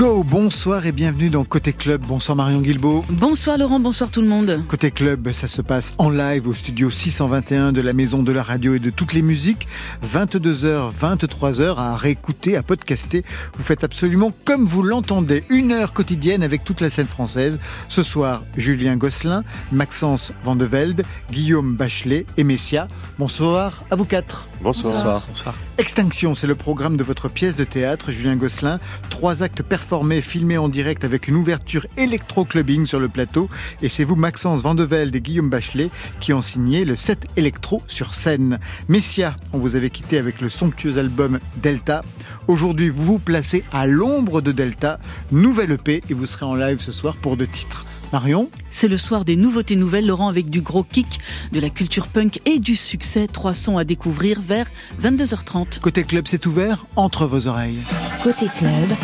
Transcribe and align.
Go, 0.00 0.24
bonsoir 0.24 0.86
et 0.86 0.92
bienvenue 0.92 1.28
dans 1.28 1.44
Côté 1.44 1.74
Club. 1.74 2.00
Bonsoir 2.06 2.34
Marion 2.34 2.62
Guilbault. 2.62 3.04
Bonsoir 3.10 3.58
Laurent, 3.58 3.80
bonsoir 3.80 4.10
tout 4.10 4.22
le 4.22 4.28
monde. 4.28 4.64
Côté 4.66 4.90
Club, 4.90 5.30
ça 5.32 5.46
se 5.46 5.60
passe 5.60 5.92
en 5.98 6.08
live 6.08 6.48
au 6.48 6.54
studio 6.54 6.90
621 6.90 7.72
de 7.72 7.82
la 7.82 7.92
Maison 7.92 8.22
de 8.22 8.32
la 8.32 8.42
Radio 8.42 8.74
et 8.74 8.78
de 8.78 8.88
toutes 8.88 9.12
les 9.12 9.20
musiques. 9.20 9.68
22h, 10.02 10.90
23h 10.98 11.76
à 11.76 11.96
réécouter, 11.98 12.56
à 12.56 12.62
podcaster. 12.62 13.26
Vous 13.54 13.62
faites 13.62 13.84
absolument 13.84 14.32
comme 14.46 14.64
vous 14.64 14.82
l'entendez. 14.82 15.44
Une 15.50 15.70
heure 15.70 15.92
quotidienne 15.92 16.42
avec 16.42 16.64
toute 16.64 16.80
la 16.80 16.88
scène 16.88 17.06
française. 17.06 17.60
Ce 17.90 18.02
soir, 18.02 18.44
Julien 18.56 18.96
Gosselin, 18.96 19.44
Maxence 19.70 20.32
Vandevelde, 20.42 21.02
Guillaume 21.30 21.76
Bachelet 21.76 22.24
et 22.38 22.44
Messia. 22.44 22.88
Bonsoir 23.18 23.84
à 23.90 23.96
vous 23.96 24.06
quatre. 24.06 24.48
Bonsoir. 24.62 25.24
Bonsoir. 25.26 25.54
Extinction, 25.78 26.34
c'est 26.34 26.46
le 26.46 26.54
programme 26.54 26.98
de 26.98 27.04
votre 27.04 27.28
pièce 27.28 27.56
de 27.56 27.64
théâtre, 27.64 28.10
Julien 28.10 28.36
Gosselin. 28.36 28.78
Trois 29.08 29.42
actes 29.42 29.62
filmés 30.20 30.58
en 30.58 30.68
direct 30.68 31.04
avec 31.04 31.26
une 31.26 31.34
ouverture 31.34 31.86
électro-clubbing 31.96 32.86
sur 32.86 33.00
le 33.00 33.08
plateau. 33.08 33.48
Et 33.82 33.88
c'est 33.88 34.04
vous, 34.04 34.14
Maxence 34.14 34.60
Vandevelde 34.62 35.14
et 35.16 35.20
Guillaume 35.20 35.50
Bachelet, 35.50 35.90
qui 36.20 36.32
ont 36.32 36.42
signé 36.42 36.84
le 36.84 36.94
set 36.94 37.26
électro 37.36 37.82
sur 37.88 38.14
scène. 38.14 38.60
Messia, 38.88 39.36
on 39.52 39.58
vous 39.58 39.74
avait 39.74 39.90
quitté 39.90 40.18
avec 40.18 40.40
le 40.40 40.48
somptueux 40.48 40.98
album 40.98 41.40
Delta. 41.56 42.02
Aujourd'hui, 42.46 42.88
vous 42.88 43.04
vous 43.04 43.18
placez 43.18 43.64
à 43.72 43.86
l'ombre 43.86 44.40
de 44.40 44.52
Delta. 44.52 45.00
Nouvelle 45.32 45.72
EP 45.72 46.02
et 46.08 46.14
vous 46.14 46.26
serez 46.26 46.46
en 46.46 46.54
live 46.54 46.80
ce 46.80 46.92
soir 46.92 47.16
pour 47.16 47.36
deux 47.36 47.48
titres. 47.48 47.84
Marion 48.12 48.50
C'est 48.70 48.88
le 48.88 48.96
soir 48.96 49.24
des 49.24 49.36
nouveautés 49.36 49.76
nouvelles, 49.76 50.06
Laurent, 50.06 50.28
avec 50.28 50.50
du 50.50 50.60
gros 50.60 50.82
kick, 50.82 51.20
de 51.52 51.60
la 51.60 51.70
culture 51.70 52.08
punk 52.08 52.40
et 52.44 52.58
du 52.58 52.76
succès. 52.76 53.26
Trois 53.26 53.54
sons 53.54 53.78
à 53.78 53.84
découvrir 53.84 54.40
vers 54.40 54.66
22h30. 55.00 55.80
Côté 55.80 56.04
club, 56.04 56.26
c'est 56.26 56.46
ouvert 56.46 56.86
entre 56.96 57.26
vos 57.26 57.46
oreilles. 57.46 57.78
Côté 58.22 58.46
club, 58.58 58.96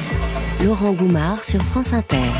Laurent 0.64 0.92
Goumard 0.92 1.44
sur 1.44 1.62
France 1.62 1.92
Inter. 1.92 2.30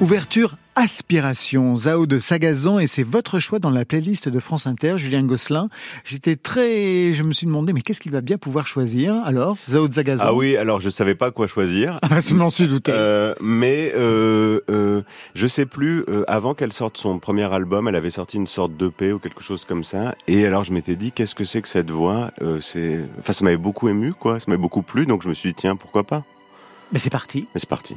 Ouverture 0.00 0.56
Aspiration, 0.76 1.76
Zao 1.76 2.06
de 2.06 2.18
Sagazan, 2.18 2.78
et 2.80 2.86
c'est 2.86 3.04
votre 3.04 3.38
choix 3.38 3.58
dans 3.60 3.70
la 3.70 3.84
playlist 3.84 4.28
de 4.28 4.38
France 4.40 4.66
Inter, 4.66 4.94
Julien 4.98 5.22
Gosselin. 5.22 5.68
J'étais 6.04 6.34
très, 6.36 7.14
je 7.14 7.22
me 7.22 7.32
suis 7.32 7.46
demandé, 7.46 7.72
mais 7.72 7.80
qu'est-ce 7.80 8.00
qu'il 8.00 8.10
va 8.10 8.20
bien 8.20 8.38
pouvoir 8.38 8.66
choisir 8.66 9.14
Alors, 9.24 9.56
Zao 9.68 9.86
de 9.86 9.94
Sagazan? 9.94 10.24
Ah 10.26 10.34
oui, 10.34 10.56
alors 10.56 10.80
je 10.80 10.90
savais 10.90 11.14
pas 11.14 11.30
quoi 11.30 11.46
choisir. 11.46 11.98
Ah, 12.02 12.18
je 12.20 12.34
m'en 12.34 12.50
suis 12.50 12.66
douté. 12.66 12.90
Euh, 12.92 13.34
mais 13.40 13.92
euh, 13.94 14.60
euh, 14.68 15.02
je 15.34 15.46
sais 15.46 15.64
plus. 15.66 16.04
euh, 16.08 16.24
avant 16.26 16.54
qu'elle 16.54 16.72
sorte 16.72 16.96
son 16.98 17.18
premier 17.18 17.52
album, 17.52 17.86
elle 17.88 17.96
avait 17.96 18.10
sorti 18.10 18.36
une 18.36 18.46
sorte 18.48 18.76
d'EP 18.76 19.12
ou 19.12 19.18
quelque 19.18 19.42
chose 19.42 19.64
comme 19.64 19.84
ça. 19.84 20.14
Et 20.26 20.44
alors 20.44 20.64
je 20.64 20.72
m'étais 20.72 20.96
dit, 20.96 21.12
qu'est-ce 21.12 21.34
que 21.36 21.44
c'est 21.44 21.62
que 21.62 21.68
cette 21.68 21.90
voix? 21.90 22.32
Euh, 22.42 22.60
C'est, 22.60 23.00
enfin, 23.20 23.32
ça 23.32 23.44
m'avait 23.44 23.56
beaucoup 23.56 23.88
ému, 23.88 24.12
quoi. 24.12 24.40
Ça 24.40 24.46
m'avait 24.48 24.60
beaucoup 24.60 24.82
plu, 24.82 25.06
donc 25.06 25.22
je 25.22 25.28
me 25.28 25.34
suis 25.34 25.50
dit, 25.50 25.54
tiens, 25.54 25.76
pourquoi 25.76 26.02
pas? 26.04 26.24
Mais 26.92 26.98
c'est 26.98 27.10
parti. 27.10 27.46
Et 27.54 27.58
c'est 27.58 27.68
parti. 27.68 27.96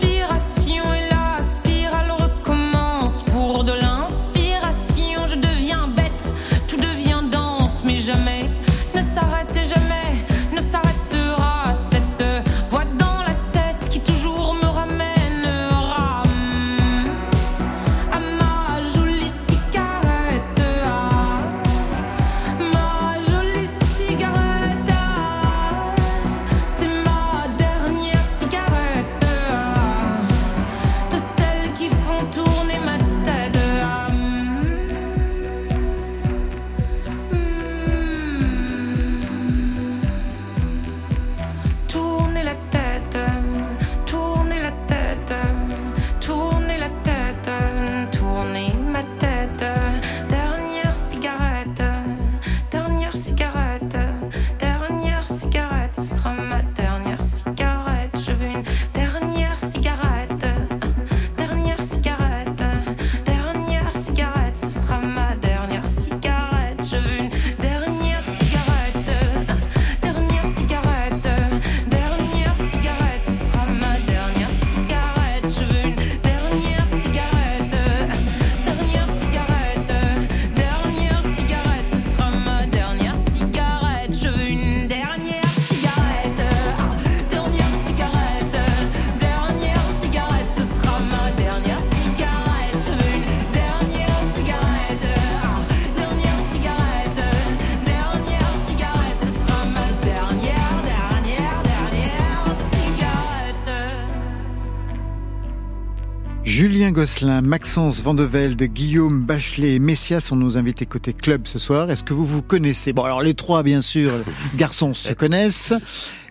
Gosselin, 107.01 107.41
Maxence 107.41 107.99
Vandevelde, 107.99 108.61
Guillaume 108.61 109.23
Bachelet 109.23 109.73
et 109.73 109.79
Messia 109.79 110.19
sont 110.19 110.35
nos 110.35 110.55
invités 110.55 110.85
côté 110.85 111.13
club 111.13 111.47
ce 111.47 111.57
soir. 111.57 111.89
Est-ce 111.89 112.03
que 112.03 112.13
vous 112.13 112.27
vous 112.27 112.43
connaissez? 112.43 112.93
Bon, 112.93 113.03
alors 113.03 113.23
les 113.23 113.33
trois, 113.33 113.63
bien 113.63 113.81
sûr, 113.81 114.11
garçons 114.55 114.93
se 114.93 115.11
connaissent. 115.13 115.73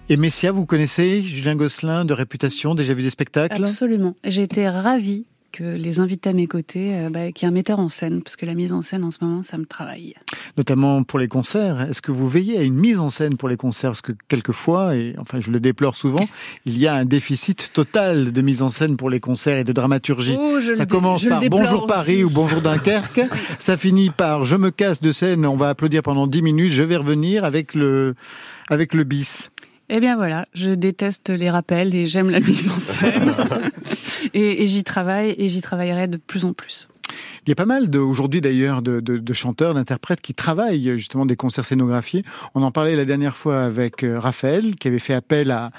Et 0.09 0.17
Messia, 0.17 0.53
vous 0.53 0.67
connaissez 0.67 1.23
Julien 1.23 1.57
Gosselin 1.57 2.05
de 2.05 2.15
réputation, 2.15 2.77
déjà 2.77 2.95
vu 2.95 3.03
des 3.03 3.11
spectacles? 3.11 3.65
Absolument. 3.65 4.15
J'ai 4.23 4.43
été 4.43 4.69
ravie 4.69 5.27
que 5.53 5.65
les 5.65 6.01
invités 6.01 6.31
à 6.31 6.33
mes 6.33 6.47
côtés, 6.47 6.95
euh, 6.95 7.11
bah, 7.11 7.33
qu'il 7.33 7.47
y 7.47 7.49
ait 7.49 7.49
un 7.49 7.55
metteur 7.55 7.79
en 7.81 7.89
scène, 7.89 8.23
parce 8.23 8.37
que 8.37 8.47
la 8.47 8.55
mise 8.55 8.73
en 8.73 8.83
scène 8.83 9.05
en 9.05 9.11
ce 9.11 9.19
moment, 9.21 9.43
ça 9.43 9.59
me 9.59 9.65
travaille. 9.65 10.15
Notamment 10.57 11.03
pour 11.03 11.19
les 11.19 11.29
concerts. 11.29 11.81
Est-ce 11.83 12.03
que 12.03 12.13
vous 12.13 12.29
veillez 12.29 12.59
à 12.59 12.63
une 12.63 12.75
mise 12.75 12.99
en 13.01 13.11
scène 13.11 13.37
pour 13.37 13.49
les 13.49 13.57
concerts? 13.57 13.91
Parce 13.91 14.01
que 14.03 14.13
quelquefois, 14.29 14.97
et 14.97 15.15
enfin 15.19 15.41
je 15.41 15.51
le 15.51 15.61
déplore 15.61 15.97
souvent, 15.97 16.27
il 16.67 16.79
y 16.79 16.87
a 16.87 16.95
un 16.95 17.05
déficit 17.05 17.71
total 17.73 18.33
de 18.33 18.43
mise 18.43 18.63
en 18.63 18.69
scène 18.69 18.97
pour 18.97 19.11
les 19.11 19.21
concerts 19.21 19.59
et 19.59 19.65
de 19.65 19.73
dramaturgie. 19.73 20.37
Oh, 20.39 20.59
Ça 20.77 20.87
commence 20.87 21.25
par 21.25 21.41
Bonjour 21.49 21.87
Paris 21.87 22.23
aussi. 22.23 22.25
ou 22.25 22.31
Bonjour 22.31 22.61
Dunkerque. 22.61 23.21
Ça 23.59 23.77
finit 23.77 24.11
par 24.11 24.45
Je 24.45 24.57
me 24.57 24.71
casse 24.71 25.01
de 25.01 25.13
scène, 25.13 25.47
on 25.47 25.57
va 25.57 25.71
applaudir 25.71 26.03
pendant 26.03 26.27
10 26.27 26.43
minutes, 26.43 26.73
je 26.73 26.83
vais 26.83 26.97
revenir 26.97 27.45
avec 27.45 27.75
le, 27.75 28.15
avec 28.69 28.95
le 28.95 29.05
bis. 29.05 29.51
Eh 29.93 29.99
bien 29.99 30.15
voilà, 30.15 30.47
je 30.55 30.71
déteste 30.71 31.31
les 31.31 31.51
rappels 31.51 31.95
et 31.97 32.07
j'aime 32.07 32.31
la 32.31 32.39
mise 32.39 32.69
en 32.69 32.79
scène. 32.79 33.35
et 34.35 34.63
et 34.63 34.67
j'y 34.69 34.85
travaille 34.85 35.35
et 35.37 35.49
j'y 35.49 35.61
travaillerai 35.61 36.07
de 36.07 36.17
plus 36.17 36.45
en 36.45 36.53
plus. 36.53 36.89
Il 37.45 37.49
y 37.49 37.53
a 37.53 37.57
pas 37.57 37.67
mal 37.67 37.91
aujourd'hui 37.97 38.41
d'ailleurs 38.41 38.83
de, 38.83 39.01
de, 39.01 39.19
de 39.19 39.33
chanteurs, 39.33 39.75
d'interprètes 39.75 40.21
qui 40.21 40.33
travaillent 40.33 40.97
justement 40.97 41.27
des 41.27 41.35
concerts 41.35 41.65
scénographiés. 41.65 42.25
On 42.55 42.63
en 42.63 42.71
parlait 42.71 42.95
la 42.95 43.05
dernière 43.05 43.37
fois 43.37 43.63
avec 43.63 44.05
euh, 44.05 44.21
Raphaël, 44.21 44.77
qui 44.77 44.87
avait 44.87 45.01
fait 45.01 45.15
appel 45.15 45.51
à 45.51 45.71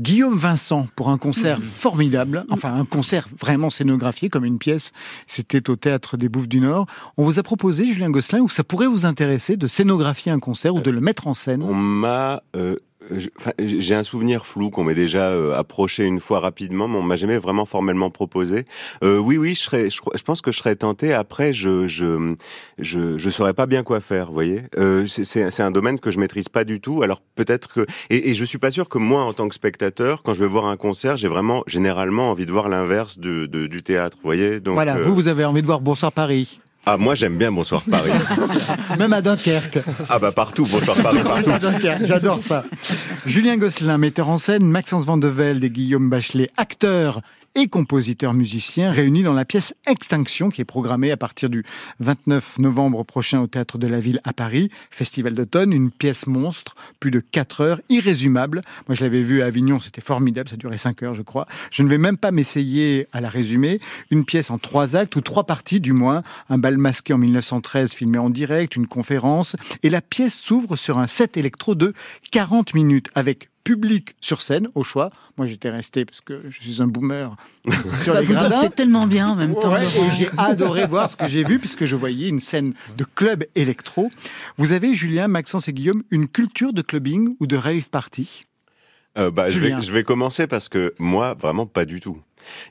Guillaume 0.00 0.36
Vincent 0.36 0.88
pour 0.96 1.10
un 1.10 1.18
concert 1.18 1.60
formidable, 1.62 2.44
enfin 2.50 2.74
un 2.74 2.84
concert 2.84 3.28
vraiment 3.38 3.70
scénographié 3.70 4.28
comme 4.28 4.44
une 4.44 4.58
pièce. 4.58 4.90
C'était 5.28 5.70
au 5.70 5.76
théâtre 5.76 6.16
des 6.16 6.28
Bouffes 6.28 6.48
du 6.48 6.58
Nord. 6.58 6.86
On 7.16 7.24
vous 7.24 7.38
a 7.38 7.44
proposé, 7.44 7.86
Julien 7.86 8.10
Gosselin, 8.10 8.40
où 8.40 8.48
ça 8.48 8.64
pourrait 8.64 8.88
vous 8.88 9.06
intéresser 9.06 9.56
de 9.56 9.68
scénographier 9.68 10.32
un 10.32 10.40
concert 10.40 10.74
ou 10.74 10.80
de 10.80 10.90
le 10.90 11.00
mettre 11.00 11.28
en 11.28 11.34
scène. 11.34 11.62
On 11.62 11.74
m'a 11.74 12.42
euh, 12.56 12.74
j'ai 13.58 13.94
un 13.94 14.02
souvenir 14.02 14.46
flou 14.46 14.70
qu'on 14.70 14.84
m'ait 14.84 14.94
déjà 14.94 15.28
euh, 15.28 15.54
approché 15.58 16.04
une 16.04 16.20
fois 16.20 16.40
rapidement, 16.40 16.88
mais 16.88 16.98
on 16.98 17.02
m'a 17.02 17.16
jamais 17.16 17.38
vraiment 17.38 17.66
formellement 17.66 18.10
proposé. 18.10 18.64
Euh, 19.02 19.18
oui, 19.18 19.36
oui, 19.38 19.54
je 19.54 19.60
serais, 19.60 19.90
je, 19.90 20.22
pense 20.22 20.40
que 20.40 20.52
je 20.52 20.58
serais 20.58 20.76
tenté. 20.76 21.12
Après, 21.12 21.52
je, 21.52 21.86
je, 21.86 22.34
je, 22.78 23.18
je 23.18 23.30
saurais 23.30 23.54
pas 23.54 23.66
bien 23.66 23.82
quoi 23.82 24.00
faire. 24.00 24.28
Vous 24.28 24.34
voyez, 24.34 24.62
euh, 24.78 25.06
c'est- 25.06 25.60
un 25.60 25.70
domaine 25.70 25.98
que 26.00 26.10
je 26.10 26.18
maîtrise 26.18 26.48
pas 26.48 26.64
du 26.64 26.80
tout. 26.80 27.02
Alors 27.02 27.20
peut-être 27.36 27.68
que, 27.72 27.86
et, 28.10 28.30
et 28.30 28.34
je 28.34 28.44
suis 28.44 28.58
pas 28.58 28.70
sûr 28.70 28.88
que 28.88 28.98
moi, 28.98 29.24
en 29.24 29.32
tant 29.32 29.48
que 29.48 29.54
spectateur, 29.54 30.22
quand 30.22 30.34
je 30.34 30.40
vais 30.40 30.48
voir 30.50 30.66
un 30.66 30.76
concert, 30.76 31.16
j'ai 31.16 31.28
vraiment 31.28 31.62
généralement 31.66 32.30
envie 32.30 32.46
de 32.46 32.52
voir 32.52 32.68
l'inverse 32.68 33.18
de- 33.18 33.46
du 33.46 33.82
théâtre. 33.82 34.16
Vous 34.22 34.28
voyez, 34.28 34.60
donc 34.60 34.74
voilà, 34.74 34.96
euh, 34.96 35.04
vous, 35.04 35.14
vous 35.14 35.28
avez 35.28 35.44
envie 35.44 35.60
de 35.62 35.66
voir 35.66 35.80
Bonsoir 35.80 36.12
Paris, 36.12 36.60
ah 36.86 36.96
moi 36.96 37.14
j'aime 37.14 37.36
bien 37.36 37.50
Bonsoir 37.52 37.82
Paris. 37.90 38.10
même 38.98 39.12
à 39.12 39.22
Dunkerque. 39.22 39.78
ah 40.08 40.18
bah 40.18 40.32
partout 40.32 40.66
Bonsoir 40.70 40.96
Paris 41.02 41.20
partout. 41.22 41.50
J'adore 42.04 42.42
ça. 42.42 42.64
Julien 43.26 43.56
Gosselin, 43.56 43.98
metteur 43.98 44.28
en 44.28 44.38
scène, 44.38 44.64
Maxence 44.64 45.04
Van 45.04 45.16
de 45.16 45.28
Velde 45.28 45.64
et 45.64 45.70
Guillaume 45.70 46.10
Bachelet, 46.10 46.50
acteurs 46.56 47.20
et 47.54 47.68
compositeurs 47.68 48.34
musiciens 48.34 48.90
réunis 48.90 49.22
dans 49.22 49.32
la 49.32 49.44
pièce 49.44 49.74
Extinction 49.86 50.48
qui 50.48 50.60
est 50.60 50.64
programmée 50.64 51.10
à 51.10 51.16
partir 51.16 51.48
du 51.48 51.64
29 52.00 52.58
novembre 52.58 53.04
prochain 53.04 53.40
au 53.40 53.46
Théâtre 53.46 53.78
de 53.78 53.86
la 53.86 54.00
Ville 54.00 54.20
à 54.24 54.32
Paris, 54.32 54.70
Festival 54.90 55.34
d'automne, 55.34 55.72
une 55.72 55.90
pièce 55.90 56.26
monstre, 56.26 56.74
plus 57.00 57.10
de 57.10 57.20
4 57.20 57.60
heures, 57.60 57.80
irrésumable. 57.88 58.62
Moi 58.88 58.94
je 58.94 59.02
l'avais 59.02 59.22
vu 59.22 59.42
à 59.42 59.46
Avignon, 59.46 59.78
c'était 59.78 60.00
formidable, 60.00 60.48
ça 60.48 60.56
durait 60.56 60.78
5 60.78 61.02
heures 61.02 61.14
je 61.14 61.22
crois. 61.22 61.46
Je 61.70 61.82
ne 61.82 61.88
vais 61.88 61.98
même 61.98 62.16
pas 62.16 62.32
m'essayer 62.32 63.06
à 63.12 63.20
la 63.20 63.28
résumer. 63.28 63.80
Une 64.10 64.24
pièce 64.24 64.50
en 64.50 64.58
trois 64.58 64.96
actes 64.96 65.16
ou 65.16 65.20
trois 65.20 65.44
parties 65.44 65.80
du 65.80 65.92
moins, 65.92 66.22
un 66.50 66.58
bal 66.58 66.76
masqué 66.76 67.12
en 67.12 67.18
1913 67.18 67.92
filmé 67.92 68.18
en 68.18 68.30
direct, 68.30 68.76
une 68.76 68.86
conférence, 68.86 69.56
et 69.82 69.90
la 69.90 70.00
pièce 70.00 70.34
s'ouvre 70.34 70.76
sur 70.76 70.98
un 70.98 71.06
set 71.06 71.36
électro 71.36 71.74
de 71.74 71.94
40 72.30 72.74
minutes 72.74 73.10
avec 73.14 73.48
public 73.64 74.14
sur 74.20 74.42
scène 74.42 74.68
au 74.74 74.82
choix. 74.84 75.08
Moi 75.36 75.46
j'étais 75.46 75.70
resté 75.70 76.04
parce 76.04 76.20
que 76.20 76.42
je 76.48 76.60
suis 76.60 76.80
un 76.82 76.86
boomer 76.86 77.34
sur 78.02 78.12
Bah, 78.14 78.20
les 78.20 78.26
vous 78.26 78.34
gradins. 78.34 78.50
dansez 78.50 78.70
tellement 78.70 79.06
bien 79.06 79.30
en 79.30 79.36
même 79.36 79.54
temps. 79.54 79.72
Ouais, 79.72 79.82
Laurent. 79.82 80.08
et 80.08 80.10
j'ai 80.12 80.28
adoré 80.36 80.86
voir 80.86 81.08
ce 81.10 81.16
que 81.16 81.26
j'ai 81.26 81.42
vu 81.44 81.58
puisque 81.58 81.84
je 81.86 81.96
voyais 81.96 82.28
une 82.28 82.40
scène 82.40 82.74
de 82.96 83.04
club 83.04 83.44
électro. 83.54 84.10
Vous 84.58 84.72
avez, 84.72 84.94
Julien, 84.94 85.26
Maxence 85.28 85.66
et 85.68 85.72
Guillaume, 85.72 86.02
une 86.10 86.28
culture 86.28 86.72
de 86.72 86.82
clubbing 86.82 87.34
ou 87.40 87.46
de 87.46 87.56
rave 87.56 87.88
party? 87.90 88.42
Euh, 89.16 89.30
bah, 89.30 89.48
je 89.48 89.58
Julien. 89.58 89.76
vais, 89.78 89.82
je 89.86 89.92
vais 89.92 90.04
commencer 90.04 90.46
parce 90.46 90.68
que 90.68 90.92
moi, 90.98 91.34
vraiment 91.34 91.66
pas 91.66 91.84
du 91.84 92.00
tout. 92.00 92.20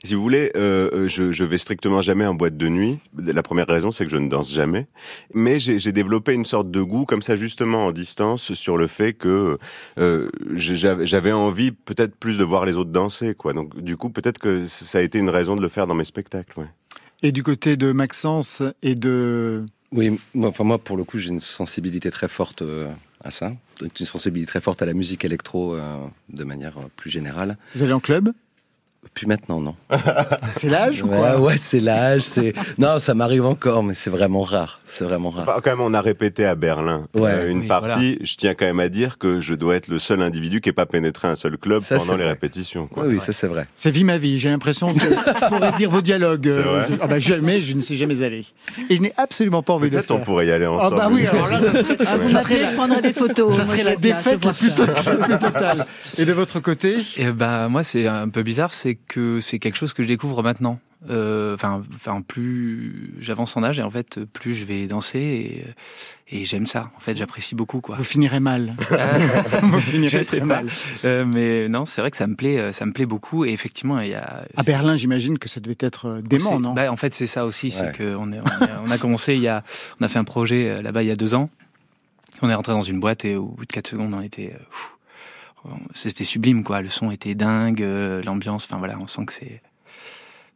Si 0.04 0.14
vous 0.14 0.22
voulez, 0.22 0.50
euh, 0.56 0.90
euh, 0.92 1.08
je, 1.08 1.32
je 1.32 1.44
vais 1.44 1.58
strictement 1.58 2.00
jamais 2.00 2.26
en 2.26 2.34
boîte 2.34 2.56
de 2.56 2.68
nuit. 2.68 2.98
La 3.16 3.42
première 3.42 3.66
raison, 3.66 3.92
c'est 3.92 4.04
que 4.04 4.10
je 4.10 4.16
ne 4.16 4.28
danse 4.28 4.52
jamais. 4.52 4.86
Mais 5.32 5.60
j'ai 5.60 5.92
développé 5.92 6.34
une 6.34 6.46
sorte 6.46 6.70
de 6.70 6.82
goût, 6.82 7.04
comme 7.04 7.22
ça, 7.22 7.36
justement 7.36 7.86
en 7.86 7.92
distance, 7.92 8.54
sur 8.54 8.76
le 8.76 8.86
fait 8.86 9.12
que 9.12 9.58
euh, 9.98 10.30
j'avais 10.54 11.06
j'avais 11.06 11.32
envie 11.32 11.72
peut-être 11.72 12.14
plus 12.16 12.38
de 12.38 12.44
voir 12.44 12.64
les 12.64 12.76
autres 12.76 12.90
danser, 12.90 13.34
quoi. 13.34 13.52
Donc, 13.52 13.80
du 13.80 13.96
coup, 13.96 14.10
peut-être 14.10 14.38
que 14.38 14.66
ça 14.66 14.98
a 14.98 15.02
été 15.02 15.18
une 15.18 15.30
raison 15.30 15.56
de 15.56 15.62
le 15.62 15.68
faire 15.68 15.86
dans 15.86 15.94
mes 15.94 16.04
spectacles. 16.04 16.58
Ouais. 16.58 16.66
Et 17.22 17.32
du 17.32 17.42
côté 17.42 17.76
de 17.76 17.92
Maxence 17.92 18.62
et 18.82 18.94
de... 18.94 19.64
Oui, 19.92 20.18
moi, 20.34 20.48
enfin 20.50 20.64
moi 20.64 20.78
pour 20.78 20.96
le 20.96 21.04
coup 21.04 21.18
j'ai 21.18 21.30
une 21.30 21.40
sensibilité 21.40 22.10
très 22.10 22.28
forte 22.28 22.62
euh, 22.62 22.92
à 23.22 23.30
ça, 23.30 23.54
une 23.80 24.06
sensibilité 24.06 24.48
très 24.48 24.60
forte 24.60 24.82
à 24.82 24.86
la 24.86 24.92
musique 24.92 25.24
électro 25.24 25.74
euh, 25.74 26.04
de 26.28 26.44
manière 26.44 26.76
euh, 26.78 26.88
plus 26.96 27.10
générale. 27.10 27.56
Vous 27.74 27.82
allez 27.82 27.92
en 27.92 28.00
club? 28.00 28.30
Puis 29.12 29.26
maintenant 29.26 29.60
non. 29.60 29.74
C'est 30.58 30.68
l'âge 30.68 31.02
ou 31.02 31.08
quoi 31.08 31.38
ouais, 31.40 31.56
c'est 31.56 31.80
l'âge, 31.80 32.22
c'est 32.22 32.54
non, 32.78 32.98
ça 32.98 33.14
m'arrive 33.14 33.44
encore, 33.44 33.82
mais 33.82 33.94
c'est 33.94 34.10
vraiment 34.10 34.42
rare, 34.42 34.80
c'est 34.86 35.04
vraiment 35.04 35.30
rare. 35.30 35.42
Enfin, 35.48 35.60
quand 35.62 35.70
même, 35.70 35.80
on 35.80 35.94
a 35.94 36.00
répété 36.00 36.44
à 36.46 36.54
Berlin 36.54 37.06
Ouais. 37.14 37.30
euh, 37.30 37.48
une 37.50 37.60
Oui, 37.60 37.66
partie. 37.68 38.18
Je 38.22 38.36
tiens 38.36 38.54
quand 38.54 38.64
même 38.66 38.80
à 38.80 38.88
dire 38.88 39.18
que 39.18 39.40
je 39.40 39.54
dois 39.54 39.76
être 39.76 39.88
le 39.88 39.98
seul 39.98 40.22
individu 40.22 40.60
qui 40.60 40.68
n'ait 40.68 40.72
pas 40.74 40.86
pénétré 40.86 41.28
un 41.28 41.36
seul 41.36 41.56
club 41.58 41.82
Ça, 41.82 41.98
pendant 41.98 42.14
les 42.14 42.22
vrai. 42.22 42.32
répétitions. 42.32 42.86
Quoi. 42.86 43.04
Oui, 43.06 43.14
oui, 43.14 43.20
ça 43.20 43.32
c'est 43.32 43.46
vrai. 43.46 43.66
C'est 43.76 43.90
vie 43.90 44.04
ma 44.04 44.18
vie. 44.18 44.38
J'ai 44.38 44.48
l'impression 44.48 44.92
que 44.94 45.00
je 45.00 45.46
pourrais 45.48 45.72
dire 45.72 45.90
vos 45.90 46.00
dialogues. 46.00 46.48
Vrai 46.48 46.86
je- 46.90 46.94
ah 47.00 47.06
bah, 47.06 47.18
jamais, 47.18 47.60
je 47.60 47.74
ne 47.74 47.80
suis 47.80 47.96
jamais 47.96 48.22
allé. 48.22 48.44
Et 48.90 48.96
je 48.96 49.02
n'ai 49.02 49.12
absolument 49.16 49.62
pas 49.62 49.74
envie 49.74 49.90
de 49.90 49.96
le 49.96 50.00
Peut-être 50.02 50.10
on 50.12 50.16
faire. 50.16 50.24
pourrait 50.26 50.46
y 50.46 50.50
aller 50.52 50.64
Ah 50.64 50.72
ensemble. 50.72 50.96
bah 50.96 51.08
oui, 51.10 51.26
alors 51.26 51.48
là, 51.48 51.60
ça 51.60 51.72
serait, 51.82 51.96
Ah, 52.06 52.16
vous 52.16 52.32
m'appelez, 52.32 52.56
je 52.70 52.74
prendrai 52.74 53.02
des 53.02 53.12
photos. 53.12 53.56
ça 53.56 53.66
serait 53.66 53.84
la 53.84 53.96
défaite 53.96 54.44
la 54.44 54.52
plus, 54.52 54.74
totale. 54.74 55.86
Et 56.18 56.24
de 56.24 56.32
votre 56.32 56.60
côté? 56.60 56.96
Et 57.16 57.26
bah 57.30 57.68
moi 57.68 57.82
c'est 57.82 58.06
un 58.06 58.28
peu 58.28 58.42
bizarre, 58.42 58.72
c'est 58.72 58.93
que 59.08 59.40
c'est 59.40 59.58
quelque 59.58 59.76
chose 59.76 59.92
que 59.92 60.02
je 60.02 60.08
découvre 60.08 60.42
maintenant. 60.42 60.78
Euh, 61.10 61.52
Enfin, 61.54 61.82
enfin 61.94 62.22
plus 62.22 63.12
j'avance 63.20 63.58
en 63.58 63.62
âge 63.62 63.78
et 63.78 63.82
en 63.82 63.90
fait 63.90 64.20
plus 64.24 64.54
je 64.54 64.64
vais 64.64 64.86
danser 64.86 65.18
et, 66.30 66.36
et 66.40 66.44
j'aime 66.46 66.66
ça. 66.66 66.90
En 66.96 67.00
fait, 67.00 67.14
j'apprécie 67.14 67.54
beaucoup 67.54 67.82
quoi. 67.82 67.96
Vous 67.96 68.04
finirez 68.04 68.40
mal. 68.40 68.74
Euh, 68.90 69.18
Vous 69.62 69.80
finirez 69.80 70.20
Je 70.20 70.24
sais 70.24 70.38
très 70.38 70.40
pas. 70.40 70.46
mal. 70.62 70.68
euh, 71.04 71.26
mais 71.26 71.68
non, 71.68 71.84
c'est 71.84 72.00
vrai 72.00 72.10
que 72.10 72.16
ça 72.16 72.26
me 72.26 72.34
plaît, 72.36 72.58
euh, 72.58 72.72
ça 72.72 72.86
me 72.86 72.92
plaît 72.92 73.04
beaucoup 73.04 73.44
et 73.44 73.50
effectivement 73.50 74.00
il 74.00 74.12
y 74.12 74.14
a. 74.14 74.46
À 74.56 74.62
Berlin, 74.62 74.96
j'imagine 74.96 75.38
que 75.38 75.48
ça 75.50 75.60
devait 75.60 75.76
être 75.80 76.06
euh, 76.06 76.22
dément, 76.22 76.52
C'est- 76.52 76.58
non? 76.58 76.72
bah, 76.72 76.90
En 76.90 76.96
fait, 76.96 77.12
c'est 77.14 77.26
ça 77.26 77.44
aussi, 77.44 77.70
c'est 77.70 77.82
Ouais. 77.82 77.92
qu'on 77.98 78.32
est, 78.32 78.40
on, 78.40 78.64
est- 78.64 78.70
on 78.86 78.90
a 78.90 78.96
commencé 78.96 79.34
il 79.34 79.40
y 79.42 79.48
a, 79.48 79.62
on 80.00 80.04
a 80.04 80.08
fait 80.08 80.18
un 80.18 80.24
projet 80.24 80.70
euh, 80.70 80.80
là-bas 80.82 81.02
il 81.02 81.08
y 81.08 81.12
a 81.12 81.16
deux 81.16 81.34
ans. 81.34 81.50
On 82.40 82.48
est 82.48 82.54
rentré 82.54 82.72
dans 82.72 82.80
une 82.80 82.98
boîte 82.98 83.26
et 83.26 83.36
au 83.36 83.44
bout 83.44 83.66
de 83.66 83.72
quatre 83.72 83.88
secondes, 83.88 84.14
on 84.14 84.22
était, 84.22 84.52
euh, 84.54 84.58
pfff, 84.58 84.90
on- 84.90 84.94
c'était 85.94 86.24
sublime 86.24 86.64
quoi. 86.64 86.82
Le 86.82 86.88
son 86.88 87.10
était 87.10 87.34
dingue, 87.34 87.82
euh, 87.82 88.22
l'ambiance, 88.22 88.64
enfin 88.64 88.78
voilà, 88.78 88.98
on 89.00 89.06
sent 89.06 89.24
que 89.26 89.32
c'est, 89.32 89.62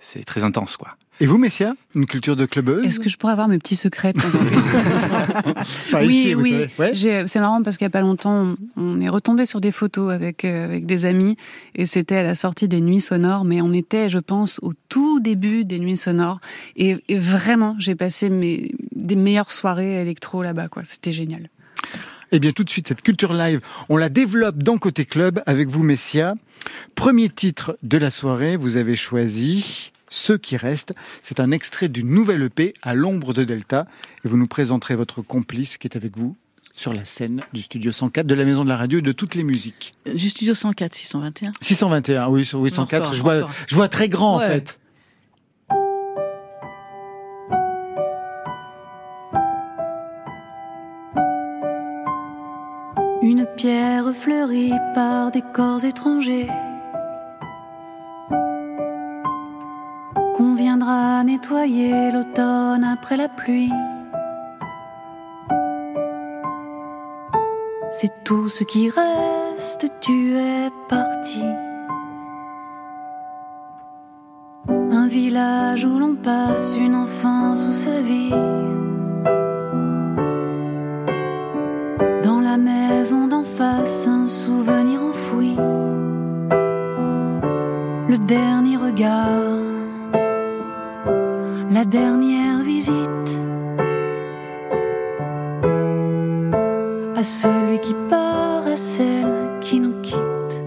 c'est 0.01 0.25
très 0.25 0.45
intense 0.45 0.77
quoi. 0.77 0.97
Et 1.21 1.27
vous, 1.27 1.37
Messia 1.37 1.75
Une 1.97 2.07
culture 2.07 2.37
de 2.37 2.47
clubeuse 2.47 2.85
Est-ce 2.85 3.01
que 3.01 3.09
je 3.09 3.17
pourrais 3.17 3.33
avoir 3.33 3.49
mes 3.49 3.59
petits 3.59 3.75
secrets 3.75 4.13
de 4.13 4.21
temps 4.21 4.29
en 4.29 4.45
temps 4.45 5.55
Pas 5.91 6.01
oui, 6.03 6.09
ici, 6.09 6.35
vous 6.35 6.43
oui. 6.43 6.67
Ouais. 6.79 6.93
C'est 6.95 7.41
marrant 7.41 7.61
parce 7.63 7.77
qu'il 7.77 7.87
n'y 7.87 7.91
a 7.91 7.91
pas 7.91 8.03
longtemps, 8.03 8.57
on, 8.77 8.81
on 8.81 9.01
est 9.01 9.09
retombé 9.09 9.45
sur 9.45 9.61
des 9.61 9.73
photos 9.73 10.13
avec, 10.13 10.45
euh, 10.45 10.65
avec 10.65 10.87
des 10.87 11.07
amis 11.07 11.37
et 11.75 11.87
c'était 11.87 12.17
à 12.17 12.23
la 12.23 12.37
sortie 12.37 12.69
des 12.69 12.81
Nuits 12.81 13.01
Sonores, 13.01 13.45
mais 13.45 13.61
on 13.61 13.73
était, 13.73 14.09
je 14.09 14.19
pense, 14.19 14.61
au 14.63 14.75
tout 14.89 15.19
début 15.19 15.65
des 15.65 15.81
Nuits 15.81 15.97
Sonores 15.97 16.41
et, 16.77 16.97
et 17.09 17.19
vraiment, 17.19 17.75
j'ai 17.81 17.97
passé 17.97 18.31
mes, 18.31 18.71
des 18.93 19.17
meilleures 19.17 19.51
soirées 19.51 20.01
électro 20.01 20.45
là-bas, 20.45 20.69
quoi. 20.69 20.83
C'était 20.85 21.13
génial. 21.13 21.51
Eh 22.33 22.41
bien, 22.41 22.53
tout 22.53 22.65
de 22.65 22.71
suite, 22.71 22.89
cette 22.89 23.03
culture 23.03 23.33
live, 23.33 23.61
on 23.89 23.97
la 23.97 24.09
développe 24.09 24.63
dans 24.63 24.77
Côté 24.79 25.05
Club 25.07 25.43
avec 25.47 25.69
vous, 25.71 25.83
Messia. 25.83 26.35
Premier 26.95 27.29
titre 27.29 27.79
de 27.83 27.97
la 27.99 28.11
soirée, 28.11 28.57
vous 28.57 28.77
avez 28.77 28.97
choisi 28.97 29.93
Ceux 30.11 30.37
qui 30.39 30.57
restent. 30.57 30.95
C'est 31.23 31.41
un 31.41 31.51
extrait 31.53 31.89
d'une 31.89 32.09
nouvelle 32.11 32.43
EP 32.43 32.75
à 32.83 32.95
l'ombre 32.95 33.33
de 33.33 33.45
Delta. 33.45 33.87
Et 34.25 34.29
vous 34.29 34.37
nous 34.37 34.47
présenterez 34.47 34.95
votre 34.97 35.23
complice 35.23 35.79
qui 35.79 35.87
est 35.87 35.97
avec 35.97 36.17
vous 36.17 36.37
sur 36.75 36.93
la 36.95 37.05
scène 37.05 37.43
du 37.53 37.63
studio 37.63 37.91
104 37.93 38.27
de 38.27 38.35
la 38.35 38.45
Maison 38.45 38.63
de 38.63 38.69
la 38.69 38.77
Radio 38.77 39.01
et 39.01 39.03
de 39.03 39.11
toutes 39.13 39.35
les 39.35 39.43
musiques. 39.43 39.95
Du 40.15 40.29
studio 40.29 40.55
104, 40.55 40.95
621. 40.95 41.51
621, 41.61 42.29
oui, 42.29 42.45
sur- 42.45 42.61
oui 42.61 42.71
104. 42.71 43.07
Enfin, 43.09 43.17
je, 43.17 43.23
vois, 43.23 43.49
je 43.67 43.75
vois 43.75 43.89
très 43.89 44.09
grand, 44.09 44.37
en 44.37 44.41
fait. 44.41 44.79
Pierre 54.09 54.23
fleurie 54.23 54.73
par 54.95 55.31
des 55.31 55.43
corps 55.43 55.85
étrangers 55.85 56.49
qu'on 60.37 60.55
viendra 60.55 61.25
nettoyer 61.25 62.13
l'automne 62.13 62.85
après 62.85 63.17
la 63.17 63.29
pluie. 63.29 63.73
C'est 67.91 68.13
tout 68.25 68.49
ce 68.49 68.65
qui 68.65 68.89
reste, 68.91 69.91
tu 70.01 70.37
es 70.37 70.71
parti. 70.89 71.43
Un 74.69 75.09
village 75.09 75.85
où 75.85 75.99
l'on 75.99 76.15
passe 76.15 76.77
une 76.77 76.95
enfance 76.95 77.67
ou 77.67 77.73
sa 77.73 78.01
vie. 78.01 78.31
Dernier 88.29 88.77
regard, 88.77 89.63
la 91.71 91.85
dernière 91.87 92.63
visite. 92.63 93.31
À 97.17 97.23
celui 97.23 97.81
qui 97.81 97.95
part, 98.11 98.67
à 98.67 98.77
celle 98.77 99.59
qui 99.63 99.81
nous 99.81 99.99
quitte. 100.03 100.63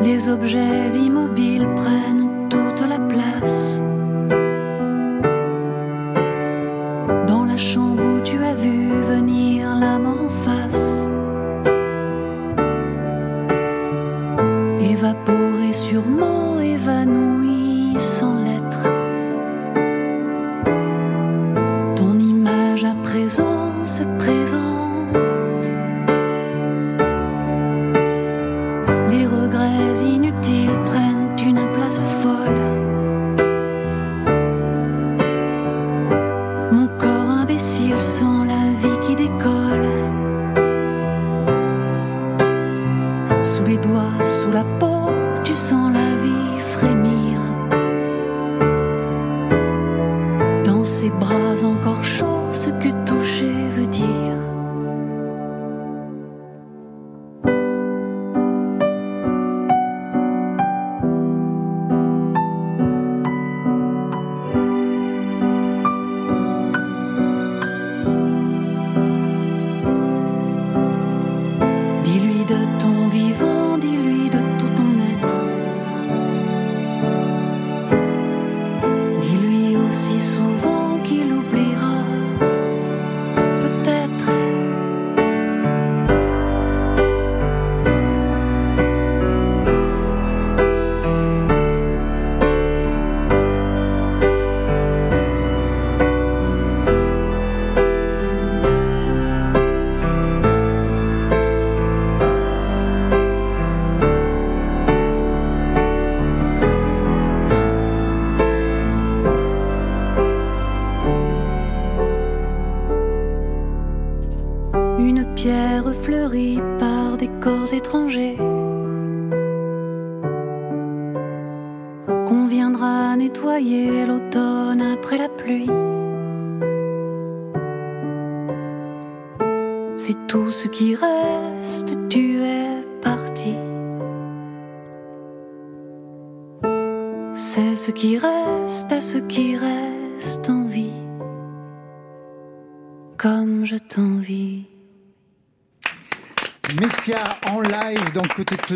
Les 0.00 0.30
objets 0.30 0.88
immobiles 0.88 1.68
prennent 1.76 2.25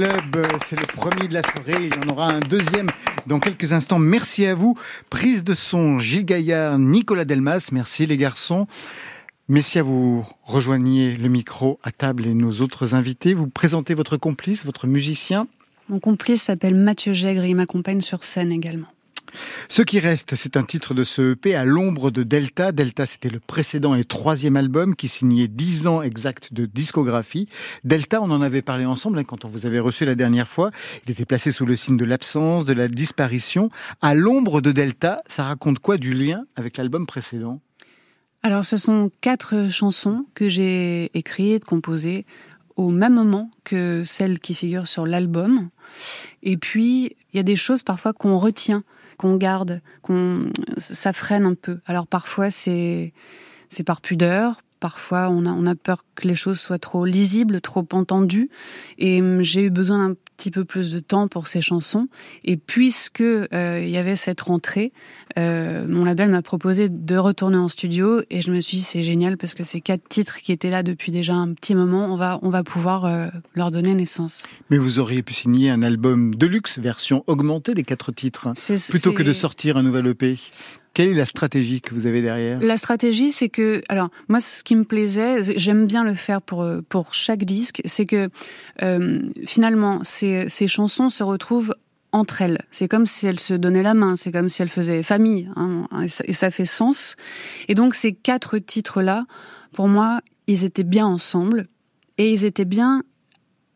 Euh, 0.02 0.44
c'est 0.66 0.80
le 0.80 0.86
premier 0.86 1.28
de 1.28 1.34
la 1.34 1.42
soirée, 1.42 1.74
il 1.78 1.94
y 1.94 2.06
en 2.06 2.12
aura 2.12 2.32
un 2.32 2.40
deuxième 2.40 2.86
dans 3.26 3.38
quelques 3.38 3.74
instants. 3.74 3.98
Merci 3.98 4.46
à 4.46 4.54
vous. 4.54 4.74
Prise 5.10 5.44
de 5.44 5.52
son, 5.54 5.98
Gilles 5.98 6.24
Gaillard, 6.24 6.78
Nicolas 6.78 7.26
Delmas, 7.26 7.68
merci 7.72 8.06
les 8.06 8.16
garçons. 8.16 8.66
Messia, 9.48 9.82
vous 9.82 10.24
rejoignez 10.42 11.16
le 11.16 11.28
micro 11.28 11.78
à 11.82 11.90
table 11.90 12.26
et 12.26 12.32
nos 12.32 12.62
autres 12.62 12.94
invités. 12.94 13.34
Vous 13.34 13.48
présentez 13.48 13.94
votre 13.94 14.16
complice, 14.16 14.64
votre 14.64 14.86
musicien. 14.86 15.46
Mon 15.90 15.98
complice 15.98 16.42
s'appelle 16.42 16.76
Mathieu 16.76 17.12
Gègre 17.12 17.44
et 17.44 17.50
il 17.50 17.56
m'accompagne 17.56 18.00
sur 18.00 18.24
scène 18.24 18.52
également. 18.52 18.86
Ce 19.68 19.82
qui 19.82 20.00
reste, 20.00 20.34
c'est 20.34 20.56
un 20.56 20.62
titre 20.62 20.94
de 20.94 21.04
ce 21.04 21.32
EP 21.32 21.54
à 21.54 21.64
l'ombre 21.64 22.10
de 22.10 22.22
Delta. 22.22 22.72
Delta, 22.72 23.06
c'était 23.06 23.28
le 23.28 23.40
précédent 23.40 23.94
et 23.94 24.04
troisième 24.04 24.56
album 24.56 24.96
qui 24.96 25.08
signait 25.08 25.48
dix 25.48 25.86
ans 25.86 26.02
exact 26.02 26.52
de 26.52 26.66
discographie. 26.66 27.48
Delta, 27.84 28.20
on 28.22 28.30
en 28.30 28.42
avait 28.42 28.62
parlé 28.62 28.86
ensemble 28.86 29.18
hein, 29.18 29.24
quand 29.24 29.44
on 29.44 29.48
vous 29.48 29.66
avait 29.66 29.80
reçu 29.80 30.04
la 30.04 30.14
dernière 30.14 30.48
fois. 30.48 30.70
Il 31.06 31.12
était 31.12 31.24
placé 31.24 31.52
sous 31.52 31.66
le 31.66 31.76
signe 31.76 31.96
de 31.96 32.04
l'absence, 32.04 32.64
de 32.64 32.72
la 32.72 32.88
disparition. 32.88 33.70
À 34.00 34.14
l'ombre 34.14 34.60
de 34.60 34.72
Delta, 34.72 35.18
ça 35.26 35.44
raconte 35.44 35.78
quoi 35.78 35.96
du 35.96 36.14
lien 36.14 36.44
avec 36.56 36.76
l'album 36.76 37.06
précédent? 37.06 37.60
Alors, 38.42 38.64
ce 38.64 38.78
sont 38.78 39.10
quatre 39.20 39.68
chansons 39.70 40.24
que 40.34 40.48
j'ai 40.48 41.10
écrites, 41.16 41.64
composées 41.64 42.24
au 42.76 42.88
même 42.88 43.14
moment 43.14 43.50
que 43.64 44.02
celles 44.04 44.38
qui 44.38 44.54
figurent 44.54 44.88
sur 44.88 45.06
l'album. 45.06 45.68
Et 46.42 46.56
puis, 46.56 47.16
il 47.32 47.36
y 47.36 47.40
a 47.40 47.42
des 47.42 47.56
choses 47.56 47.82
parfois 47.82 48.12
qu'on 48.14 48.38
retient, 48.38 48.82
qu'on 49.20 49.36
garde, 49.36 49.82
qu'on 50.00 50.50
ça 50.78 51.12
freine 51.12 51.44
un 51.44 51.52
peu. 51.54 51.80
Alors 51.84 52.06
parfois 52.06 52.50
c'est 52.50 53.12
par 53.84 54.00
pudeur, 54.00 54.62
parfois 54.80 55.28
on 55.28 55.44
a 55.44 55.50
on 55.50 55.66
a 55.66 55.74
peur 55.74 56.06
que 56.14 56.26
les 56.26 56.34
choses 56.34 56.58
soient 56.58 56.78
trop 56.78 57.04
lisibles, 57.04 57.60
trop 57.60 57.86
entendues. 57.92 58.48
Et 58.96 59.20
hum, 59.20 59.42
j'ai 59.42 59.64
eu 59.64 59.70
besoin 59.70 60.08
d'un 60.08 60.16
petit 60.40 60.50
peu 60.50 60.64
plus 60.64 60.90
de 60.90 61.00
temps 61.00 61.28
pour 61.28 61.48
ces 61.48 61.60
chansons. 61.60 62.08
Et 62.44 62.56
puisque 62.56 63.20
euh, 63.20 63.82
il 63.82 63.90
y 63.90 63.98
avait 63.98 64.16
cette 64.16 64.40
rentrée, 64.40 64.90
euh, 65.38 65.86
mon 65.86 66.04
label 66.04 66.30
m'a 66.30 66.40
proposé 66.40 66.88
de 66.88 67.16
retourner 67.16 67.58
en 67.58 67.68
studio 67.68 68.22
et 68.30 68.40
je 68.40 68.50
me 68.50 68.60
suis 68.60 68.78
dit 68.78 68.82
c'est 68.82 69.02
génial 69.02 69.36
parce 69.36 69.54
que 69.54 69.64
ces 69.64 69.82
quatre 69.82 70.08
titres 70.08 70.38
qui 70.38 70.52
étaient 70.52 70.70
là 70.70 70.82
depuis 70.82 71.12
déjà 71.12 71.34
un 71.34 71.52
petit 71.52 71.74
moment, 71.74 72.06
on 72.06 72.16
va 72.16 72.38
on 72.40 72.48
va 72.48 72.62
pouvoir 72.62 73.04
euh, 73.04 73.28
leur 73.54 73.70
donner 73.70 73.92
naissance. 73.92 74.46
Mais 74.70 74.78
vous 74.78 74.98
auriez 74.98 75.22
pu 75.22 75.34
signer 75.34 75.68
un 75.68 75.82
album 75.82 76.34
de 76.34 76.46
luxe, 76.46 76.78
version 76.78 77.22
augmentée 77.26 77.74
des 77.74 77.82
quatre 77.82 78.10
titres, 78.10 78.46
hein, 78.48 78.54
plutôt 78.88 79.12
que 79.12 79.22
de 79.22 79.34
sortir 79.34 79.76
un 79.76 79.82
nouvel 79.82 80.06
EP. 80.06 80.38
Quelle 80.92 81.10
est 81.10 81.14
la 81.14 81.26
stratégie 81.26 81.80
que 81.80 81.94
vous 81.94 82.06
avez 82.06 82.20
derrière? 82.20 82.60
La 82.60 82.76
stratégie, 82.76 83.30
c'est 83.30 83.48
que, 83.48 83.80
alors 83.88 84.10
moi, 84.28 84.40
ce 84.40 84.64
qui 84.64 84.74
me 84.74 84.84
plaisait, 84.84 85.42
j'aime 85.56 85.86
bien 85.86 86.04
le 86.04 86.14
faire 86.14 86.42
pour 86.42 86.62
euh, 86.62 86.80
pour 86.88 87.14
chaque 87.14 87.44
disque, 87.44 87.80
c'est 87.84 88.06
que 88.06 88.28
euh, 88.82 89.20
finalement, 89.46 90.00
ces, 90.02 90.48
ces 90.48 90.66
chansons 90.66 91.08
se 91.08 91.22
retrouvent 91.22 91.74
entre 92.12 92.42
elles. 92.42 92.58
C'est 92.72 92.88
comme 92.88 93.06
si 93.06 93.26
elles 93.28 93.38
se 93.38 93.54
donnaient 93.54 93.84
la 93.84 93.94
main, 93.94 94.16
c'est 94.16 94.32
comme 94.32 94.48
si 94.48 94.62
elles 94.62 94.68
faisaient 94.68 95.04
famille, 95.04 95.48
hein, 95.54 95.86
et, 96.02 96.08
ça, 96.08 96.24
et 96.26 96.32
ça 96.32 96.50
fait 96.50 96.64
sens. 96.64 97.14
Et 97.68 97.76
donc 97.76 97.94
ces 97.94 98.12
quatre 98.12 98.58
titres-là, 98.58 99.26
pour 99.72 99.86
moi, 99.86 100.20
ils 100.48 100.64
étaient 100.64 100.82
bien 100.82 101.06
ensemble 101.06 101.68
et 102.18 102.32
ils 102.32 102.44
étaient 102.44 102.64
bien 102.64 103.04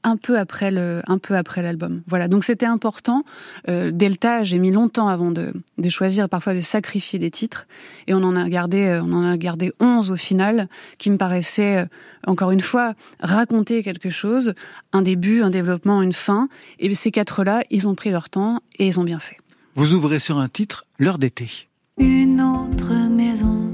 un 0.05 0.17
peu 0.17 0.39
après 0.39 0.71
le, 0.71 1.03
un 1.07 1.19
peu 1.19 1.37
après 1.37 1.63
l'album. 1.63 2.03
Voilà, 2.07 2.29
donc 2.29 2.45
c'était 2.45 2.67
important. 2.67 3.25
Euh, 3.69 3.91
Delta, 3.91 4.45
j'ai 4.45 4.59
mis 4.59 4.71
longtemps 4.71 5.09
avant 5.09 5.31
de, 5.31 5.53
de 5.79 5.89
choisir, 5.89 6.29
parfois 6.29 6.55
de 6.55 6.61
sacrifier 6.61 7.19
des 7.19 7.31
titres, 7.31 7.67
et 8.07 8.15
on 8.15 8.23
en 8.23 8.37
a 8.37 8.49
gardé, 8.49 8.87
euh, 8.87 9.03
on 9.03 9.13
en 9.13 9.25
a 9.25 9.37
gardé 9.37 9.73
11 9.81 10.11
au 10.11 10.17
final, 10.17 10.69
qui 10.99 11.11
me 11.11 11.17
paraissaient 11.17 11.79
euh, 11.79 11.87
encore 12.27 12.51
une 12.51 12.61
fois 12.61 12.95
raconter 13.21 13.83
quelque 13.83 14.11
chose, 14.11 14.55
un 14.93 15.03
début, 15.03 15.43
un 15.43 15.51
développement, 15.51 16.03
une 16.03 16.13
fin. 16.13 16.49
Et 16.79 16.93
ces 16.95 17.11
quatre-là, 17.11 17.63
ils 17.71 17.89
ont 17.89 17.95
pris 17.95 18.11
leur 18.11 18.29
temps 18.29 18.61
et 18.79 18.87
ils 18.87 19.01
ont 19.01 19.05
bien 19.05 19.19
fait. 19.19 19.39
Vous 19.75 19.95
ouvrez 19.95 20.19
sur 20.21 20.39
un 20.39 20.49
titre, 20.49 20.85
L'heure 20.99 21.19
d'été. 21.19 21.69
Une 21.99 22.41
autre 22.41 22.93
maison 23.11 23.73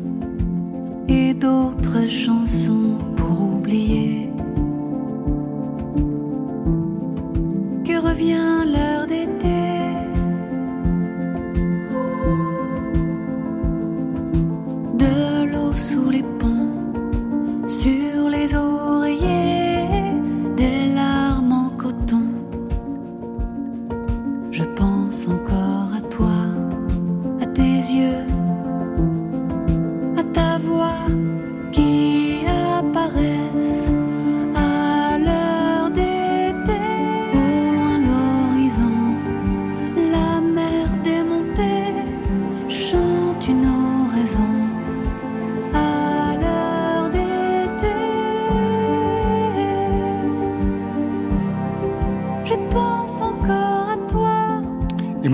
et 1.08 1.34
d'autres 1.34 2.08
chansons 2.08 2.98
pour 3.16 3.40
oublier. 3.40 4.30
Revient 8.10 8.64
l'heure 8.66 8.99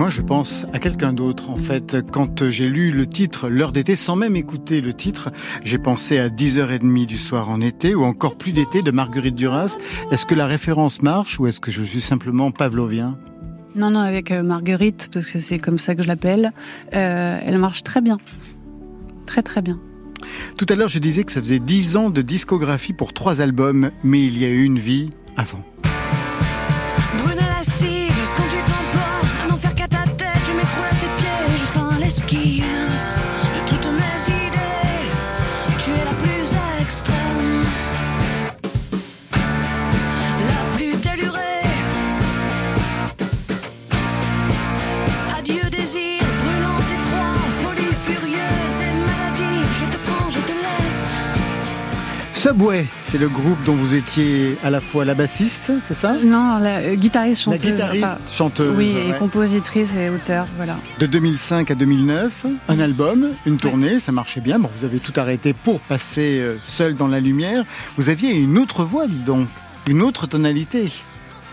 moi, 0.07 0.13
je 0.15 0.21
pense 0.21 0.65
à 0.71 0.79
quelqu'un 0.79 1.11
d'autre, 1.11 1.49
en 1.49 1.57
fait. 1.57 1.97
Quand 2.13 2.49
j'ai 2.49 2.69
lu 2.69 2.91
le 2.91 3.05
titre 3.05 3.49
L'heure 3.49 3.73
d'été, 3.73 3.97
sans 3.97 4.15
même 4.15 4.37
écouter 4.37 4.79
le 4.79 4.93
titre, 4.93 5.33
j'ai 5.65 5.77
pensé 5.77 6.17
à 6.17 6.29
10h30 6.29 7.05
du 7.05 7.17
soir 7.17 7.49
en 7.49 7.59
été, 7.59 7.93
ou 7.93 8.03
encore 8.03 8.37
plus 8.37 8.53
d'été 8.53 8.81
de 8.81 8.89
Marguerite 8.89 9.35
Duras. 9.35 9.75
Est-ce 10.09 10.25
que 10.25 10.33
la 10.33 10.45
référence 10.45 11.01
marche, 11.01 11.41
ou 11.41 11.47
est-ce 11.47 11.59
que 11.59 11.71
je 11.71 11.83
suis 11.83 11.99
simplement 11.99 12.51
pavlovien? 12.51 13.17
Non, 13.75 13.89
non, 13.89 13.99
avec 13.99 14.31
euh, 14.31 14.43
Marguerite, 14.43 15.09
parce 15.11 15.29
que 15.29 15.41
c'est 15.41 15.59
comme 15.59 15.77
ça 15.77 15.93
que 15.93 16.03
je 16.03 16.07
l'appelle, 16.07 16.53
euh, 16.93 17.39
elle 17.43 17.57
marche 17.57 17.83
très 17.83 17.99
bien. 17.99 18.17
très 19.25 19.43
très 19.43 19.61
bien. 19.61 19.77
Tout 20.57 20.67
à 20.69 20.75
l'heure, 20.75 20.87
je 20.87 20.99
disais 20.99 21.25
que 21.25 21.33
ça 21.33 21.41
faisait 21.41 21.59
10 21.59 21.97
ans 21.97 22.09
de 22.11 22.21
discographie 22.21 22.93
pour 22.93 23.11
trois 23.11 23.41
albums, 23.41 23.91
mais 24.05 24.25
il 24.25 24.37
y 24.37 24.45
a 24.45 24.49
eu 24.49 24.63
une 24.63 24.79
vie 24.79 25.09
avant. 25.35 25.65
Subway, 52.47 52.85
c'est 53.01 53.17
le 53.17 53.27
groupe 53.27 53.61
dont 53.65 53.75
vous 53.75 53.93
étiez 53.93 54.57
à 54.63 54.69
la 54.69 54.79
fois 54.79 55.03
la 55.03 55.15
bassiste, 55.15 55.69
c'est 55.85 55.93
ça? 55.93 56.13
Non, 56.23 56.59
la 56.59 56.77
euh, 56.77 56.95
guitariste, 56.95 57.45
La 57.47 57.55
chanteuse. 57.57 57.71
guitariste, 57.73 58.05
enfin, 58.05 58.17
chanteuse. 58.25 58.73
oui, 58.77 58.93
ouais. 58.95 59.09
et 59.09 59.19
compositrice 59.19 59.93
et 59.97 60.09
auteur, 60.09 60.47
voilà. 60.55 60.77
De 60.97 61.07
2005 61.07 61.71
à 61.71 61.75
2009, 61.75 62.45
un 62.69 62.79
album, 62.79 63.31
une 63.45 63.57
tournée, 63.57 63.99
ça 63.99 64.13
marchait 64.13 64.39
bien. 64.39 64.59
Bon, 64.59 64.69
vous 64.79 64.85
avez 64.85 64.99
tout 64.99 65.11
arrêté 65.17 65.51
pour 65.51 65.81
passer 65.81 66.39
euh, 66.39 66.55
seul 66.63 66.95
dans 66.95 67.07
la 67.07 67.19
lumière. 67.19 67.65
Vous 67.97 68.07
aviez 68.07 68.33
une 68.33 68.57
autre 68.57 68.85
voix, 68.85 69.07
dis 69.07 69.19
donc, 69.19 69.49
une 69.85 70.01
autre 70.01 70.25
tonalité, 70.25 70.89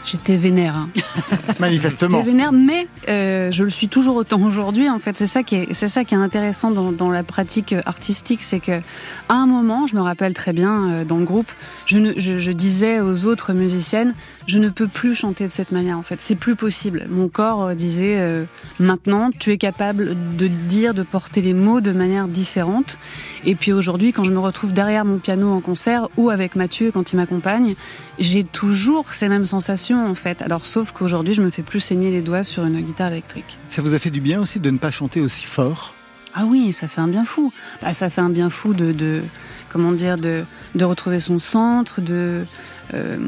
J'étais 0.04 0.36
vénère. 0.36 0.76
Hein. 0.76 0.88
manifestement. 1.60 2.18
J'étais 2.18 2.30
vénère, 2.30 2.52
mais 2.52 2.86
euh, 3.08 3.50
je 3.50 3.64
le 3.64 3.70
suis 3.70 3.88
toujours 3.88 4.16
autant 4.16 4.40
aujourd'hui. 4.42 4.88
En 4.90 4.98
fait, 4.98 5.16
c'est 5.16 5.26
ça 5.26 5.42
qui 5.42 5.56
est, 5.56 5.72
c'est 5.72 5.88
ça 5.88 6.04
qui 6.04 6.14
est 6.14 6.18
intéressant 6.18 6.70
dans, 6.70 6.92
dans 6.92 7.10
la 7.10 7.22
pratique 7.22 7.74
artistique, 7.86 8.42
c'est 8.42 8.60
que 8.60 8.82
à 9.28 9.34
un 9.34 9.46
moment, 9.46 9.86
je 9.86 9.94
me 9.96 10.00
rappelle 10.00 10.34
très 10.34 10.52
bien 10.52 10.90
euh, 10.90 11.04
dans 11.04 11.18
le 11.18 11.24
groupe, 11.24 11.50
je, 11.86 11.98
ne, 11.98 12.12
je, 12.16 12.38
je 12.38 12.52
disais 12.52 13.00
aux 13.00 13.26
autres 13.26 13.52
musiciennes, 13.52 14.14
je 14.46 14.58
ne 14.58 14.68
peux 14.68 14.88
plus 14.88 15.14
chanter 15.14 15.46
de 15.46 15.50
cette 15.50 15.72
manière. 15.72 15.98
En 15.98 16.02
fait, 16.02 16.20
c'est 16.20 16.34
plus 16.34 16.56
possible. 16.56 17.06
Mon 17.08 17.28
corps 17.28 17.64
euh, 17.64 17.74
disait, 17.74 18.16
euh, 18.18 18.44
maintenant, 18.78 19.30
tu 19.38 19.52
es 19.52 19.58
capable 19.58 20.16
de 20.36 20.46
dire, 20.46 20.94
de 20.94 21.02
porter 21.02 21.40
les 21.40 21.54
mots 21.54 21.80
de 21.80 21.92
manière 21.92 22.28
différente. 22.28 22.98
Et 23.44 23.54
puis 23.54 23.72
aujourd'hui, 23.72 24.12
quand 24.12 24.24
je 24.24 24.32
me 24.32 24.38
retrouve 24.38 24.72
derrière 24.72 25.04
mon 25.04 25.18
piano 25.18 25.50
en 25.50 25.60
concert 25.60 26.08
ou 26.16 26.30
avec 26.30 26.56
Mathieu 26.56 26.90
quand 26.92 27.12
il 27.12 27.16
m'accompagne, 27.16 27.74
j'ai 28.18 28.44
toujours 28.44 29.12
ces 29.12 29.28
mêmes 29.28 29.46
sensations 29.46 29.93
en 29.98 30.14
fait. 30.14 30.42
Alors 30.42 30.64
sauf 30.64 30.92
qu'aujourd'hui, 30.92 31.34
je 31.34 31.42
me 31.42 31.50
fais 31.50 31.62
plus 31.62 31.80
saigner 31.80 32.10
les 32.10 32.22
doigts 32.22 32.44
sur 32.44 32.64
une 32.64 32.80
guitare 32.80 33.12
électrique. 33.12 33.58
Ça 33.68 33.82
vous 33.82 33.94
a 33.94 33.98
fait 33.98 34.10
du 34.10 34.20
bien 34.20 34.40
aussi 34.40 34.60
de 34.60 34.70
ne 34.70 34.78
pas 34.78 34.90
chanter 34.90 35.20
aussi 35.20 35.44
fort? 35.44 35.94
Ah 36.34 36.46
oui, 36.46 36.72
ça 36.72 36.88
fait 36.88 37.00
un 37.00 37.08
bien 37.08 37.24
fou. 37.24 37.52
Bah, 37.80 37.92
ça 37.94 38.10
fait 38.10 38.20
un 38.20 38.30
bien 38.30 38.50
fou 38.50 38.74
de, 38.74 38.90
de 38.92 39.22
comment 39.68 39.92
dire, 39.92 40.18
de, 40.18 40.44
de 40.74 40.84
retrouver 40.84 41.20
son 41.20 41.38
centre, 41.38 42.00
de 42.00 42.44
euh, 42.92 43.18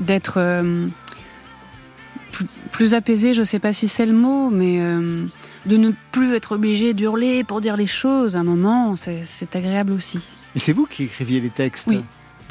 d'être 0.00 0.34
euh, 0.38 0.88
plus, 2.32 2.46
plus 2.72 2.94
apaisé. 2.94 3.32
Je 3.32 3.44
sais 3.44 3.60
pas 3.60 3.72
si 3.72 3.86
c'est 3.86 4.06
le 4.06 4.12
mot, 4.12 4.50
mais 4.50 4.80
euh, 4.80 5.24
de 5.66 5.76
ne 5.76 5.90
plus 6.10 6.34
être 6.34 6.52
obligé 6.52 6.94
d'hurler 6.94 7.44
pour 7.44 7.60
dire 7.60 7.76
les 7.76 7.86
choses. 7.86 8.34
À 8.34 8.40
un 8.40 8.44
moment, 8.44 8.96
c'est 8.96 9.22
c'est 9.24 9.54
agréable 9.54 9.92
aussi. 9.92 10.18
Et 10.56 10.58
c'est 10.58 10.72
vous 10.72 10.86
qui 10.86 11.04
écriviez 11.04 11.40
les 11.40 11.50
textes? 11.50 11.86
Oui. 11.86 12.02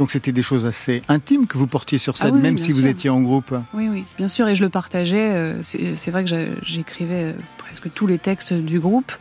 Donc 0.01 0.09
c'était 0.09 0.31
des 0.31 0.41
choses 0.41 0.65
assez 0.65 1.03
intimes 1.09 1.45
que 1.45 1.59
vous 1.59 1.67
portiez 1.67 1.99
sur 1.99 2.17
scène, 2.17 2.31
Ah 2.33 2.35
oui, 2.35 2.41
même 2.41 2.57
si 2.57 2.71
vous 2.71 2.87
étiez 2.87 3.11
en 3.11 3.21
groupe. 3.21 3.53
Oui, 3.75 3.87
oui, 3.87 4.03
bien 4.17 4.27
sûr, 4.27 4.47
et 4.47 4.55
je 4.55 4.63
le 4.63 4.69
partageais. 4.71 5.29
euh, 5.31 5.59
C'est 5.61 6.09
vrai 6.09 6.25
que 6.25 6.29
j'écrivais 6.63 7.25
euh, 7.25 7.33
presque 7.59 7.93
tous 7.93 8.07
les 8.07 8.17
textes 8.17 8.51
du 8.51 8.79
groupe, 8.79 9.11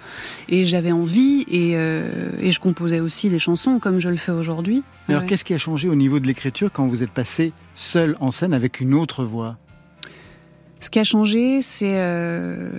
et 0.49 0.65
j'avais 0.65 0.91
envie, 0.91 1.45
et, 1.51 1.73
euh, 1.75 2.31
et 2.41 2.51
je 2.51 2.59
composais 2.61 2.99
aussi 2.99 3.29
les 3.29 3.39
chansons 3.39 3.79
comme 3.79 3.99
je 3.99 4.09
le 4.09 4.17
fais 4.17 4.33
aujourd'hui. 4.33 4.83
Alors 5.07 5.21
Ouais. 5.21 5.29
qu'est-ce 5.29 5.45
qui 5.45 5.53
a 5.53 5.59
changé 5.59 5.87
au 5.87 5.95
niveau 5.97 6.19
de 6.19 6.27
l'écriture 6.27 6.71
quand 6.73 6.87
vous 6.87 7.03
êtes 7.03 7.11
passé 7.11 7.53
seul 7.75 8.17
en 8.21 8.31
scène 8.31 8.55
avec 8.55 8.81
une 8.81 8.95
autre 8.95 9.23
voix? 9.23 9.59
Ce 10.81 10.89
qui 10.89 10.99
a 10.99 11.05
changé, 11.05 11.61
c'est 11.61 11.99
euh, 11.99 12.71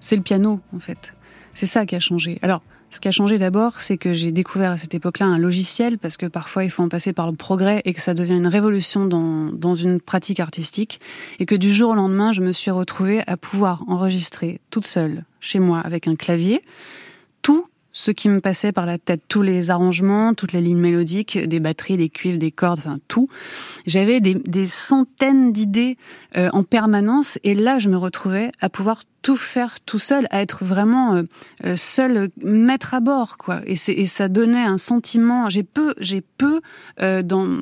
c'est 0.00 0.16
le 0.16 0.22
piano, 0.22 0.58
en 0.74 0.80
fait. 0.80 1.14
C'est 1.54 1.66
ça 1.66 1.86
qui 1.86 1.94
a 1.94 2.00
changé. 2.00 2.40
Alors, 2.42 2.62
ce 2.94 3.00
qui 3.00 3.08
a 3.08 3.10
changé 3.10 3.38
d'abord, 3.38 3.80
c'est 3.80 3.98
que 3.98 4.12
j'ai 4.12 4.30
découvert 4.30 4.70
à 4.70 4.78
cette 4.78 4.94
époque-là 4.94 5.26
un 5.26 5.36
logiciel, 5.36 5.98
parce 5.98 6.16
que 6.16 6.26
parfois 6.26 6.62
il 6.62 6.70
faut 6.70 6.84
en 6.84 6.88
passer 6.88 7.12
par 7.12 7.28
le 7.28 7.36
progrès 7.36 7.82
et 7.84 7.92
que 7.92 8.00
ça 8.00 8.14
devient 8.14 8.36
une 8.36 8.46
révolution 8.46 9.04
dans, 9.04 9.50
dans 9.52 9.74
une 9.74 10.00
pratique 10.00 10.38
artistique. 10.38 11.00
Et 11.40 11.46
que 11.46 11.56
du 11.56 11.74
jour 11.74 11.90
au 11.90 11.94
lendemain, 11.94 12.30
je 12.30 12.40
me 12.40 12.52
suis 12.52 12.70
retrouvée 12.70 13.22
à 13.26 13.36
pouvoir 13.36 13.82
enregistrer 13.88 14.60
toute 14.70 14.86
seule, 14.86 15.24
chez 15.40 15.58
moi, 15.58 15.80
avec 15.80 16.06
un 16.06 16.14
clavier, 16.14 16.62
tout 17.42 17.66
ce 17.94 18.10
qui 18.10 18.28
me 18.28 18.40
passait 18.40 18.72
par 18.72 18.84
la 18.84 18.98
tête, 18.98 19.22
tous 19.28 19.40
les 19.40 19.70
arrangements, 19.70 20.34
toutes 20.34 20.52
les 20.52 20.60
lignes 20.60 20.80
mélodiques, 20.80 21.38
des 21.38 21.60
batteries, 21.60 21.96
des 21.96 22.10
cuivres, 22.10 22.38
des 22.38 22.50
cordes, 22.50 22.80
enfin 22.80 22.98
tout. 23.08 23.28
J'avais 23.86 24.20
des, 24.20 24.34
des 24.34 24.66
centaines 24.66 25.52
d'idées 25.52 25.96
euh, 26.36 26.50
en 26.52 26.64
permanence 26.64 27.38
et 27.44 27.54
là 27.54 27.78
je 27.78 27.88
me 27.88 27.96
retrouvais 27.96 28.50
à 28.60 28.68
pouvoir 28.68 29.04
tout 29.22 29.36
faire 29.36 29.80
tout 29.80 30.00
seul, 30.00 30.26
à 30.30 30.42
être 30.42 30.64
vraiment 30.64 31.14
euh, 31.14 31.22
euh, 31.64 31.76
seul 31.76 32.30
maître 32.42 32.94
à 32.94 33.00
bord 33.00 33.38
quoi. 33.38 33.60
Et, 33.64 33.76
et 33.88 34.06
ça 34.06 34.28
donnait 34.28 34.64
un 34.64 34.76
sentiment. 34.76 35.48
J'ai 35.48 35.62
peu, 35.62 35.94
j'ai 35.98 36.20
peu 36.20 36.60
dans 36.98 37.58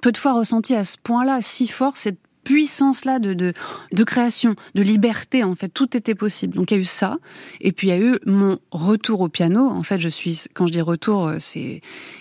peu 0.00 0.12
de 0.12 0.16
fois 0.18 0.32
ressenti 0.32 0.74
à 0.74 0.84
ce 0.84 0.96
point-là 1.02 1.38
si 1.42 1.68
fort 1.68 1.96
cette 1.96 2.18
puissance-là 2.46 3.18
de, 3.18 3.34
de, 3.34 4.04
création, 4.04 4.54
de 4.76 4.82
liberté, 4.82 5.42
en 5.42 5.56
fait, 5.56 5.68
tout 5.68 5.96
était 5.96 6.14
possible. 6.14 6.54
Donc 6.54 6.70
il 6.70 6.74
y 6.74 6.76
a 6.76 6.80
eu 6.80 6.84
ça, 6.84 7.18
et 7.60 7.72
puis 7.72 7.88
il 7.88 7.90
y 7.90 7.92
a 7.92 7.98
eu 7.98 8.18
mon 8.24 8.58
retour 8.70 9.20
au 9.20 9.28
piano. 9.28 9.68
En 9.68 9.82
fait, 9.82 9.98
je 9.98 10.08
suis, 10.08 10.44
quand 10.54 10.68
je 10.68 10.72
dis 10.72 10.80
retour, 10.80 11.26
euh, 11.26 11.36
c'est 11.40 11.80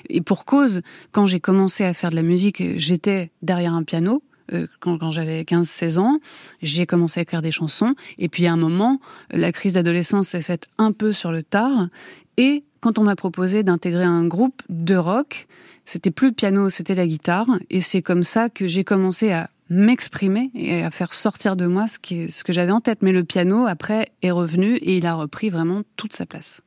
et 0.09 0.21
pour 0.21 0.45
cause. 0.45 0.81
Quand 1.11 1.27
j'ai 1.27 1.39
commencé 1.39 1.83
à 1.83 1.93
faire 1.93 2.09
de 2.09 2.15
la 2.15 2.23
musique, 2.23 2.63
j'étais 2.77 3.29
derrière 3.43 3.75
un 3.75 3.83
piano. 3.83 4.23
euh, 4.51 4.65
Quand, 4.79 4.97
quand 4.97 5.11
j'avais 5.11 5.43
15-16 5.43 5.99
ans, 5.99 6.19
j'ai 6.63 6.88
commencé 6.88 7.19
à 7.19 7.23
écrire 7.23 7.43
des 7.43 7.51
chansons. 7.51 7.93
Et 8.17 8.27
puis 8.27 8.47
à 8.47 8.53
un 8.53 8.57
moment, 8.57 8.99
la 9.29 9.51
crise 9.51 9.73
d'adolescence 9.73 10.29
s'est 10.29 10.41
faite 10.41 10.65
un 10.79 10.91
peu 10.91 11.13
sur 11.13 11.31
le 11.31 11.43
tard. 11.43 11.89
Et 12.38 12.63
quand 12.81 12.97
on 12.97 13.03
m'a 13.03 13.15
proposé 13.15 13.63
d'intégrer 13.63 14.03
un 14.05 14.25
groupe 14.25 14.63
de 14.69 14.95
rock, 14.95 15.47
c'était 15.85 16.09
plus 16.11 16.29
le 16.29 16.33
piano, 16.33 16.69
c'était 16.69 16.95
la 16.95 17.05
guitare. 17.05 17.47
Et 17.69 17.79
c'est 17.79 18.01
comme 18.01 18.23
ça 18.23 18.49
que 18.49 18.65
j'ai 18.65 18.83
commencé 18.83 19.31
à 19.31 19.51
m'exprimer 19.69 20.51
et 20.54 20.84
à 20.84 20.91
faire 20.91 21.13
sortir 21.13 21.56
de 21.56 21.65
moi 21.67 21.88
ce, 21.88 21.99
qui 21.99 22.23
est- 22.23 22.32
ce 22.32 22.43
que 22.43 22.54
j'avais 22.54 22.71
en 22.71 22.82
tête. 22.82 22.99
Mais 23.01 23.12
le 23.12 23.23
piano, 23.23 23.65
après, 23.67 24.10
est 24.21 24.32
revenu 24.32 24.75
et 24.78 24.97
il 24.97 25.06
a 25.06 25.15
repris 25.15 25.49
vraiment 25.49 25.82
toute 25.95 26.13
sa 26.13 26.25
place. 26.25 26.62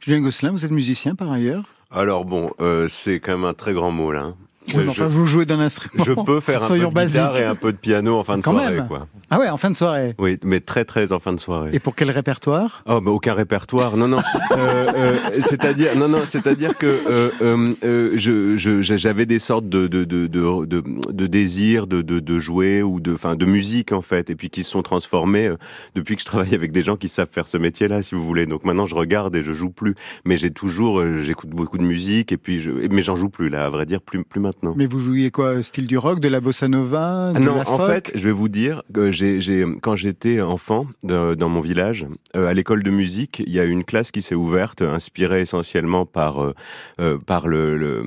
Julien 0.00 0.20
Gosselin, 0.20 0.50
vous 0.52 0.64
êtes 0.64 0.70
musicien 0.70 1.14
par 1.14 1.30
ailleurs? 1.30 1.64
Alors 1.90 2.24
bon, 2.24 2.50
euh, 2.60 2.86
c'est 2.88 3.20
quand 3.20 3.32
même 3.32 3.44
un 3.46 3.54
très 3.54 3.72
grand 3.72 3.90
mot 3.90 4.12
là. 4.12 4.34
Je, 4.68 4.88
enfin, 4.88 5.06
vous 5.06 5.26
jouez 5.26 5.46
d'un 5.46 5.60
instrument. 5.60 6.04
je 6.04 6.12
peux 6.12 6.40
faire 6.40 6.62
un 6.62 6.68
peu 6.68 6.78
de 6.78 7.04
guitare 7.06 7.36
et 7.38 7.44
un 7.44 7.54
peu 7.54 7.72
de 7.72 7.76
piano 7.78 8.18
en 8.18 8.24
fin 8.24 8.38
de 8.38 8.42
Quand 8.42 8.52
soirée, 8.52 8.74
même. 8.76 8.86
quoi. 8.88 9.06
Ah 9.30 9.38
ouais, 9.38 9.48
en 9.48 9.56
fin 9.56 9.70
de 9.70 9.76
soirée. 9.76 10.14
Oui, 10.18 10.38
mais 10.44 10.60
très 10.60 10.84
très 10.84 11.12
en 11.12 11.18
fin 11.20 11.32
de 11.32 11.40
soirée. 11.40 11.70
Et 11.72 11.78
pour 11.78 11.94
quel 11.94 12.10
répertoire? 12.10 12.82
Oh, 12.86 13.00
bah 13.00 13.10
aucun 13.10 13.34
répertoire. 13.34 13.96
Non, 13.96 14.08
non. 14.08 14.20
Euh, 14.50 14.92
euh, 14.96 15.16
c'est-à-dire, 15.40 15.94
non, 15.96 16.08
non. 16.08 16.20
C'est-à-dire 16.24 16.76
que 16.76 16.86
euh, 17.08 18.14
je, 18.16 18.80
j'avais 18.96 19.26
des 19.26 19.38
sortes 19.38 19.68
de 19.68 19.86
de 19.86 20.04
de 20.04 20.26
de, 20.26 20.64
de, 20.66 20.82
de 21.12 21.26
désirs 21.26 21.86
de, 21.86 22.02
de 22.02 22.18
de 22.20 22.38
jouer 22.38 22.82
ou 22.82 22.98
de, 23.00 23.12
enfin, 23.14 23.36
de 23.36 23.44
musique 23.44 23.92
en 23.92 24.00
fait, 24.00 24.30
et 24.30 24.34
puis 24.34 24.50
qui 24.50 24.64
se 24.64 24.70
sont 24.70 24.82
transformés 24.82 25.50
depuis 25.94 26.16
que 26.16 26.22
je 26.22 26.26
travaille 26.26 26.54
avec 26.54 26.72
des 26.72 26.82
gens 26.82 26.96
qui 26.96 27.08
savent 27.08 27.28
faire 27.30 27.46
ce 27.48 27.58
métier-là, 27.58 28.02
si 28.02 28.14
vous 28.14 28.24
voulez. 28.24 28.46
Donc 28.46 28.64
maintenant, 28.64 28.86
je 28.86 28.94
regarde 28.94 29.36
et 29.36 29.44
je 29.44 29.52
joue 29.52 29.70
plus. 29.70 29.94
Mais 30.24 30.38
j'ai 30.38 30.50
toujours, 30.50 31.02
j'écoute 31.22 31.50
beaucoup 31.50 31.78
de 31.78 31.84
musique 31.84 32.32
et 32.32 32.36
puis 32.36 32.60
je, 32.60 32.70
mais 32.90 33.02
j'en 33.02 33.16
joue 33.16 33.28
plus 33.28 33.48
là, 33.50 33.66
à 33.66 33.70
vrai 33.70 33.86
dire, 33.86 34.00
plus 34.00 34.24
plus 34.24 34.40
maintenant. 34.40 34.57
Mais 34.76 34.86
vous 34.86 34.98
jouiez 34.98 35.30
quoi 35.30 35.62
Style 35.62 35.86
du 35.86 35.96
rock, 35.98 36.20
de 36.20 36.28
la 36.28 36.40
bossa 36.40 36.68
nova, 36.68 37.32
de 37.32 37.38
non, 37.40 37.56
la 37.56 37.68
en 37.70 37.76
folk 37.78 37.90
fait, 37.92 38.12
je 38.14 38.24
vais 38.24 38.32
vous 38.32 38.48
dire 38.48 38.82
que 38.92 39.10
j'ai, 39.10 39.40
j'ai, 39.40 39.64
quand 39.82 39.96
j'étais 39.96 40.40
enfant 40.40 40.86
de- 41.04 41.34
dans 41.34 41.48
mon 41.48 41.60
village, 41.60 42.06
euh, 42.36 42.48
à 42.48 42.54
l'école 42.54 42.82
de 42.82 42.90
musique, 42.90 43.42
il 43.46 43.52
y 43.52 43.60
a 43.60 43.64
une 43.64 43.84
classe 43.84 44.10
qui 44.10 44.22
s'est 44.22 44.34
ouverte, 44.34 44.82
inspirée 44.82 45.40
essentiellement 45.42 46.06
par 46.06 46.42
euh, 46.42 46.54
euh, 47.00 47.18
par 47.18 47.46
le, 47.48 47.76
le- 47.76 48.04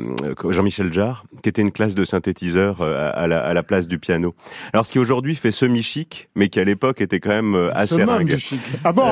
Jean-Michel 0.49 0.91
Jarre, 0.93 1.25
qui 1.41 1.49
était 1.49 1.61
une 1.61 1.71
classe 1.71 1.95
de 1.95 2.03
synthétiseur 2.03 2.81
à, 2.81 3.27
la, 3.27 3.39
à 3.39 3.53
la 3.53 3.63
place 3.63 3.87
du 3.87 3.97
piano. 3.99 4.33
Alors, 4.73 4.85
ce 4.85 4.91
qui 4.91 4.99
aujourd'hui 4.99 5.35
fait 5.35 5.51
semi-chic, 5.51 6.29
mais 6.35 6.49
qui 6.49 6.59
à 6.59 6.63
l'époque 6.63 7.01
était 7.01 7.19
quand 7.19 7.29
même 7.29 7.69
assez 7.73 8.03
ringue. 8.03 8.35
chic. 8.37 8.59
Ah 8.83 8.91
bon 8.93 9.03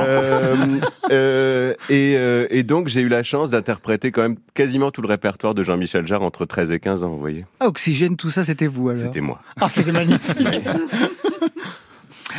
Euh, 1.10 1.74
et, 1.88 2.16
et 2.50 2.62
donc 2.62 2.88
j'ai 2.88 3.00
eu 3.00 3.08
la 3.08 3.22
chance 3.22 3.50
d'interpréter 3.50 4.10
quand 4.12 4.22
même 4.22 4.36
quasiment 4.54 4.90
tout 4.90 5.02
le 5.02 5.08
répertoire 5.08 5.54
de 5.54 5.62
Jean-Michel 5.64 6.06
Jarre 6.06 6.22
entre 6.22 6.44
13 6.44 6.70
et 6.72 6.78
15 6.80 7.04
ans, 7.04 7.08
vous 7.10 7.18
voyez. 7.18 7.29
Ah, 7.60 7.68
Oxygène, 7.68 8.16
tout 8.16 8.30
ça, 8.30 8.44
c'était 8.44 8.66
vous 8.66 8.88
alors 8.88 9.02
C'était 9.02 9.20
moi. 9.20 9.40
Ah, 9.60 9.68
c'était 9.70 9.92
magnifique. 9.92 10.60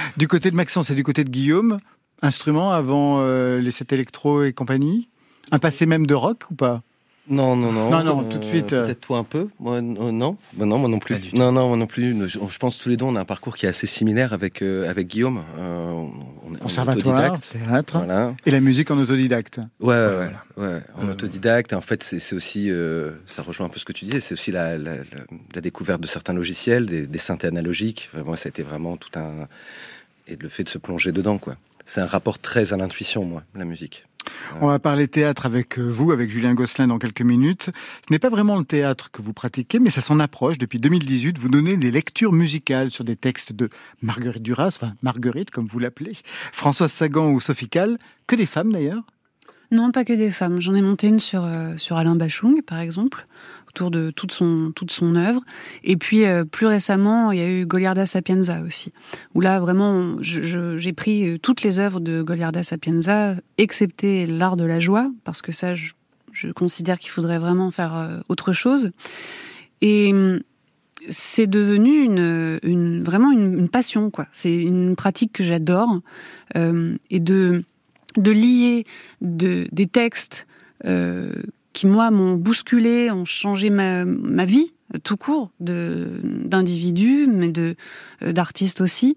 Du 0.17 0.27
côté 0.27 0.51
de 0.51 0.55
Maxence 0.55 0.89
et 0.89 0.95
du 0.95 1.03
côté 1.03 1.23
de 1.23 1.29
Guillaume, 1.29 1.79
instrument 2.21 2.71
avant 2.71 3.19
euh, 3.21 3.59
les 3.59 3.71
7 3.71 3.93
électro 3.93 4.43
et 4.43 4.53
compagnie 4.53 5.09
Un 5.51 5.59
passé 5.59 5.85
même 5.85 6.05
de 6.05 6.13
rock 6.13 6.43
ou 6.51 6.55
pas? 6.55 6.81
Non, 7.31 7.55
non, 7.55 7.71
non. 7.71 7.89
Non, 7.89 8.03
non, 8.03 8.23
tout 8.25 8.37
de 8.37 8.43
suite, 8.43 8.73
euh. 8.73 8.85
Peut-être 8.85 8.99
toi 8.99 9.17
un 9.19 9.23
peu. 9.23 9.47
Moi, 9.59 9.77
euh, 9.77 9.81
non. 9.81 10.37
Bah 10.53 10.65
non, 10.65 10.77
moi 10.77 10.89
non 10.89 10.99
plus. 10.99 11.15
Non, 11.33 11.51
non, 11.51 11.69
moi 11.69 11.77
non 11.77 11.87
plus. 11.87 12.13
Je, 12.29 12.57
pense 12.59 12.77
tous 12.77 12.89
les 12.89 12.97
deux, 12.97 13.05
on 13.05 13.15
a 13.15 13.21
un 13.21 13.25
parcours 13.25 13.55
qui 13.55 13.65
est 13.65 13.69
assez 13.69 13.87
similaire 13.87 14.33
avec 14.33 14.61
euh, 14.61 14.89
avec 14.89 15.07
Guillaume. 15.07 15.43
Euh, 15.57 15.91
on 16.45 16.53
en 16.53 16.57
Conservatoire, 16.57 17.31
autodidacte. 17.31 17.51
théâtre. 17.67 17.97
Voilà. 17.99 18.35
Et 18.45 18.51
la 18.51 18.59
musique 18.59 18.91
en 18.91 18.97
autodidacte. 18.97 19.59
Ouais, 19.79 19.95
ouais, 19.95 20.17
ouais, 20.57 20.65
ouais, 20.67 20.81
en 21.01 21.07
Euh, 21.07 21.11
autodidacte. 21.13 21.73
En 21.73 21.81
fait, 21.81 22.03
c'est 22.03 22.35
aussi, 22.35 22.69
euh, 22.69 23.11
ça 23.25 23.41
rejoint 23.41 23.67
un 23.67 23.69
peu 23.69 23.79
ce 23.79 23.85
que 23.85 23.93
tu 23.93 24.03
disais, 24.05 24.19
c'est 24.19 24.33
aussi 24.33 24.51
la, 24.51 24.77
la, 24.77 24.97
la- 24.97 25.03
la 25.55 25.61
découverte 25.61 26.01
de 26.01 26.07
certains 26.07 26.33
logiciels, 26.33 26.85
des, 26.85 27.07
des 27.07 27.19
synthés 27.19 27.47
analogiques. 27.47 28.09
Enfin, 28.13 28.23
moi, 28.25 28.35
ça 28.35 28.47
a 28.47 28.49
été 28.49 28.61
vraiment 28.63 28.97
tout 28.97 29.17
un. 29.17 29.47
Et 30.27 30.35
le 30.35 30.49
fait 30.49 30.63
de 30.63 30.69
se 30.69 30.77
plonger 30.77 31.11
dedans, 31.13 31.37
quoi. 31.37 31.55
C'est 31.85 32.01
un 32.01 32.05
rapport 32.05 32.39
très 32.39 32.73
à 32.73 32.77
l'intuition, 32.77 33.25
moi, 33.25 33.43
la 33.55 33.65
musique. 33.65 34.05
On 34.61 34.67
va 34.67 34.79
parler 34.79 35.07
théâtre 35.07 35.45
avec 35.45 35.79
euh, 35.79 35.83
vous, 35.83 36.11
avec 36.11 36.29
Julien 36.29 36.53
Gosselin 36.53 36.87
dans 36.87 36.99
quelques 36.99 37.21
minutes. 37.21 37.69
Ce 38.07 38.11
n'est 38.11 38.19
pas 38.19 38.29
vraiment 38.29 38.57
le 38.57 38.65
théâtre 38.65 39.11
que 39.11 39.21
vous 39.21 39.33
pratiquez, 39.33 39.79
mais 39.79 39.89
ça 39.89 40.01
s'en 40.01 40.19
approche. 40.19 40.57
Depuis 40.57 40.79
2018, 40.79 41.37
vous 41.37 41.49
donnez 41.49 41.77
des 41.77 41.91
lectures 41.91 42.33
musicales 42.33 42.91
sur 42.91 43.03
des 43.03 43.15
textes 43.15 43.53
de 43.53 43.69
Marguerite 44.01 44.43
Duras, 44.43 44.67
enfin 44.67 44.93
Marguerite 45.01 45.51
comme 45.51 45.67
vous 45.67 45.79
l'appelez, 45.79 46.17
Françoise 46.51 46.91
Sagan 46.91 47.31
ou 47.31 47.39
Sophie 47.39 47.69
Calle, 47.69 47.97
que 48.27 48.35
des 48.35 48.45
femmes 48.45 48.71
d'ailleurs? 48.71 49.03
Non, 49.71 49.91
pas 49.91 50.03
que 50.03 50.13
des 50.13 50.31
femmes. 50.31 50.61
J'en 50.61 50.75
ai 50.75 50.81
monté 50.81 51.07
une 51.07 51.19
sur, 51.19 51.45
euh, 51.45 51.77
sur 51.77 51.95
Alain 51.95 52.15
Bachung, 52.15 52.61
par 52.61 52.79
exemple, 52.79 53.25
autour 53.71 53.89
de 53.89 54.11
toute 54.11 54.33
son, 54.33 54.71
toute 54.75 54.91
son 54.91 55.15
œuvre. 55.15 55.41
Et 55.83 55.95
puis, 55.95 56.25
euh, 56.25 56.43
plus 56.43 56.67
récemment, 56.67 57.31
il 57.31 57.39
y 57.39 57.41
a 57.41 57.49
eu 57.49 57.65
Goliarda 57.65 58.05
Sapienza 58.05 58.61
aussi, 58.61 58.91
où 59.33 59.41
là, 59.41 59.59
vraiment, 59.59 60.17
j'ai 60.21 60.93
pris 60.93 61.27
euh, 61.27 61.37
toutes 61.37 61.63
les 61.63 61.79
œuvres 61.79 62.01
de 62.01 62.21
Goliarda 62.21 62.63
Sapienza, 62.63 63.35
excepté 63.57 64.27
l'art 64.27 64.57
de 64.57 64.65
la 64.65 64.79
joie, 64.79 65.09
parce 65.23 65.41
que 65.41 65.51
ça, 65.51 65.73
je, 65.73 65.93
considère 66.53 66.99
qu'il 66.99 67.11
faudrait 67.11 67.39
vraiment 67.39 67.71
faire 67.71 67.95
euh, 67.95 68.19
autre 68.27 68.51
chose. 68.51 68.91
Et 69.81 70.11
hum, 70.11 70.41
c'est 71.09 71.47
devenu 71.47 72.03
une, 72.03 73.03
vraiment 73.03 73.31
une, 73.31 73.69
passion, 73.69 74.11
quoi. 74.11 74.27
C'est 74.31 74.55
une 74.55 74.95
pratique 74.95 75.33
que 75.33 75.43
j'adore. 75.43 76.01
Et 76.53 77.19
de 77.19 77.63
de 78.17 78.29
lier 78.29 78.85
de, 79.21 79.67
des 79.71 79.87
textes 79.87 80.45
qui, 81.73 81.87
moi, 81.87 82.11
m'ont 82.11 82.35
bousculé, 82.35 83.11
ont 83.11 83.25
changé 83.25 83.69
ma, 83.69 84.45
vie, 84.45 84.73
euh, 84.93 84.99
tout 85.03 85.17
court, 85.17 85.51
d'individus, 85.59 87.27
mais 87.27 87.49
de 87.49 87.75
euh, 88.23 88.33
d'artistes 88.33 88.81
aussi, 88.81 89.15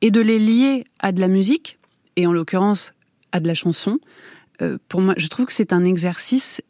et 0.00 0.10
de 0.10 0.20
les 0.20 0.38
lier 0.38 0.84
à 0.98 1.12
de 1.12 1.20
la 1.20 1.28
musique, 1.28 1.78
et 2.16 2.26
en 2.26 2.32
l'occurrence 2.32 2.94
à 3.32 3.40
de 3.40 3.48
la 3.48 3.54
chanson. 3.54 3.98
Euh, 4.62 4.78
pour 4.88 5.00
moi, 5.00 5.14
je 5.16 5.26
trouve 5.28 5.46
que 5.46 5.52
c'est 5.52 5.72
un 5.72 5.84
exercice 5.84 6.62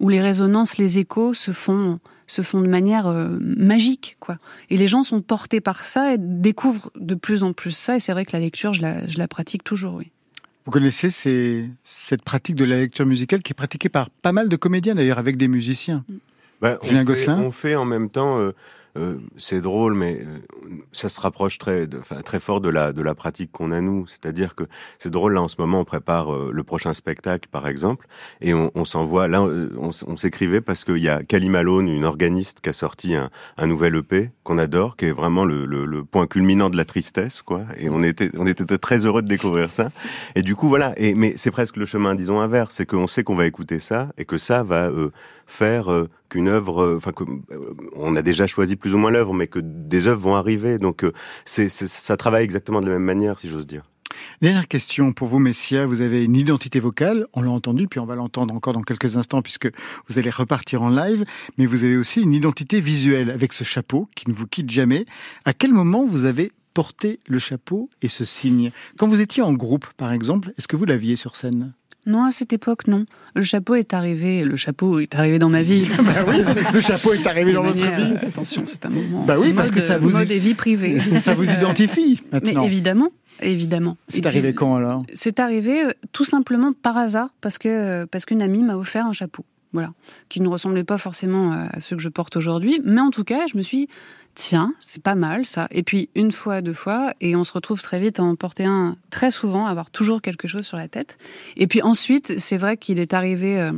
où 0.00 0.08
les 0.08 0.20
résonances, 0.20 0.78
les 0.78 0.98
échos 0.98 1.34
se 1.34 1.52
font 1.52 2.00
se 2.28 2.42
font 2.42 2.60
de 2.60 2.66
manière 2.66 3.06
magique, 3.40 4.16
quoi. 4.18 4.38
Et 4.68 4.76
les 4.76 4.88
gens 4.88 5.04
sont 5.04 5.22
portés 5.22 5.60
par 5.60 5.86
ça 5.86 6.12
et 6.12 6.18
découvrent 6.18 6.90
de 6.96 7.14
plus 7.14 7.44
en 7.44 7.52
plus 7.52 7.70
ça. 7.70 7.94
Et 7.94 8.00
c'est 8.00 8.10
vrai 8.10 8.24
que 8.24 8.32
la 8.32 8.40
lecture, 8.40 8.72
je 8.72 8.82
la, 8.82 9.06
je 9.06 9.16
la 9.16 9.28
pratique 9.28 9.62
toujours, 9.62 9.94
oui. 9.94 10.10
Vous 10.66 10.72
connaissez 10.72 11.10
ces- 11.10 11.70
cette 11.84 12.22
pratique 12.22 12.56
de 12.56 12.64
la 12.64 12.76
lecture 12.78 13.06
musicale 13.06 13.40
qui 13.42 13.52
est 13.52 13.54
pratiquée 13.54 13.88
par 13.88 14.10
pas 14.10 14.32
mal 14.32 14.48
de 14.48 14.56
comédiens 14.56 14.94
d'ailleurs, 14.96 15.18
avec 15.18 15.36
des 15.36 15.46
musiciens. 15.48 16.04
Bah, 16.60 16.78
on 16.82 16.86
Julien 16.86 17.00
fait- 17.00 17.04
Gosselin 17.06 17.38
On 17.40 17.50
fait 17.52 17.76
en 17.76 17.84
même 17.84 18.10
temps, 18.10 18.40
euh, 18.40 18.52
euh, 18.96 19.18
c'est 19.36 19.60
drôle, 19.60 19.94
mais 19.94 20.20
euh, 20.20 20.38
ça 20.92 21.08
se 21.08 21.20
rapproche 21.20 21.58
très, 21.58 21.86
très 22.24 22.40
fort 22.40 22.60
de 22.60 22.68
la, 22.68 22.92
de 22.92 23.02
la 23.02 23.14
pratique 23.14 23.52
qu'on 23.52 23.72
a 23.72 23.80
nous. 23.80 24.06
C'est-à-dire 24.06 24.54
que 24.54 24.64
c'est 24.98 25.10
drôle, 25.10 25.34
là 25.34 25.42
en 25.42 25.48
ce 25.48 25.56
moment, 25.58 25.80
on 25.80 25.84
prépare 25.84 26.32
euh, 26.32 26.50
le 26.52 26.64
prochain 26.64 26.94
spectacle, 26.94 27.48
par 27.50 27.68
exemple, 27.68 28.06
et 28.40 28.54
on, 28.54 28.70
on 28.74 28.84
s'envoie, 28.84 29.28
là, 29.28 29.42
on, 29.42 30.16
s'écrivait 30.16 30.60
parce 30.60 30.84
qu'il 30.84 30.98
y 30.98 31.08
a 31.08 31.22
Kali 31.22 31.48
Malone, 31.48 31.88
une 31.88 32.04
organiste, 32.04 32.60
qui 32.60 32.70
a 32.70 32.72
sorti 32.72 33.14
un, 33.14 33.30
nouvel 33.66 33.96
EP 33.96 34.30
qu'on 34.44 34.58
adore, 34.58 34.96
qui 34.96 35.06
est 35.06 35.12
vraiment 35.12 35.44
le, 35.44 36.04
point 36.04 36.26
culminant 36.26 36.70
de 36.70 36.76
la 36.76 36.84
tristesse, 36.84 37.42
quoi. 37.42 37.62
Et 37.78 37.88
on 37.88 38.02
était, 38.02 38.30
très 38.78 39.04
heureux 39.04 39.22
de 39.22 39.28
découvrir 39.28 39.70
ça. 39.70 39.88
Et 40.34 40.42
du 40.42 40.56
coup, 40.56 40.68
voilà. 40.68 40.92
Et, 40.96 41.14
mais 41.14 41.34
c'est 41.36 41.50
presque 41.50 41.76
le 41.76 41.86
chemin, 41.86 42.14
disons, 42.14 42.40
inverse. 42.40 42.74
C'est 42.74 42.86
qu'on 42.86 43.06
sait 43.06 43.24
qu'on 43.24 43.34
va 43.34 43.46
écouter 43.46 43.80
ça 43.80 44.08
et 44.18 44.24
que 44.24 44.38
ça 44.38 44.62
va 44.62 44.90
faire 45.46 45.88
qu'une 46.36 46.48
œuvre, 46.48 46.82
euh, 46.82 46.96
enfin, 46.98 47.12
euh, 47.50 47.74
on 47.94 48.14
a 48.14 48.20
déjà 48.20 48.46
choisi 48.46 48.76
plus 48.76 48.92
ou 48.92 48.98
moins 48.98 49.10
l'œuvre, 49.10 49.32
mais 49.32 49.46
que 49.46 49.58
des 49.58 50.06
œuvres 50.06 50.20
vont 50.20 50.36
arriver. 50.36 50.76
Donc, 50.76 51.02
euh, 51.02 51.12
ça 51.46 52.16
travaille 52.18 52.44
exactement 52.44 52.82
de 52.82 52.86
la 52.86 52.92
même 52.92 53.04
manière, 53.04 53.38
si 53.38 53.48
j'ose 53.48 53.66
dire. 53.66 53.90
Dernière 54.42 54.68
question 54.68 55.14
pour 55.14 55.28
vous, 55.28 55.38
Messia. 55.38 55.86
Vous 55.86 56.02
avez 56.02 56.24
une 56.24 56.36
identité 56.36 56.78
vocale, 56.78 57.26
on 57.32 57.40
l'a 57.40 57.50
entendu, 57.50 57.88
puis 57.88 58.00
on 58.00 58.06
va 58.06 58.16
l'entendre 58.16 58.54
encore 58.54 58.74
dans 58.74 58.82
quelques 58.82 59.16
instants 59.16 59.40
puisque 59.40 59.70
vous 60.08 60.18
allez 60.18 60.30
repartir 60.30 60.82
en 60.82 60.90
live, 60.90 61.24
mais 61.56 61.64
vous 61.64 61.84
avez 61.84 61.96
aussi 61.96 62.20
une 62.20 62.34
identité 62.34 62.80
visuelle 62.80 63.30
avec 63.30 63.54
ce 63.54 63.64
chapeau 63.64 64.08
qui 64.14 64.28
ne 64.28 64.34
vous 64.34 64.46
quitte 64.46 64.70
jamais. 64.70 65.06
À 65.46 65.54
quel 65.54 65.72
moment 65.72 66.04
vous 66.04 66.26
avez 66.26 66.52
porté 66.74 67.18
le 67.26 67.38
chapeau 67.38 67.88
et 68.02 68.08
ce 68.08 68.26
signe? 68.26 68.72
Quand 68.98 69.06
vous 69.06 69.20
étiez 69.22 69.42
en 69.42 69.54
groupe, 69.54 69.86
par 69.96 70.12
exemple, 70.12 70.52
est-ce 70.58 70.68
que 70.68 70.76
vous 70.76 70.84
l'aviez 70.84 71.16
sur 71.16 71.34
scène? 71.34 71.72
Non, 72.06 72.24
à 72.24 72.30
cette 72.30 72.52
époque, 72.52 72.86
non. 72.86 73.04
Le 73.34 73.42
chapeau 73.42 73.74
est 73.74 73.92
arrivé, 73.92 74.44
le 74.44 74.56
chapeau 74.56 75.00
est 75.00 75.14
arrivé 75.14 75.38
dans 75.38 75.48
ma 75.48 75.62
vie. 75.62 75.88
Bah 75.98 76.24
oui, 76.28 76.36
le 76.72 76.80
chapeau 76.80 77.12
est 77.12 77.26
arrivé 77.26 77.52
dans 77.52 77.64
manière, 77.64 77.96
vie. 77.98 78.12
euh, 78.22 78.28
Attention, 78.28 78.62
c'est 78.66 78.86
un 78.86 78.90
moment. 78.90 79.24
Bah 79.24 79.36
oui, 79.38 79.52
parce 79.52 79.68
mode- 79.70 79.74
que 79.80 79.80
ça 79.84 79.98
vous- 79.98 80.10
mode 80.10 80.30
et 80.30 80.38
vie 80.38 80.54
privée. 80.54 80.98
Ça 81.20 81.34
vous 81.34 81.50
identifie 81.50 82.20
Mais 82.32 82.40
maintenant. 82.40 82.62
évidemment, 82.64 83.08
évidemment. 83.40 83.96
Et 84.08 84.12
C'est 84.14 84.20
puis, 84.20 84.28
arrivé 84.28 84.54
quand 84.54 84.76
alors? 84.76 85.02
C'est 85.14 85.40
arrivé 85.40 85.84
euh, 85.86 85.90
tout 86.12 86.24
simplement 86.24 86.72
par 86.72 86.96
hasard 86.96 87.30
parce 87.40 87.58
que 87.58 87.68
euh, 87.68 88.06
parce 88.10 88.24
qu'une 88.24 88.40
amie 88.42 88.62
m'a 88.62 88.76
offert 88.76 89.06
un 89.06 89.12
chapeau, 89.12 89.44
voilà, 89.72 89.90
qui 90.28 90.40
ne 90.40 90.48
ressemblait 90.48 90.84
pas 90.84 90.98
forcément 90.98 91.52
à 91.52 91.80
ceux 91.80 91.96
que 91.96 92.02
je 92.02 92.08
porte 92.08 92.36
aujourd'hui, 92.36 92.80
mais 92.84 93.00
en 93.00 93.10
tout 93.10 93.24
cas, 93.24 93.46
je 93.52 93.56
me 93.58 93.62
suis 93.62 93.88
tiens, 94.36 94.74
c'est 94.78 95.02
pas 95.02 95.16
mal 95.16 95.44
ça. 95.44 95.66
Et 95.72 95.82
puis 95.82 96.08
une 96.14 96.30
fois, 96.30 96.60
deux 96.60 96.72
fois, 96.72 97.12
et 97.20 97.34
on 97.34 97.42
se 97.42 97.52
retrouve 97.52 97.82
très 97.82 97.98
vite 97.98 98.20
à 98.20 98.22
en 98.22 98.36
porter 98.36 98.64
un 98.64 98.96
très 99.10 99.32
souvent, 99.32 99.66
à 99.66 99.70
avoir 99.70 99.90
toujours 99.90 100.22
quelque 100.22 100.46
chose 100.46 100.64
sur 100.64 100.76
la 100.76 100.86
tête. 100.86 101.18
Et 101.56 101.66
puis 101.66 101.82
ensuite, 101.82 102.38
c'est 102.38 102.56
vrai 102.56 102.76
qu'il 102.76 103.00
est 103.00 103.14
arrivé 103.14 103.58
euh, 103.58 103.72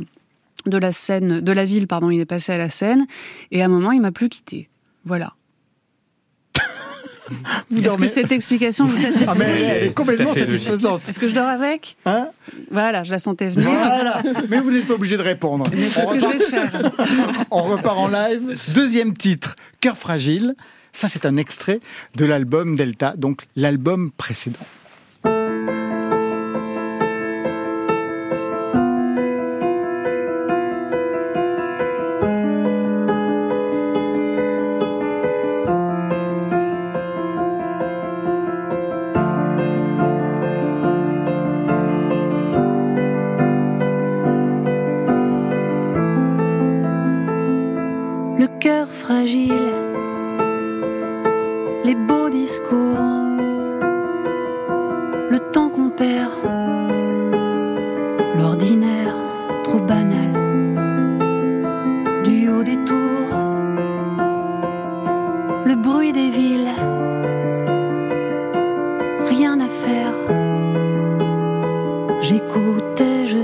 de 0.67 0.77
la 0.77 0.91
scène, 0.91 1.41
de 1.41 1.51
la 1.51 1.65
ville, 1.65 1.87
pardon, 1.87 2.11
il 2.11 2.19
est 2.19 2.25
passé 2.25 2.51
à 2.51 2.57
la 2.57 2.69
scène, 2.69 3.07
et 3.51 3.63
à 3.63 3.65
un 3.65 3.69
moment, 3.69 3.91
il 3.91 4.01
m'a 4.01 4.11
plus 4.11 4.29
quitté. 4.29 4.69
Voilà. 5.05 5.33
Est-ce 7.71 7.81
dormez- 7.81 8.07
que 8.07 8.11
cette 8.13 8.31
explication 8.31 8.85
vous 8.85 8.97
satisfait 8.97 9.25
Ah, 9.27 9.33
mais 9.37 9.61
elle 9.61 9.83
est 9.87 9.93
complètement 9.93 10.33
satisfaisante. 10.33 11.07
Est-ce 11.07 11.19
que 11.19 11.27
je 11.27 11.35
dors 11.35 11.47
avec 11.47 11.95
Hein 12.05 12.27
Voilà, 12.71 13.03
je 13.03 13.11
la 13.11 13.19
sentais 13.19 13.49
venir. 13.49 13.69
voilà. 13.69 14.21
Mais 14.49 14.59
vous 14.59 14.71
n'êtes 14.71 14.87
pas 14.87 14.93
obligé 14.95 15.17
de 15.17 15.21
répondre. 15.23 15.65
Mais 15.75 15.87
c'est 15.89 16.05
ce 16.05 16.11
que 16.11 16.19
je 16.19 16.25
vais 16.25 16.39
faire. 16.39 16.91
On 17.51 17.63
repart 17.63 17.97
en 17.97 18.07
live. 18.07 18.57
Deuxième 18.73 19.15
titre, 19.15 19.55
Cœur 19.81 19.97
fragile. 19.97 20.53
Ça, 20.91 21.07
c'est 21.07 21.25
un 21.25 21.37
extrait 21.37 21.79
de 22.15 22.25
l'album 22.25 22.75
Delta, 22.75 23.13
donc 23.15 23.43
l'album 23.55 24.11
précédent. 24.11 24.57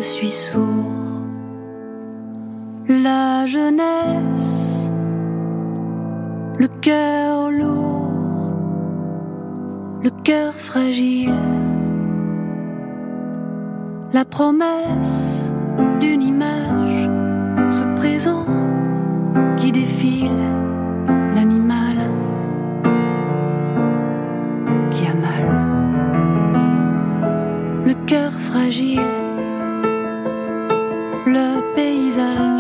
Suis 0.06 0.32
sourd. 0.32 0.92
La 2.88 3.48
jeunesse, 3.48 4.92
le 6.60 6.68
cœur 6.68 7.50
lourd, 7.50 8.52
le 10.04 10.12
cœur 10.24 10.54
fragile, 10.54 11.34
la 14.14 14.24
promesse 14.26 15.52
d'une 16.00 16.22
image, 16.22 17.10
ce 17.70 17.84
présent 17.96 18.46
qui 19.58 19.72
défile, 19.72 20.44
l'animal 21.34 21.98
qui 24.92 25.08
a 25.08 25.16
mal, 25.16 25.46
le 27.88 27.94
cœur 28.06 28.32
fragile. 28.32 29.02
le 29.02 29.15
paysage 31.76 32.55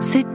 C'est 0.00 0.26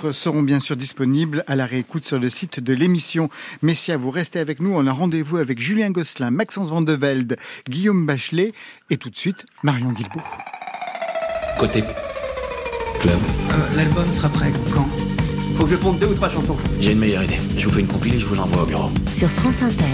titres 0.00 0.12
seront 0.12 0.42
bien 0.42 0.60
sûr 0.60 0.76
disponibles 0.76 1.44
à 1.46 1.56
la 1.56 1.66
réécoute 1.66 2.04
sur 2.06 2.18
le 2.18 2.30
site 2.30 2.60
de 2.60 2.72
l'émission. 2.72 3.28
Messia, 3.62 3.96
vous 3.96 4.10
restez 4.10 4.38
avec 4.38 4.60
nous. 4.60 4.72
On 4.74 4.86
a 4.86 4.92
rendez-vous 4.92 5.36
avec 5.36 5.60
Julien 5.60 5.90
Gosselin, 5.90 6.30
Maxence 6.30 6.70
Vandevelde, 6.70 7.36
Guillaume 7.68 8.06
Bachelet 8.06 8.52
et 8.88 8.96
tout 8.96 9.10
de 9.10 9.16
suite 9.16 9.44
Marion 9.62 9.92
Guilbault. 9.92 10.22
Côté 11.58 11.82
club. 13.00 13.18
Euh, 13.50 13.76
L'album 13.76 14.10
sera 14.12 14.28
prêt 14.30 14.52
quand? 14.72 14.88
Faut 15.56 15.64
que 15.64 15.70
je 15.70 15.76
ponde 15.76 15.98
deux 15.98 16.06
ou 16.06 16.14
trois 16.14 16.30
chansons. 16.30 16.56
J'ai 16.80 16.92
une 16.92 16.98
meilleure 16.98 17.24
idée. 17.24 17.38
Je 17.58 17.66
vous 17.66 17.74
fais 17.74 17.80
une 17.80 17.86
compilée, 17.86 18.20
je 18.20 18.26
vous 18.26 18.34
l'envoie 18.34 18.62
au 18.62 18.66
bureau. 18.66 18.90
Sur 19.14 19.28
France 19.28 19.62
Inter. 19.62 19.84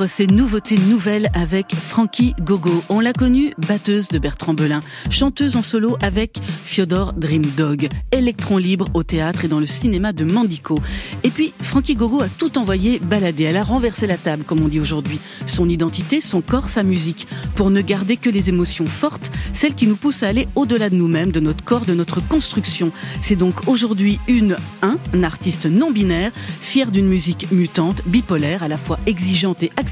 On 0.00 0.04
ouvre 0.04 0.12
ces 0.12 0.28
nouveautés 0.28 0.78
nouvelles 0.88 1.28
avec 1.34 1.74
Frankie 1.74 2.32
Gogo. 2.40 2.82
On 2.88 3.00
l'a 3.00 3.12
connue 3.12 3.52
batteuse 3.68 4.08
de 4.08 4.18
Bertrand 4.18 4.54
Belin, 4.54 4.80
chanteuse 5.10 5.56
en 5.56 5.62
solo 5.62 5.98
avec 6.00 6.40
Fyodor 6.64 7.12
Dream 7.12 7.42
Dog, 7.58 7.86
électron 8.10 8.56
libre 8.56 8.88
au 8.94 9.02
théâtre 9.02 9.44
et 9.44 9.48
dans 9.48 9.60
le 9.60 9.66
cinéma 9.66 10.14
de 10.14 10.24
Mandico. 10.24 10.78
Et 11.22 11.28
puis 11.28 11.52
Frankie 11.60 11.96
Gogo 11.96 12.22
a 12.22 12.28
tout 12.28 12.56
envoyé 12.56 12.98
balader. 12.98 13.44
Elle 13.44 13.58
a 13.58 13.62
renversé 13.62 14.06
la 14.06 14.16
table, 14.16 14.44
comme 14.44 14.62
on 14.62 14.68
dit 14.68 14.80
aujourd'hui. 14.80 15.18
Son 15.44 15.68
identité, 15.68 16.22
son 16.22 16.40
corps, 16.40 16.70
sa 16.70 16.82
musique, 16.82 17.26
pour 17.54 17.68
ne 17.68 17.82
garder 17.82 18.16
que 18.16 18.30
les 18.30 18.48
émotions 18.48 18.86
fortes, 18.86 19.30
celles 19.52 19.74
qui 19.74 19.86
nous 19.86 19.96
poussent 19.96 20.22
à 20.22 20.28
aller 20.28 20.48
au-delà 20.54 20.88
de 20.88 20.94
nous-mêmes, 20.94 21.30
de 21.30 21.40
notre 21.40 21.62
corps, 21.62 21.84
de 21.84 21.92
notre 21.92 22.26
construction. 22.26 22.90
C'est 23.20 23.36
donc 23.36 23.68
aujourd'hui 23.68 24.18
une, 24.28 24.56
un, 24.80 24.96
un 25.12 25.22
artiste 25.24 25.66
non 25.66 25.90
binaire, 25.90 26.32
fier 26.34 26.90
d'une 26.90 27.06
musique 27.06 27.52
mutante, 27.52 28.00
bipolaire, 28.06 28.62
à 28.62 28.68
la 28.68 28.78
fois 28.78 28.98
exigeante 29.04 29.62
et 29.62 29.66
accessible, 29.76 29.89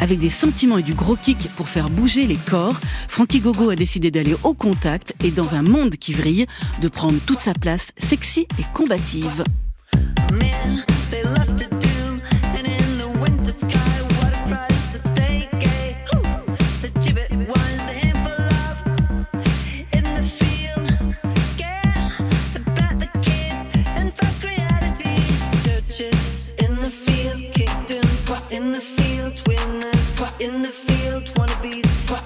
avec 0.00 0.18
des 0.18 0.30
sentiments 0.30 0.78
et 0.78 0.82
du 0.82 0.94
gros 0.94 1.16
kick 1.16 1.48
pour 1.56 1.68
faire 1.68 1.90
bouger 1.90 2.26
les 2.26 2.36
corps. 2.36 2.78
Frankie 3.08 3.40
Gogo 3.40 3.70
a 3.70 3.76
décidé 3.76 4.10
d'aller 4.10 4.36
au 4.44 4.54
contact 4.54 5.14
et 5.24 5.30
dans 5.30 5.54
un 5.54 5.62
monde 5.62 5.96
qui 5.96 6.12
vrille, 6.12 6.46
de 6.80 6.88
prendre 6.88 7.18
toute 7.26 7.40
sa 7.40 7.52
place 7.52 7.88
sexy 7.98 8.46
et 8.58 8.64
combative. 8.72 9.44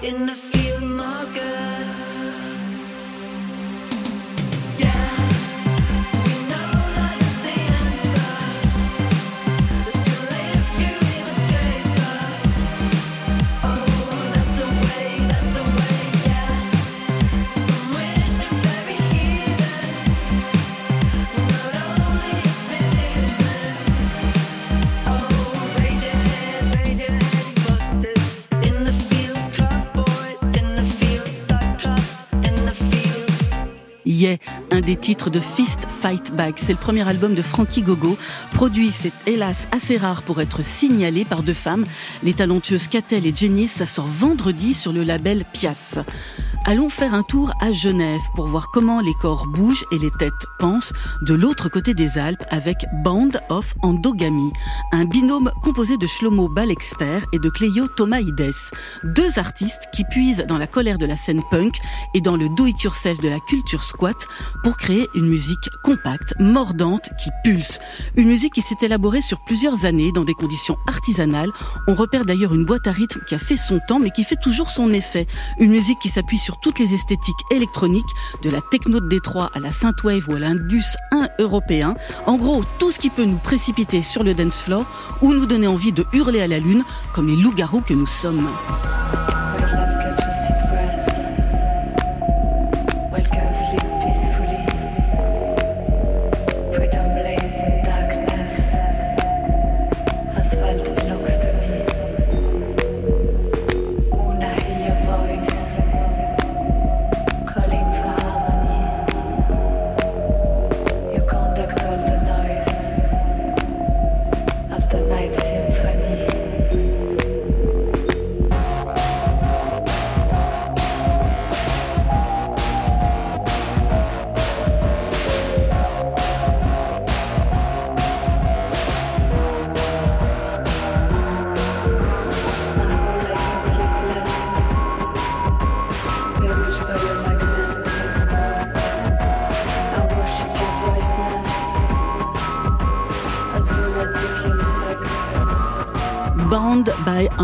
In 0.05 0.27
the 0.27 0.54
un 34.75 34.81
des 34.81 34.97
titres 34.97 35.29
de 35.29 35.39
Fist 35.39 35.79
Fight 35.87 36.35
Back. 36.35 36.55
C'est 36.57 36.73
le 36.73 36.77
premier 36.77 37.07
album 37.07 37.33
de 37.33 37.41
Frankie 37.41 37.81
Gogo, 37.81 38.17
produit, 38.53 38.91
c'est 38.91 39.13
hélas 39.25 39.69
assez 39.71 39.95
rare 39.95 40.21
pour 40.21 40.41
être 40.41 40.63
signalé 40.63 41.23
par 41.23 41.43
deux 41.43 41.53
femmes, 41.53 41.85
les 42.23 42.33
talentueuses 42.33 42.89
Catel 42.89 43.25
et 43.25 43.33
Jenny. 43.33 43.67
Ça 43.67 43.85
sort 43.85 44.07
vendredi 44.07 44.73
sur 44.73 44.91
le 44.91 45.03
label 45.03 45.45
Pias. 45.53 46.03
Allons 46.67 46.89
faire 46.89 47.13
un 47.13 47.21
tour 47.21 47.53
à 47.61 47.71
Genève 47.71 48.21
pour 48.35 48.47
voir 48.47 48.69
comment 48.73 48.99
les 48.99 49.13
corps 49.13 49.45
bougent 49.45 49.85
et 49.91 49.99
les 49.99 50.09
têtes 50.09 50.33
pensent 50.57 50.93
de 51.21 51.35
l'autre 51.35 51.69
côté 51.69 51.93
des 51.93 52.17
Alpes 52.17 52.43
avec 52.49 52.87
Band 53.03 53.29
of 53.49 53.75
Endogamy, 53.83 54.51
un 54.91 55.05
binôme 55.05 55.51
composé 55.61 55.95
de 55.97 56.07
Shlomo 56.07 56.49
Balexter 56.49 57.19
et 57.33 57.37
de 57.37 57.49
Cleo 57.51 57.87
Thomaïdes, 57.87 58.51
deux 59.03 59.37
artistes 59.37 59.89
qui 59.93 60.05
puisent 60.05 60.43
dans 60.47 60.57
la 60.57 60.65
colère 60.65 60.97
de 60.97 61.05
la 61.05 61.15
scène 61.15 61.43
punk 61.51 61.75
et 62.15 62.21
dans 62.21 62.35
le 62.35 62.49
do-it-yourself 62.49 63.19
de 63.19 63.29
la 63.29 63.39
culture 63.39 63.83
squat 63.83 64.17
pour 64.65 64.77
créer 64.77 65.07
une 65.13 65.27
musique 65.27 65.69
compacte, 65.83 66.33
mordante, 66.39 67.11
qui 67.19 67.29
pulse. 67.43 67.77
Une 68.15 68.29
musique 68.29 68.53
qui 68.53 68.63
s'est 68.63 68.73
élaborée 68.81 69.21
sur 69.21 69.39
plusieurs 69.45 69.85
années 69.85 70.11
dans 70.11 70.23
des 70.23 70.33
conditions 70.33 70.75
artisanales. 70.87 71.51
On 71.87 71.93
repère 71.93 72.25
d'ailleurs 72.25 72.55
une 72.55 72.65
boîte 72.65 72.87
à 72.87 72.91
rythme 72.91 73.21
qui 73.27 73.35
a 73.35 73.37
fait 73.37 73.57
son 73.57 73.79
temps 73.87 73.99
mais 73.99 74.09
qui 74.09 74.23
fait 74.23 74.41
toujours 74.41 74.71
son 74.71 74.91
effet. 74.91 75.27
Une 75.59 75.69
musique 75.69 75.99
qui 75.99 76.09
s'appuie 76.09 76.39
sur 76.39 76.59
toutes 76.59 76.79
les 76.79 76.95
esthétiques 76.95 77.35
électroniques, 77.51 78.09
de 78.41 78.49
la 78.49 78.59
techno 78.59 78.99
de 78.99 79.07
Détroit 79.07 79.51
à 79.53 79.59
la 79.59 79.69
synthwave 79.69 80.27
ou 80.29 80.35
à 80.35 80.39
l'indus 80.39 80.95
1 81.11 81.27
européen. 81.37 81.93
En 82.25 82.37
gros, 82.37 82.63
tout 82.79 82.89
ce 82.89 82.97
qui 82.97 83.11
peut 83.11 83.25
nous 83.25 83.37
précipiter 83.37 84.01
sur 84.01 84.23
le 84.23 84.33
dance 84.33 84.63
floor 84.63 84.83
ou 85.21 85.31
nous 85.31 85.45
donner 85.45 85.67
envie 85.67 85.91
de 85.91 86.07
hurler 86.11 86.41
à 86.41 86.47
la 86.47 86.57
lune 86.57 86.83
comme 87.13 87.27
les 87.27 87.35
loups-garous 87.35 87.81
que 87.81 87.93
nous 87.93 88.07
sommes. 88.07 88.49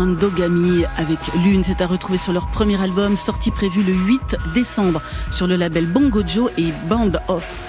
By 0.02 0.12
Endogamy 0.12 0.84
avec 0.96 1.18
Lune, 1.44 1.62
c'est 1.64 1.80
à 1.80 1.86
retrouver 1.86 2.18
sur 2.18 2.32
leur 2.32 2.48
premier 2.48 2.80
album 2.80 3.16
sorti 3.16 3.50
prévu 3.50 3.82
le 3.82 3.92
8 3.92 4.36
décembre 4.54 5.00
sur 5.30 5.46
le 5.46 5.56
label 5.56 5.86
Bongo 5.86 6.22
Joe 6.26 6.50
et 6.58 6.72
Band 6.88 7.12
Off. 7.28 7.60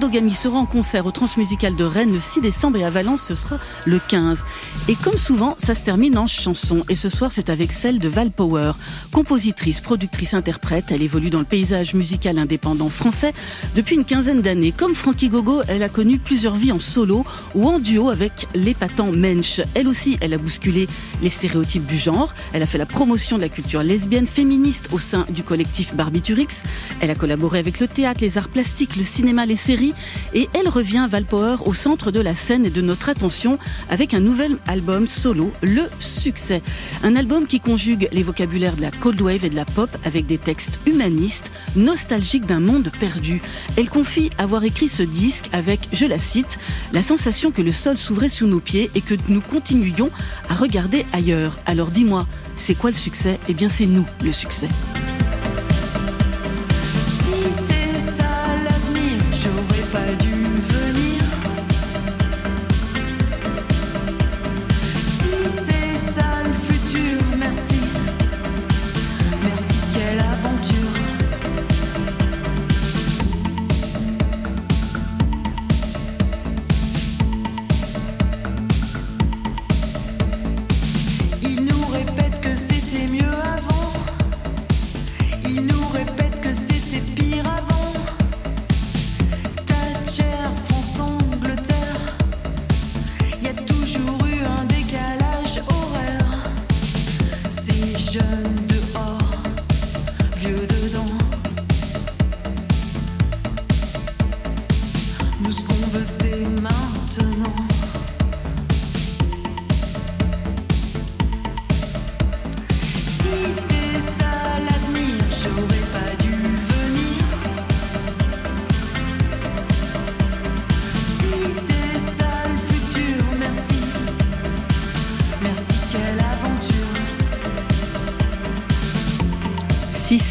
Endogamy 0.00 0.34
sera 0.34 0.58
en 0.58 0.64
concert 0.64 1.04
au 1.04 1.10
Transmusical 1.10 1.76
de 1.76 1.84
Rennes 1.84 2.14
le 2.14 2.20
6 2.20 2.40
décembre 2.40 2.78
et 2.78 2.84
à 2.84 2.88
Valence 2.88 3.22
ce 3.22 3.34
sera 3.34 3.58
le 3.84 3.98
15. 3.98 4.42
Et 4.88 4.94
comme 4.94 5.18
souvent, 5.18 5.58
ça 5.62 5.74
se 5.74 5.82
termine 5.82 6.16
en 6.16 6.26
chanson 6.26 6.86
et 6.88 6.96
ce 6.96 7.10
soir 7.10 7.30
c'est 7.30 7.50
avec 7.50 7.70
celle 7.70 7.98
de 7.98 8.08
Val 8.08 8.30
Power, 8.30 8.72
compositrice, 9.12 9.82
productrice, 9.82 10.32
interprète. 10.32 10.86
Elle 10.90 11.02
évolue 11.02 11.28
dans 11.28 11.40
le 11.40 11.44
paysage 11.44 11.92
musical 11.92 12.38
indépendant 12.38 12.88
français 12.88 13.34
depuis 13.76 13.94
une 13.94 14.06
quinzaine 14.06 14.40
d'années. 14.40 14.72
Comme 14.72 14.94
Frankie 14.94 15.28
Gogo, 15.28 15.60
elle 15.68 15.82
a 15.82 15.90
connu 15.90 16.18
plusieurs 16.18 16.54
vies 16.54 16.72
en 16.72 16.78
solo 16.78 17.26
ou 17.54 17.68
en 17.68 17.78
duo 17.78 18.08
avec 18.08 18.48
l'épatant 18.54 19.12
Mensch. 19.12 19.60
Elle 19.74 19.86
aussi, 19.86 20.16
elle 20.22 20.32
a 20.32 20.38
bousculé 20.38 20.86
les 21.20 21.28
stéréotypes 21.28 21.84
du 21.84 21.98
genre. 21.98 22.32
Elle 22.54 22.62
a 22.62 22.66
fait 22.66 22.78
la 22.78 22.86
promotion 22.86 23.36
de 23.36 23.42
la 23.42 23.50
culture 23.50 23.82
lesbienne 23.82 24.26
féministe 24.26 24.88
au 24.92 24.98
sein 24.98 25.26
du 25.28 25.42
collectif 25.42 25.94
Barbiturix. 25.94 26.62
Elle 27.00 27.10
a 27.10 27.14
collaboré 27.14 27.58
avec 27.58 27.80
le 27.80 27.86
théâtre, 27.86 28.22
les 28.22 28.38
arts 28.38 28.48
plastiques, 28.48 28.96
le 28.96 29.04
cinéma, 29.04 29.44
les 29.44 29.56
séries 29.56 29.89
et 30.34 30.48
elle 30.54 30.68
revient 30.68 31.06
Valpower 31.08 31.56
au 31.66 31.74
centre 31.74 32.10
de 32.10 32.20
la 32.20 32.34
scène 32.34 32.66
et 32.66 32.70
de 32.70 32.80
notre 32.80 33.08
attention 33.08 33.58
avec 33.88 34.14
un 34.14 34.20
nouvel 34.20 34.56
album 34.66 35.06
solo, 35.06 35.52
Le 35.62 35.88
Succès. 35.98 36.62
Un 37.02 37.16
album 37.16 37.46
qui 37.46 37.60
conjugue 37.60 38.08
les 38.12 38.22
vocabulaires 38.22 38.76
de 38.76 38.82
la 38.82 38.90
cold 38.90 39.20
wave 39.20 39.44
et 39.44 39.50
de 39.50 39.56
la 39.56 39.64
pop 39.64 39.90
avec 40.04 40.26
des 40.26 40.38
textes 40.38 40.80
humanistes, 40.86 41.50
nostalgiques 41.76 42.46
d'un 42.46 42.60
monde 42.60 42.90
perdu. 43.00 43.42
Elle 43.76 43.88
confie 43.88 44.30
avoir 44.38 44.64
écrit 44.64 44.88
ce 44.88 45.02
disque 45.02 45.48
avec, 45.52 45.88
je 45.92 46.06
la 46.06 46.18
cite, 46.18 46.58
la 46.92 47.02
sensation 47.02 47.50
que 47.50 47.62
le 47.62 47.72
sol 47.72 47.98
s'ouvrait 47.98 48.28
sous 48.28 48.46
nos 48.46 48.60
pieds 48.60 48.90
et 48.94 49.00
que 49.00 49.14
nous 49.28 49.40
continuions 49.40 50.10
à 50.48 50.54
regarder 50.54 51.06
ailleurs. 51.12 51.56
Alors 51.66 51.90
dis-moi, 51.90 52.26
c'est 52.56 52.74
quoi 52.74 52.90
le 52.90 52.96
succès? 52.96 53.38
Eh 53.48 53.54
bien 53.54 53.68
c'est 53.68 53.86
nous 53.86 54.06
le 54.22 54.32
succès. 54.32 54.68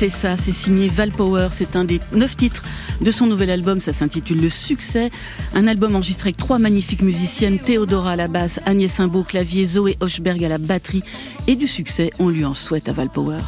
Ça, 0.10 0.36
c'est 0.38 0.52
signé 0.52 0.88
Val 0.90 1.12
Power, 1.12 1.50
c'est 1.52 1.76
un 1.76 1.86
des 1.86 2.00
neuf 2.14 2.36
titres 2.36 2.64
de 3.00 3.12
son 3.12 3.28
nouvel 3.28 3.50
album, 3.50 3.80
ça 3.80 3.94
s'intitule 3.94 4.42
Le 4.42 4.50
Succès, 4.50 5.12
un 5.54 5.68
album 5.68 5.96
enregistré 5.96 6.30
avec 6.30 6.38
trois 6.38 6.60
magnifiques 6.60 7.02
musiciennes, 7.02 7.60
Théodora 7.60 8.12
à 8.12 8.16
la 8.16 8.28
basse, 8.28 8.60
Agnès 8.66 9.00
Imbeau 9.00 9.20
au 9.20 9.24
clavier, 9.24 9.66
Zoé 9.66 9.98
Hochberg 10.02 10.44
à 10.44 10.50
la 10.50 10.58
batterie, 10.58 11.04
et 11.48 11.56
du 11.56 11.68
succès, 11.68 12.12
on 12.20 12.30
lui 12.30 12.44
en 12.44 12.54
souhaite 12.54 12.90
à 12.90 12.92
Val 12.92 13.10
Power. 13.10 13.40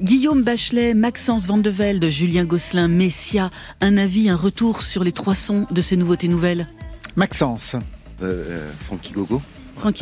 Guillaume 0.00 0.42
Bachelet, 0.42 0.94
Maxence 0.94 1.46
Van 1.46 1.58
de 1.58 1.70
Velde, 1.70 2.08
Julien 2.08 2.44
Gosselin, 2.44 2.88
Messia, 2.88 3.50
un 3.80 3.96
avis, 3.96 4.28
un 4.30 4.36
retour 4.36 4.82
sur 4.82 5.04
les 5.04 5.12
trois 5.12 5.34
sons 5.34 5.66
de 5.70 5.80
ces 5.80 5.96
nouveautés 5.96 6.28
nouvelles? 6.28 6.66
Maxence. 7.16 7.76
Euh, 8.22 8.70
Frankie 8.84 9.12
Gogo. 9.12 9.40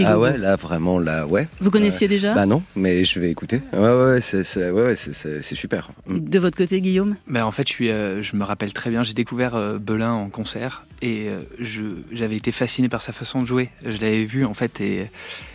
Ah 0.05 0.19
ouais, 0.19 0.37
là 0.39 0.57
vraiment, 0.57 0.99
là, 0.99 1.27
ouais. 1.27 1.49
Vous 1.61 1.71
connaissiez 1.71 2.09
déjà 2.09 2.35
Bah 2.35 2.47
non, 2.47 2.63
mais 2.77 3.05
je 3.05 3.21
vais 3.21 3.31
écouter. 3.31 3.63
Ouais, 3.73 3.79
ouais, 3.79 4.05
ouais, 4.13 4.21
c'est, 4.21 4.45
c'est- 4.45 4.71
ouais, 4.71 4.83
ouais, 4.83 4.97
c'est, 4.97 5.15
c'est- 5.15 5.43
c'est 5.43 5.55
super. 5.55 5.91
Mm. 6.07 6.19
De 6.29 6.39
votre 6.39 6.57
côté, 6.57 6.81
Guillaume 6.81 7.17
Ben, 7.27 7.45
en 7.45 7.51
fait, 7.51 7.67
je, 7.69 7.73
suis, 7.73 7.91
euh, 7.91 8.23
je 8.23 8.37
me 8.37 8.45
rappelle 8.45 8.73
très 8.73 8.91
bien, 8.91 9.03
j'ai 9.03 9.15
découvert 9.15 9.55
euh, 9.55 9.79
Belin 9.79 10.13
en 10.13 10.29
concert 10.31 10.85
et 11.03 11.29
euh, 11.29 11.41
je 11.61 11.83
j'avais 12.13 12.37
été 12.37 12.51
fasciné 12.53 12.89
par 12.89 13.03
sa 13.03 13.13
façon 13.13 13.41
de 13.43 13.47
jouer. 13.47 13.71
Je 13.85 13.99
l'avais 14.01 14.25
vu 14.25 14.45
en 14.45 14.55
fait 14.55 14.81
et, 14.81 15.11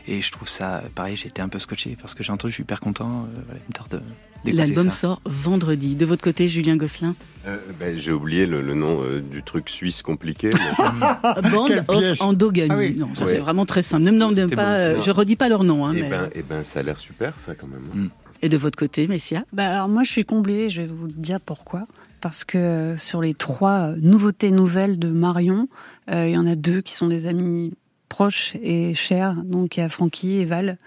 et 0.07 0.21
je 0.21 0.32
trouve 0.32 0.47
ça 0.49 0.84
pareil. 0.95 1.15
J'ai 1.17 1.28
été 1.28 1.41
un 1.41 1.49
peu 1.49 1.59
scotché 1.59 1.97
parce 2.01 2.13
que 2.15 2.24
j'ai 2.24 2.32
entendu, 2.32 2.51
je 2.51 2.55
suis 2.55 2.63
hyper 2.63 2.80
content. 2.80 3.28
euh, 3.36 3.41
voilà, 3.45 3.59
une 3.67 3.74
tarte 3.74 3.91
de- 3.91 4.01
L'album 4.45 4.89
sort 4.89 5.21
vendredi. 5.25 5.95
De 5.95 6.05
votre 6.05 6.23
côté, 6.23 6.47
Julien 6.47 6.75
Gosselin 6.75 7.15
Euh, 7.47 7.57
ben, 7.79 7.97
J'ai 7.97 8.11
oublié 8.11 8.45
le, 8.45 8.61
le 8.61 8.73
nom 8.73 9.01
euh, 9.03 9.21
du 9.21 9.43
truc 9.43 9.69
suisse 9.69 10.01
compliqué. 10.01 10.49
mais- 10.53 11.41
Band 11.51 11.67
of. 11.87 12.21
Endogamy. 12.21 12.69
Ah 12.71 12.77
oui. 12.77 12.95
Non, 12.97 13.13
ça 13.15 13.25
Ouais. 13.25 13.31
c'est 13.31 13.37
vraiment 13.39 13.65
très 13.65 13.81
simple. 13.81 14.03
Ne 14.03 14.11
me 14.11 14.19
demandez 14.19 14.47
pas, 14.55 14.75
euh, 14.77 15.01
je 15.01 15.11
redis 15.11 15.35
pas 15.35 15.49
leur 15.49 15.63
nom. 15.63 15.85
Hein, 15.85 15.93
Eh 15.95 16.01
mais- 16.01 16.09
ben, 16.09 16.29
eh 16.35 16.41
ben, 16.43 16.63
ça 16.63 16.79
a 16.79 16.83
l'air 16.83 16.99
super, 16.99 17.37
ça, 17.39 17.55
quand 17.55 17.67
même. 17.67 18.05
Mm. 18.05 18.09
Et 18.41 18.49
de 18.49 18.57
votre 18.57 18.77
côté, 18.77 19.07
Messia? 19.07 19.43
Bah 19.53 19.69
alors 19.69 19.87
moi 19.87 20.03
je 20.03 20.11
suis 20.11 20.25
comblée, 20.25 20.69
je 20.69 20.81
vais 20.81 20.87
vous 20.87 21.07
dire 21.07 21.39
pourquoi. 21.39 21.87
Parce 22.19 22.43
que 22.43 22.57
euh, 22.57 22.97
sur 22.97 23.21
les 23.21 23.33
trois 23.33 23.93
nouveautés 24.01 24.51
nouvelles 24.51 24.99
de 24.99 25.07
Marion, 25.07 25.69
euh, 26.11 26.27
il 26.27 26.33
y 26.33 26.37
en 26.37 26.45
a 26.45 26.55
deux 26.55 26.81
qui 26.81 26.93
sont 26.93 27.07
des 27.07 27.25
amis 27.27 27.73
proches 28.09 28.55
et 28.61 28.93
chers. 28.95 29.35
Donc 29.43 29.77
il 29.77 29.79
y 29.79 29.83
a 29.83 29.87
Francky 29.89 30.35
et 30.39 30.45
Val. 30.45 30.77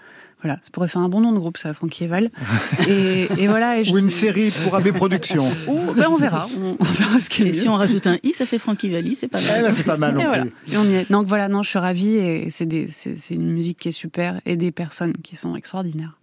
Voilà, 0.43 0.59
ça 0.61 0.69
pourrait 0.71 0.87
faire 0.87 1.01
un 1.01 1.09
bon 1.09 1.19
nom 1.19 1.31
de 1.31 1.39
groupe, 1.39 1.57
ça, 1.57 1.73
Francky 1.73 2.03
et 2.03 2.07
Val. 2.07 2.29
Et, 2.87 3.27
et 3.39 3.47
voilà. 3.47 3.79
Et 3.79 3.83
je- 3.85 3.91
Ou 3.91 3.97
une 3.97 4.11
série 4.11 4.53
pour 4.63 4.75
AB 4.75 4.91
Productions. 4.91 5.47
Ou- 5.67 5.93
ben, 5.93 6.05
on 6.11 6.15
verra, 6.17 6.47
on, 6.61 6.77
on 6.79 6.83
verra 6.83 7.19
ce 7.19 7.29
qu'il 7.29 7.47
y 7.47 7.49
Et 7.49 7.53
si 7.53 7.67
on 7.67 7.75
rajoute 7.75 8.05
un 8.05 8.17
i, 8.23 8.33
ça 8.33 8.45
fait 8.45 8.59
Frankie 8.59 8.89
Valli, 8.89 9.15
c'est 9.15 9.27
pas 9.27 9.39
Eh 9.41 9.47
mal. 9.51 9.63
ben, 9.63 9.73
c'est 9.73 9.83
pas 9.83 9.97
mal 9.97 10.13
non 10.13 10.21
Et 10.21 10.25
voilà. 10.27 10.45
plus. 10.45 10.73
Et 10.73 10.77
on 10.77 10.83
y 10.85 10.93
est. 10.93 11.11
Donc 11.11 11.25
voilà, 11.25 11.47
non, 11.49 11.63
je 11.63 11.69
suis 11.69 11.79
ravie 11.79 12.15
et 12.17 12.49
c'est 12.51 12.67
des- 12.67 12.87
c'est 12.87 13.17
c'est 13.17 13.33
une 13.33 13.51
musique 13.51 13.79
qui 13.79 13.87
est 13.87 13.91
super 13.91 14.39
et 14.45 14.55
des 14.57 14.71
personnes 14.71 15.13
qui 15.23 15.35
sont 15.35 15.55
extraordinaires. 15.55 16.19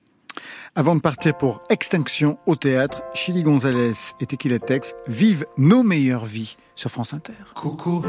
Avant 0.76 0.94
de 0.96 1.00
partir 1.00 1.36
pour 1.36 1.60
Extinction 1.70 2.38
au 2.46 2.54
théâtre, 2.56 3.02
Chili 3.14 3.42
Gonzalez 3.42 3.92
et 4.20 4.26
Tequila 4.26 4.58
Tex 4.60 4.94
vivent 5.08 5.46
nos 5.58 5.82
meilleures 5.82 6.24
vies 6.24 6.56
sur 6.76 6.90
France 6.90 7.14
Inter. 7.14 7.32
Coucou, 7.54 8.02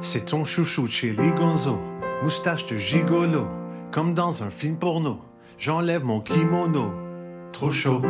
c'est 0.00 0.24
ton 0.26 0.44
chouchou 0.44 0.86
Chili 0.86 1.30
Gonzo, 1.36 1.78
moustache 2.22 2.66
de 2.66 2.76
gigolo, 2.76 3.46
comme 3.92 4.14
dans 4.14 4.42
un 4.44 4.50
film 4.50 4.76
porno. 4.76 5.18
J'enlève 5.58 6.04
mon 6.04 6.20
kimono, 6.20 6.92
trop 7.52 7.70
chaud. 7.70 8.02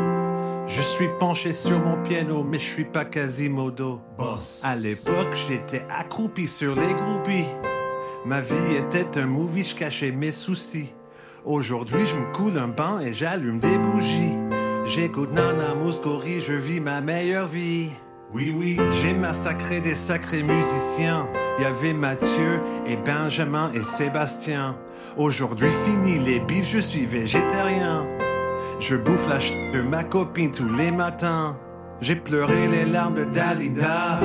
Je 0.66 0.80
suis 0.80 1.08
penché 1.20 1.52
sur 1.52 1.78
mon 1.78 2.02
piano, 2.02 2.42
mais 2.42 2.58
je 2.58 2.64
suis 2.64 2.84
pas 2.84 3.04
Quasimodo. 3.04 4.00
Boss. 4.16 4.62
À 4.64 4.76
l'époque, 4.76 5.34
j'étais 5.46 5.84
accroupi 5.94 6.46
sur 6.46 6.74
les 6.74 6.94
groupies. 6.94 7.46
Ma 8.24 8.40
vie 8.40 8.76
était 8.78 9.20
un 9.20 9.26
movie, 9.26 9.64
je 9.64 9.74
cachais 9.74 10.10
mes 10.10 10.32
soucis. 10.32 10.94
Aujourd'hui, 11.44 12.06
je 12.06 12.14
me 12.16 12.32
coule 12.32 12.56
un 12.56 12.68
bain 12.68 13.00
et 13.00 13.12
j'allume 13.12 13.58
des 13.58 13.76
bougies. 13.76 14.32
J'écoute 14.86 15.32
Nana 15.32 15.74
Mouskouri, 15.74 16.40
je 16.40 16.54
vis 16.54 16.80
ma 16.80 17.02
meilleure 17.02 17.46
vie. 17.46 17.90
Oui, 18.32 18.54
oui, 18.56 18.80
j'ai 19.02 19.12
massacré 19.12 19.80
des 19.80 19.94
sacrés 19.94 20.42
musiciens. 20.42 21.28
Il 21.58 21.62
y 21.62 21.66
avait 21.66 21.92
Mathieu 21.92 22.60
et 22.86 22.96
Benjamin 22.96 23.70
et 23.74 23.82
Sébastien. 23.82 24.76
Aujourd'hui, 25.16 25.68
fini 25.84 26.18
les 26.18 26.40
bifs, 26.40 26.72
je 26.72 26.80
suis 26.80 27.06
végétarien. 27.06 28.04
Je 28.80 28.96
bouffe 28.96 29.28
la 29.28 29.38
ch 29.38 29.52
de 29.72 29.80
ma 29.80 30.02
copine 30.02 30.50
tous 30.50 30.68
les 30.68 30.90
matins. 30.90 31.56
J'ai 32.00 32.16
pleuré 32.16 32.66
les 32.66 32.84
larmes 32.84 33.14
de 33.14 33.24
Dalida. 33.24 34.18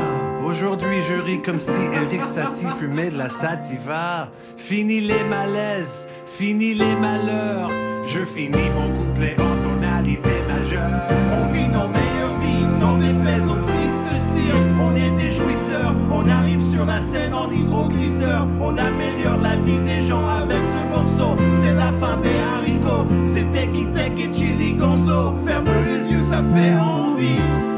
Aujourd'hui, 0.44 0.98
je 1.08 1.16
ris 1.16 1.42
comme 1.44 1.60
si 1.60 1.80
Eric 1.94 2.26
Satie 2.26 2.66
fumait 2.80 3.12
de 3.12 3.20
la 3.20 3.30
sativa. 3.30 4.30
Fini 4.58 5.00
les 5.00 5.24
malaises, 5.26 6.08
fini 6.26 6.74
les 6.74 6.96
malheurs. 6.96 7.70
Je 8.08 8.26
finis 8.26 8.72
mon 8.74 8.92
couplet 8.92 9.36
en 9.38 9.62
tonalité 9.62 10.32
majeure. 10.48 11.02
On 11.40 11.54
vit 11.54 11.68
nos 11.68 11.88
meilleures 11.88 12.40
vies, 12.42 12.66
n'en 12.80 12.98
déplaise 12.98 13.48
On 14.82 14.96
est 14.96 15.12
des 15.12 15.32
jouisseurs, 15.32 15.96
on 16.12 16.28
arrive 16.28 16.62
sur 16.62 16.86
la 16.86 17.02
scène 17.02 17.34
en 17.34 17.50
hydroglisseur. 17.52 18.48
On 18.62 18.78
améliore 18.78 19.40
la 19.42 19.56
vie 19.58 19.80
des 19.80 20.02
gens 20.02 20.26
avec 20.28 20.64
ce 20.66 20.82
morceau. 20.90 21.36
C'est 21.62 21.74
la 21.74 21.92
fin 21.94 22.18
des 22.18 22.38
haricots, 22.56 23.08
c'est 23.26 23.50
Teki 23.50 23.86
Tek 23.94 24.20
et 24.20 24.34
Chili 24.34 24.74
Gonzo. 24.74 25.34
Ferme 25.46 25.70
les 25.88 26.12
yeux, 26.12 26.24
ça 26.24 26.42
fait 26.54 26.76
envie. 26.76 27.69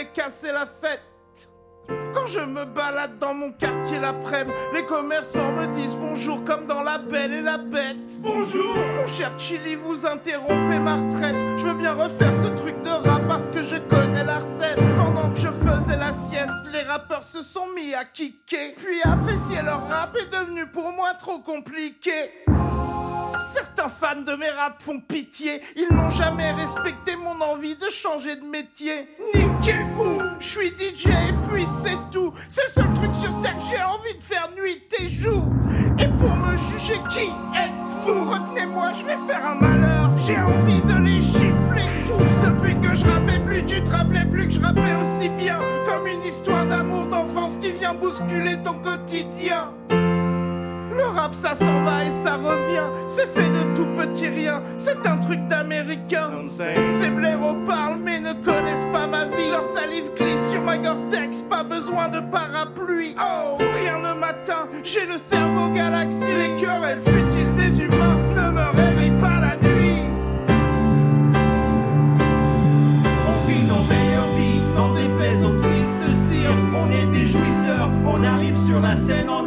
Dans 0.00 0.06
tous 0.06 0.12
les 0.14 0.22
cas, 0.22 0.30
c'est 0.30 0.52
la 0.52 0.64
fête. 0.66 1.02
Quand 2.14 2.26
je 2.26 2.40
me 2.40 2.64
balade 2.64 3.18
dans 3.18 3.34
mon 3.34 3.52
quartier 3.52 3.98
l'après-midi, 3.98 4.56
les 4.72 4.86
commerçants 4.86 5.52
me 5.52 5.66
disent 5.74 5.96
bonjour 5.96 6.42
comme 6.44 6.66
dans 6.66 6.82
La 6.82 6.96
Belle 6.96 7.34
et 7.34 7.42
la 7.42 7.58
Bête. 7.58 7.98
Bonjour, 8.20 8.76
mon 8.96 9.06
cher 9.06 9.30
Chili, 9.36 9.74
vous 9.74 10.06
interrompez 10.06 10.78
ma 10.78 10.96
retraite. 10.96 11.36
Je 11.58 11.66
veux 11.66 11.74
bien 11.74 11.92
refaire 11.92 12.34
ce 12.34 12.48
truc 12.48 12.80
de 12.82 12.88
rap 12.88 13.26
parce 13.28 13.46
que 13.48 13.62
je 13.62 13.76
connais 13.76 14.24
la 14.24 14.38
recette. 14.38 14.78
Pendant 14.96 15.30
que 15.32 15.38
je 15.38 15.48
faisais 15.48 15.98
la 15.98 16.14
sieste, 16.14 16.72
les 16.72 16.82
rappeurs 16.82 17.24
se 17.24 17.42
sont 17.42 17.66
mis 17.74 17.92
à 17.92 18.06
kicker. 18.06 18.74
Puis 18.76 19.02
apprécier 19.02 19.60
leur 19.62 19.86
rap 19.86 20.16
est 20.16 20.32
devenu 20.32 20.66
pour 20.66 20.92
moi 20.92 21.12
trop 21.14 21.40
compliqué. 21.40 22.30
Certains 23.40 23.88
fans 23.88 24.20
de 24.20 24.34
mes 24.34 24.50
raps 24.50 24.84
font 24.84 25.00
pitié, 25.00 25.62
ils 25.74 25.88
n'ont 25.90 26.10
jamais 26.10 26.50
respecté 26.52 27.16
mon 27.16 27.40
envie 27.40 27.74
de 27.74 27.88
changer 27.88 28.36
de 28.36 28.44
métier. 28.44 29.08
Niquez 29.34 29.80
fou, 29.96 30.20
je 30.38 30.46
suis 30.46 30.68
DJ 30.68 31.06
et 31.06 31.34
puis 31.50 31.66
c'est 31.82 31.98
tout. 32.10 32.32
C'est 32.48 32.64
le 32.64 32.70
seul 32.70 32.92
truc 32.94 33.14
sur 33.14 33.40
terre 33.40 33.56
que 33.56 33.62
j'ai 33.70 33.82
envie 33.82 34.14
de 34.14 34.22
faire 34.22 34.50
nuit 34.56 34.82
et 35.00 35.08
jour. 35.08 35.44
Et 35.98 36.08
pour 36.18 36.34
me 36.34 36.56
juger, 36.56 37.00
qui 37.10 37.28
êtes-vous? 37.58 38.30
Retenez-moi, 38.30 38.92
je 38.92 39.04
vais 39.04 39.18
faire 39.26 39.44
un 39.46 39.54
malheur. 39.54 40.10
J'ai 40.18 40.38
envie 40.38 40.82
de 40.82 41.04
les 41.04 41.20
gifler 41.20 41.88
tous. 42.04 42.46
Depuis 42.46 42.78
que 42.80 42.94
je 42.94 43.06
rappais 43.06 43.40
plus, 43.40 43.64
tu 43.64 43.82
te 43.82 43.90
rappelais 43.90 44.26
plus 44.26 44.48
que 44.48 44.54
je 44.54 44.60
rappais 44.60 44.94
aussi 45.02 45.28
bien. 45.30 45.58
Comme 45.86 46.06
une 46.06 46.22
histoire 46.24 46.66
d'amour 46.66 47.06
d'enfance 47.06 47.56
qui 47.58 47.72
vient 47.72 47.94
bousculer 47.94 48.56
ton 48.62 48.74
quotidien. 48.74 49.72
Le 50.90 51.04
rap 51.04 51.34
ça 51.34 51.54
s'en 51.54 51.84
va 51.84 52.04
et 52.04 52.10
ça 52.10 52.34
revient, 52.34 52.88
c'est 53.06 53.28
fait 53.28 53.48
de 53.48 53.74
tout 53.74 53.86
petit 53.96 54.28
rien, 54.28 54.62
c'est 54.76 55.06
un 55.06 55.16
truc 55.18 55.46
d'américain. 55.48 56.30
Ces 56.46 57.10
blaireaux 57.10 57.54
parlent 57.66 58.00
mais 58.02 58.18
ne 58.18 58.32
connaissent 58.32 58.88
pas 58.92 59.06
ma 59.06 59.24
vie, 59.24 59.50
leur 59.50 59.64
salive 59.74 60.10
glisse 60.16 60.50
sur 60.50 60.62
ma 60.62 60.76
Gore-Tex, 60.78 61.44
pas 61.48 61.62
besoin 61.62 62.08
de 62.08 62.20
parapluie. 62.20 63.14
Oh, 63.18 63.56
rien 63.58 63.98
ne 63.98 64.18
m'atteint, 64.18 64.66
j'ai 64.82 65.06
le 65.06 65.16
cerveau 65.16 65.68
galaxie, 65.72 66.18
les 66.18 66.56
querelles 66.60 66.98
futiles 66.98 67.54
des 67.54 67.82
humains 67.82 68.18
ne 68.34 68.50
me 68.50 68.64
réveillent 68.76 69.20
pas 69.20 69.38
la 69.40 69.56
nuit. 69.56 70.02
On 73.28 73.48
vit 73.48 73.62
nos 73.64 73.82
meilleures 73.88 74.32
vies, 74.36 74.62
n'en 74.74 74.92
déplaise 74.94 75.44
aux 75.44 75.56
tristes 75.56 76.28
cires. 76.28 76.50
On 76.74 76.90
est 76.90 77.06
des 77.06 77.26
jouisseurs, 77.26 77.90
on 78.06 78.22
arrive 78.24 78.56
sur 78.66 78.80
la 78.80 78.96
scène 78.96 79.28
en 79.30 79.46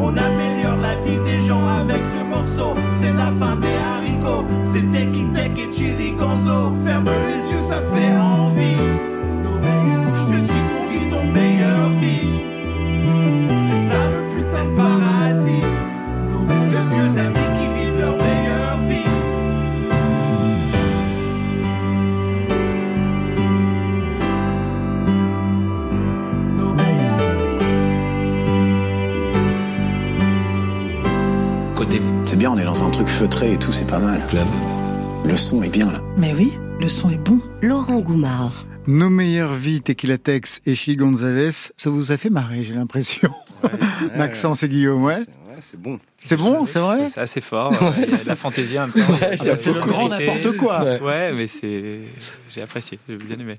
On 0.00 0.16
améliore 0.16 0.76
la 0.82 0.96
vie 1.04 1.18
des 1.24 1.40
gens 1.46 1.64
avec 1.80 2.02
ce 2.12 2.24
morceau. 2.24 2.74
C'est 2.90 3.12
la 3.12 3.30
fin 3.38 3.56
des 3.56 3.68
haricots, 3.68 4.44
c'est 4.64 4.88
Teki 4.88 5.26
Tek 5.32 5.58
et 5.58 5.72
Chili 5.72 6.12
Gonzo. 6.12 6.72
Ferme 6.84 7.04
les 7.04 7.52
yeux, 7.52 7.62
ça 7.62 7.76
fait 7.76 8.13
est 32.64 32.66
dans 32.66 32.82
un 32.84 32.90
truc 32.90 33.08
feutré 33.08 33.52
et 33.52 33.58
tout, 33.58 33.72
c'est 33.72 33.86
pas 33.86 33.98
mal. 33.98 34.20
Club. 34.30 34.46
Le 35.26 35.36
son 35.36 35.62
est 35.62 35.70
bien 35.70 35.86
là. 35.86 36.00
Mais 36.16 36.32
oui, 36.32 36.52
le 36.80 36.88
son 36.88 37.10
est 37.10 37.18
bon. 37.18 37.40
Laurent 37.60 37.98
Goumard. 37.98 38.64
Nos 38.86 39.10
meilleures 39.10 39.52
vies, 39.52 39.82
Tequila 39.82 40.16
Tex 40.16 40.60
et 40.64 40.74
Chili 40.74 40.96
Gonzalez, 40.96 41.50
ça 41.76 41.90
vous 41.90 42.10
a 42.10 42.16
fait 42.16 42.30
marrer, 42.30 42.64
j'ai 42.64 42.74
l'impression. 42.74 43.30
Maxence 44.16 44.62
et 44.62 44.68
Guillaume, 44.68 45.04
ouais. 45.04 45.18
C'est 45.60 45.80
bon. 45.80 45.98
C'est 46.22 46.36
bon, 46.36 46.66
c'est 46.66 46.78
vrai 46.78 47.08
C'est 47.08 47.20
assez 47.20 47.40
fort. 47.40 47.70
il 47.96 48.00
y 48.00 48.04
a 48.04 48.06
de 48.24 48.28
la 48.28 48.36
fantaisie 48.36 48.78
un 48.78 48.88
peu. 48.88 49.00
Ouais, 49.00 49.36
c'est 49.38 49.72
le 49.72 49.80
grand 49.80 50.08
n'importe 50.08 50.56
quoi. 50.56 50.82
Ouais, 51.02 51.32
mais 51.32 51.46
c'est. 51.46 52.00
J'ai 52.54 52.62
apprécié, 52.62 52.98
j'ai 53.08 53.16
bien 53.16 53.38
aimé. 53.38 53.56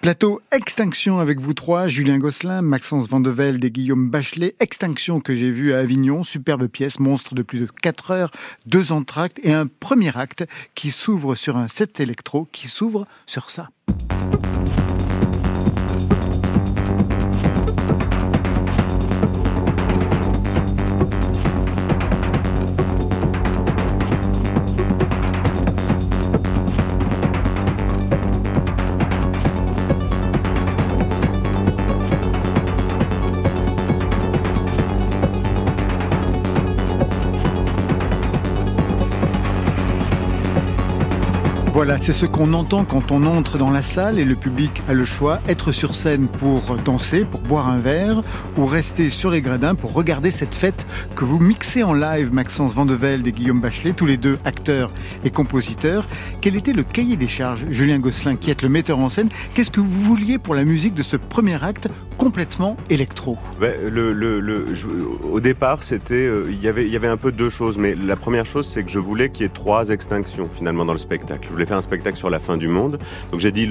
Plateau 0.00 0.40
Extinction 0.52 1.18
avec 1.18 1.40
vous 1.40 1.54
trois, 1.54 1.88
Julien 1.88 2.18
Gosselin, 2.18 2.62
Maxence 2.62 3.08
Vandevelde 3.08 3.64
et 3.64 3.70
Guillaume 3.70 4.10
Bachelet. 4.10 4.54
Extinction 4.60 5.20
que 5.20 5.34
j'ai 5.34 5.50
vu 5.50 5.72
à 5.72 5.78
Avignon, 5.78 6.24
superbe 6.24 6.66
pièce, 6.66 6.98
monstre 7.00 7.34
de 7.34 7.42
plus 7.42 7.60
de 7.60 7.66
4 7.66 8.10
heures, 8.10 8.30
deux 8.66 8.92
entractes 8.92 9.40
et 9.42 9.52
un 9.52 9.66
premier 9.66 10.16
acte 10.16 10.44
qui 10.74 10.90
s'ouvre 10.90 11.34
sur 11.34 11.56
un 11.56 11.68
set 11.68 12.00
électro, 12.00 12.48
qui 12.52 12.68
s'ouvre 12.68 13.06
sur 13.26 13.50
ça. 13.50 13.68
Voilà, 41.84 41.98
c'est 41.98 42.12
ce 42.12 42.26
qu'on 42.26 42.54
entend 42.54 42.84
quand 42.84 43.10
on 43.10 43.26
entre 43.26 43.58
dans 43.58 43.72
la 43.72 43.82
salle 43.82 44.20
et 44.20 44.24
le 44.24 44.36
public 44.36 44.82
a 44.86 44.94
le 44.94 45.04
choix, 45.04 45.40
être 45.48 45.72
sur 45.72 45.96
scène 45.96 46.28
pour 46.28 46.76
danser, 46.76 47.24
pour 47.24 47.40
boire 47.40 47.68
un 47.68 47.78
verre, 47.78 48.22
ou 48.56 48.66
rester 48.66 49.10
sur 49.10 49.32
les 49.32 49.42
gradins 49.42 49.74
pour 49.74 49.92
regarder 49.92 50.30
cette 50.30 50.54
fête 50.54 50.86
que 51.16 51.24
vous 51.24 51.40
mixez 51.40 51.82
en 51.82 51.92
live, 51.92 52.32
Maxence 52.32 52.72
Vandevelde 52.72 53.26
et 53.26 53.32
Guillaume 53.32 53.60
Bachelet, 53.60 53.94
tous 53.94 54.06
les 54.06 54.16
deux 54.16 54.38
acteurs 54.44 54.92
et 55.24 55.30
compositeurs. 55.30 56.06
Quel 56.40 56.54
était 56.54 56.72
le 56.72 56.84
cahier 56.84 57.16
des 57.16 57.26
charges, 57.26 57.66
Julien 57.68 57.98
Gosselin, 57.98 58.36
qui 58.36 58.52
est 58.52 58.62
le 58.62 58.68
metteur 58.68 59.00
en 59.00 59.08
scène? 59.08 59.30
Qu'est-ce 59.54 59.72
que 59.72 59.80
vous 59.80 59.88
vouliez 59.88 60.38
pour 60.38 60.54
la 60.54 60.64
musique 60.64 60.94
de 60.94 61.02
ce 61.02 61.16
premier 61.16 61.64
acte 61.64 61.88
complètement 62.16 62.76
électro? 62.90 63.36
Au 65.32 65.40
départ, 65.40 65.82
c'était, 65.82 66.14
euh, 66.14 66.46
il 66.48 66.62
y 66.62 66.68
avait, 66.68 67.08
un 67.08 67.16
peu 67.16 67.32
deux 67.32 67.50
choses, 67.50 67.76
mais 67.76 67.96
la 67.96 68.14
première 68.14 68.46
chose, 68.46 68.68
c'est 68.68 68.84
que 68.84 68.90
je 68.92 69.00
voulais 69.00 69.30
qu'il 69.30 69.42
y 69.42 69.46
ait 69.46 69.52
trois 69.52 69.88
extinctions 69.88 70.48
finalement 70.48 70.84
dans 70.84 70.92
le 70.92 71.00
spectacle. 71.00 71.48
Un 71.76 71.82
spectacle 71.82 72.16
sur 72.16 72.30
la 72.30 72.38
fin 72.38 72.56
du 72.56 72.68
monde. 72.68 72.98
Donc 73.30 73.40
j'ai 73.40 73.52
dit 73.52 73.68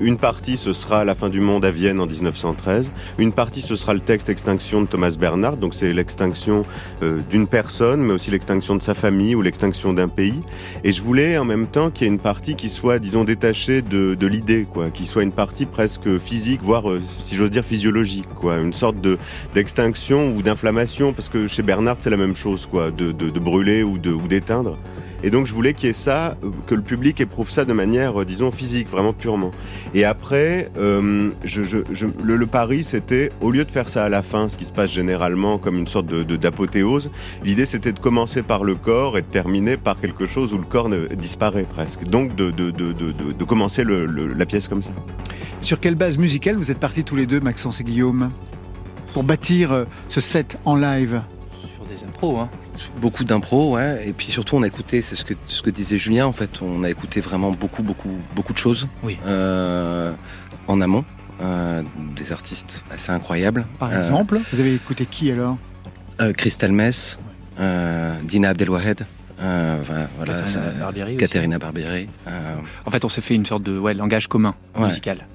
une 0.00 0.18
partie 0.18 0.56
ce 0.56 0.72
sera 0.72 1.04
la 1.04 1.14
fin 1.14 1.28
du 1.28 1.40
monde 1.40 1.64
à 1.64 1.70
Vienne 1.70 2.00
en 2.00 2.06
1913, 2.06 2.90
une 3.18 3.32
partie 3.32 3.62
ce 3.62 3.76
sera 3.76 3.94
le 3.94 4.00
texte 4.00 4.28
Extinction 4.28 4.82
de 4.82 4.86
Thomas 4.86 5.16
Bernhard. 5.18 5.56
Donc 5.56 5.74
c'est 5.74 5.92
l'extinction 5.92 6.64
euh, 7.02 7.20
d'une 7.30 7.46
personne, 7.46 8.00
mais 8.00 8.12
aussi 8.12 8.30
l'extinction 8.30 8.76
de 8.76 8.82
sa 8.82 8.94
famille 8.94 9.34
ou 9.34 9.42
l'extinction 9.42 9.92
d'un 9.92 10.08
pays. 10.08 10.40
Et 10.84 10.92
je 10.92 11.02
voulais 11.02 11.38
en 11.38 11.44
même 11.44 11.66
temps 11.66 11.90
qu'il 11.90 12.06
y 12.06 12.10
ait 12.10 12.12
une 12.12 12.18
partie 12.18 12.56
qui 12.56 12.70
soit, 12.70 12.98
disons, 12.98 13.24
détachée 13.24 13.82
de, 13.82 14.26
l'idée, 14.26 14.66
quoi, 14.70 14.90
qui 14.90 15.06
soit 15.06 15.22
une 15.22 15.32
partie 15.32 15.66
presque 15.66 16.18
physique, 16.18 16.60
voire, 16.62 16.90
euh, 16.90 17.00
si 17.24 17.36
j'ose 17.36 17.50
dire, 17.50 17.64
physiologique, 17.64 18.28
quoi, 18.34 18.56
une 18.58 18.72
sorte 18.72 19.00
de 19.00 19.18
d'extinction 19.54 20.34
ou 20.36 20.42
d'inflammation, 20.42 21.12
parce 21.12 21.28
que 21.28 21.46
chez 21.46 21.62
Bernard 21.62 21.96
c'est 22.00 22.10
la 22.10 22.16
même 22.16 22.36
chose, 22.36 22.66
quoi, 22.66 22.90
de, 22.90 23.12
brûler 23.38 23.82
ou 23.82 23.98
d'éteindre. 23.98 24.76
Et 25.22 25.30
donc 25.30 25.46
je 25.46 25.54
voulais 25.54 25.72
qu'il 25.74 25.86
y 25.86 25.90
ait 25.90 25.94
ça, 25.94 26.36
que 26.66 26.74
le 26.74 26.82
public 26.82 27.20
éprouve 27.20 27.50
ça 27.50 27.64
de 27.64 27.72
manière, 27.72 28.20
euh, 28.20 28.24
disons, 28.24 28.50
physique, 28.50 28.88
vraiment 28.88 29.12
purement. 29.12 29.50
Et 29.94 30.04
après, 30.04 30.70
euh, 30.78 31.30
je, 31.44 31.62
je, 31.62 31.78
je- 31.92 32.06
le, 32.22 32.36
le 32.36 32.46
pari, 32.46 32.84
c'était, 32.84 33.30
au 33.40 33.50
lieu 33.50 33.64
de 33.64 33.70
faire 33.70 33.88
ça 33.88 34.04
à 34.04 34.08
la 34.08 34.22
fin, 34.22 34.48
ce 34.48 34.58
qui 34.58 34.64
se 34.66 34.72
passe 34.72 34.90
généralement 34.90 35.58
comme 35.58 35.78
une 35.78 35.88
sorte 35.88 36.06
de, 36.06 36.22
de- 36.22 36.36
d'apothéose, 36.36 37.10
l'idée 37.44 37.66
c'était 37.66 37.92
de 37.92 37.98
commencer 37.98 38.42
par 38.42 38.62
le 38.62 38.74
corps 38.74 39.16
et 39.18 39.22
de 39.22 39.26
terminer 39.26 39.76
par 39.76 39.98
quelque 40.00 40.26
chose 40.26 40.52
où 40.52 40.58
le 40.58 40.64
corps 40.64 40.88
ne, 40.88 41.06
disparaît 41.14 41.64
presque. 41.68 42.04
Donc 42.04 42.34
de, 42.36 42.50
de, 42.50 42.70
de, 42.70 42.92
de, 42.92 43.12
de- 43.12 43.32
de 43.32 43.44
commencer 43.44 43.82
le- 43.84 44.06
le- 44.06 44.28
la 44.34 44.46
pièce 44.46 44.68
comme 44.68 44.82
ça. 44.82 44.90
Sur 45.60 45.80
quelle 45.80 45.94
base 45.94 46.18
musicale 46.18 46.56
vous 46.56 46.70
êtes 46.70 46.78
partis 46.78 47.02
tous 47.04 47.16
les 47.16 47.26
deux, 47.26 47.40
Maxence 47.40 47.80
et 47.80 47.84
Guillaume, 47.84 48.30
pour 49.14 49.22
bâtir 49.24 49.72
euh, 49.72 49.84
ce 50.08 50.20
set 50.20 50.58
en 50.66 50.76
live? 50.76 51.22
Sur 51.58 51.84
des 51.86 52.04
impros, 52.04 52.38
hein. 52.38 52.50
Beaucoup 53.00 53.24
d'impro, 53.24 53.74
ouais. 53.74 54.08
Et 54.08 54.12
puis 54.12 54.30
surtout, 54.30 54.56
on 54.56 54.62
a 54.62 54.66
écouté, 54.66 55.02
c'est 55.02 55.16
ce 55.16 55.24
que, 55.24 55.34
ce 55.46 55.62
que 55.62 55.70
disait 55.70 55.98
Julien, 55.98 56.26
en 56.26 56.32
fait, 56.32 56.62
on 56.62 56.82
a 56.84 56.90
écouté 56.90 57.20
vraiment 57.20 57.50
beaucoup, 57.52 57.82
beaucoup, 57.82 58.10
beaucoup 58.34 58.52
de 58.52 58.58
choses. 58.58 58.88
Oui. 59.02 59.18
Euh, 59.26 60.12
en 60.68 60.80
amont. 60.80 61.04
euh, 61.42 61.82
des 62.16 62.32
artistes 62.32 62.82
assez 62.90 63.12
incroyables. 63.12 63.66
Par 63.78 63.92
Euh, 63.92 63.98
exemple 64.02 64.40
Vous 64.52 64.58
avez 64.60 64.74
écouté 64.74 65.04
qui 65.04 65.30
alors? 65.30 65.58
Euh, 66.20 66.32
Crystal 66.32 66.72
Mess, 66.72 67.18
euh, 67.60 68.14
Dina 68.24 68.48
Abdelwahed, 68.48 69.04
euh, 69.42 69.82
voilà, 70.16 70.36
Katharina 71.18 71.58
Barbieri 71.58 72.08
euh, 72.26 72.30
En 72.86 72.90
fait, 72.90 73.04
on 73.04 73.10
s'est 73.10 73.20
fait 73.20 73.34
une 73.34 73.44
sorte 73.44 73.62
de 73.64 73.78
ouais, 73.78 73.92
langage 73.92 74.28
commun 74.28 74.54
Ouais. 74.78 74.86
musical. 74.86 75.26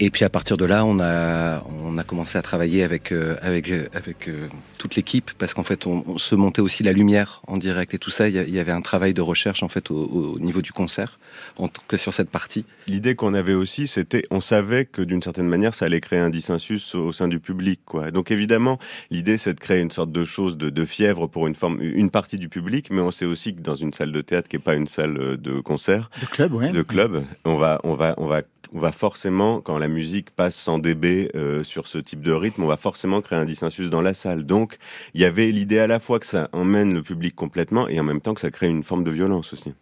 Et 0.00 0.10
puis 0.10 0.24
à 0.24 0.30
partir 0.30 0.56
de 0.56 0.64
là, 0.64 0.84
on 0.84 1.00
a 1.00 1.64
on 1.70 1.98
a 1.98 2.04
commencé 2.04 2.38
à 2.38 2.42
travailler 2.42 2.84
avec 2.84 3.10
euh, 3.10 3.36
avec 3.42 3.70
euh, 3.70 3.88
avec 3.92 4.28
euh, 4.28 4.46
toute 4.78 4.94
l'équipe 4.94 5.32
parce 5.38 5.54
qu'en 5.54 5.64
fait 5.64 5.86
on, 5.86 6.18
se 6.18 6.36
montait 6.36 6.60
aussi 6.60 6.84
la 6.84 6.92
lumière 6.92 7.42
en 7.48 7.56
direct 7.56 7.94
et 7.94 7.98
tout 7.98 8.10
ça. 8.10 8.28
Il 8.28 8.34
y, 8.34 8.58
avait 8.60 8.72
un 8.72 8.80
travail 8.80 9.12
de 9.12 9.20
recherche 9.20 9.62
en 9.62 9.68
fait 9.68 9.90
au 9.90 10.38
niveau 10.38 10.62
du 10.62 10.72
concert, 10.72 11.18
en 11.58 11.68
tout 11.68 11.82
cas 11.88 11.96
sur 11.96 12.12
cette 12.12 12.30
partie. 12.30 12.64
L'idée 12.86 13.14
qu'on 13.14 13.34
avait 13.34 13.54
aussi, 13.54 13.86
c'était, 13.86 14.24
on 14.30 14.40
savait 14.40 14.84
que 14.84 15.02
d'une 15.02 15.22
certaine 15.22 15.48
manière, 15.48 15.74
ça 15.74 15.86
allait 15.86 16.00
créer 16.00 16.18
un 16.18 16.30
dissensus 16.30 16.94
au, 16.94 17.12
sein 17.12 17.28
du 17.28 17.40
public, 17.40 17.80
quoi. 17.84 18.10
Donc 18.10 18.30
évidemment, 18.30 18.78
l'idée, 19.10 19.38
c'est 19.38 19.54
de 19.54 19.60
créer 19.60 19.80
une 19.80 19.90
sorte 19.90 20.12
de 20.12 20.24
chose 20.24 20.56
de, 20.56 20.70
de 20.70 20.84
fièvre 20.84 21.26
pour 21.26 21.46
une 21.46 21.54
forme, 21.54 21.80
une 21.80 22.10
partie 22.10 22.36
du 22.36 22.48
public, 22.48 22.88
mais 22.90 23.00
on 23.00 23.10
sait 23.10 23.26
aussi 23.26 23.54
que 23.54 23.60
dans 23.60 23.74
une 23.74 23.92
salle 23.92 24.12
de 24.12 24.20
théâtre 24.20 24.48
qui 24.48 24.56
est 24.56 24.60
pas 24.60 24.74
une 24.74 24.86
salle 24.88 25.18
euh, 25.18 25.36
de 25.36 25.60
concert, 25.60 26.10
De 26.20 26.26
club, 26.26 26.52
ouais. 26.54 26.70
de 26.70 26.82
club, 26.82 27.24
on 27.44 27.56
va, 27.56 27.80
on 27.84 27.94
va, 27.94 28.14
on 28.18 28.26
va, 28.26 28.42
on 28.72 28.80
va 28.80 28.92
forcément, 28.92 29.60
quand 29.60 29.78
la 29.78 29.88
musique 29.88 30.30
passe 30.30 30.56
100 30.56 30.80
dB 30.80 31.30
euh, 31.34 31.64
sur 31.64 31.86
ce 31.86 31.98
type 31.98 32.20
de 32.20 32.32
rythme, 32.32 32.64
on 32.64 32.66
va 32.66 32.76
forcément 32.76 33.20
créer 33.20 33.38
un 33.38 33.44
dissensus 33.44 33.90
dans 33.90 34.02
la 34.02 34.14
salle. 34.14 34.44
Donc, 34.44 34.78
il 35.14 35.20
y 35.20 35.24
avait 35.24 35.46
l'idée 35.46 35.78
à 35.78 35.86
la 35.86 35.98
fois 35.98 36.18
que 36.18 36.26
ça 36.26 36.48
emmène 36.52 36.94
le 36.94 37.02
public 37.02 37.34
complètement 37.34 37.88
et 37.88 37.98
en 37.98 38.04
même 38.04 38.20
temps 38.20 38.34
que 38.34 38.40
ça 38.40 38.50
crée 38.50 38.68
une 38.68 38.82
forme 38.82 39.04
de 39.04 39.10
violence 39.10 39.52
aussi. 39.52 39.74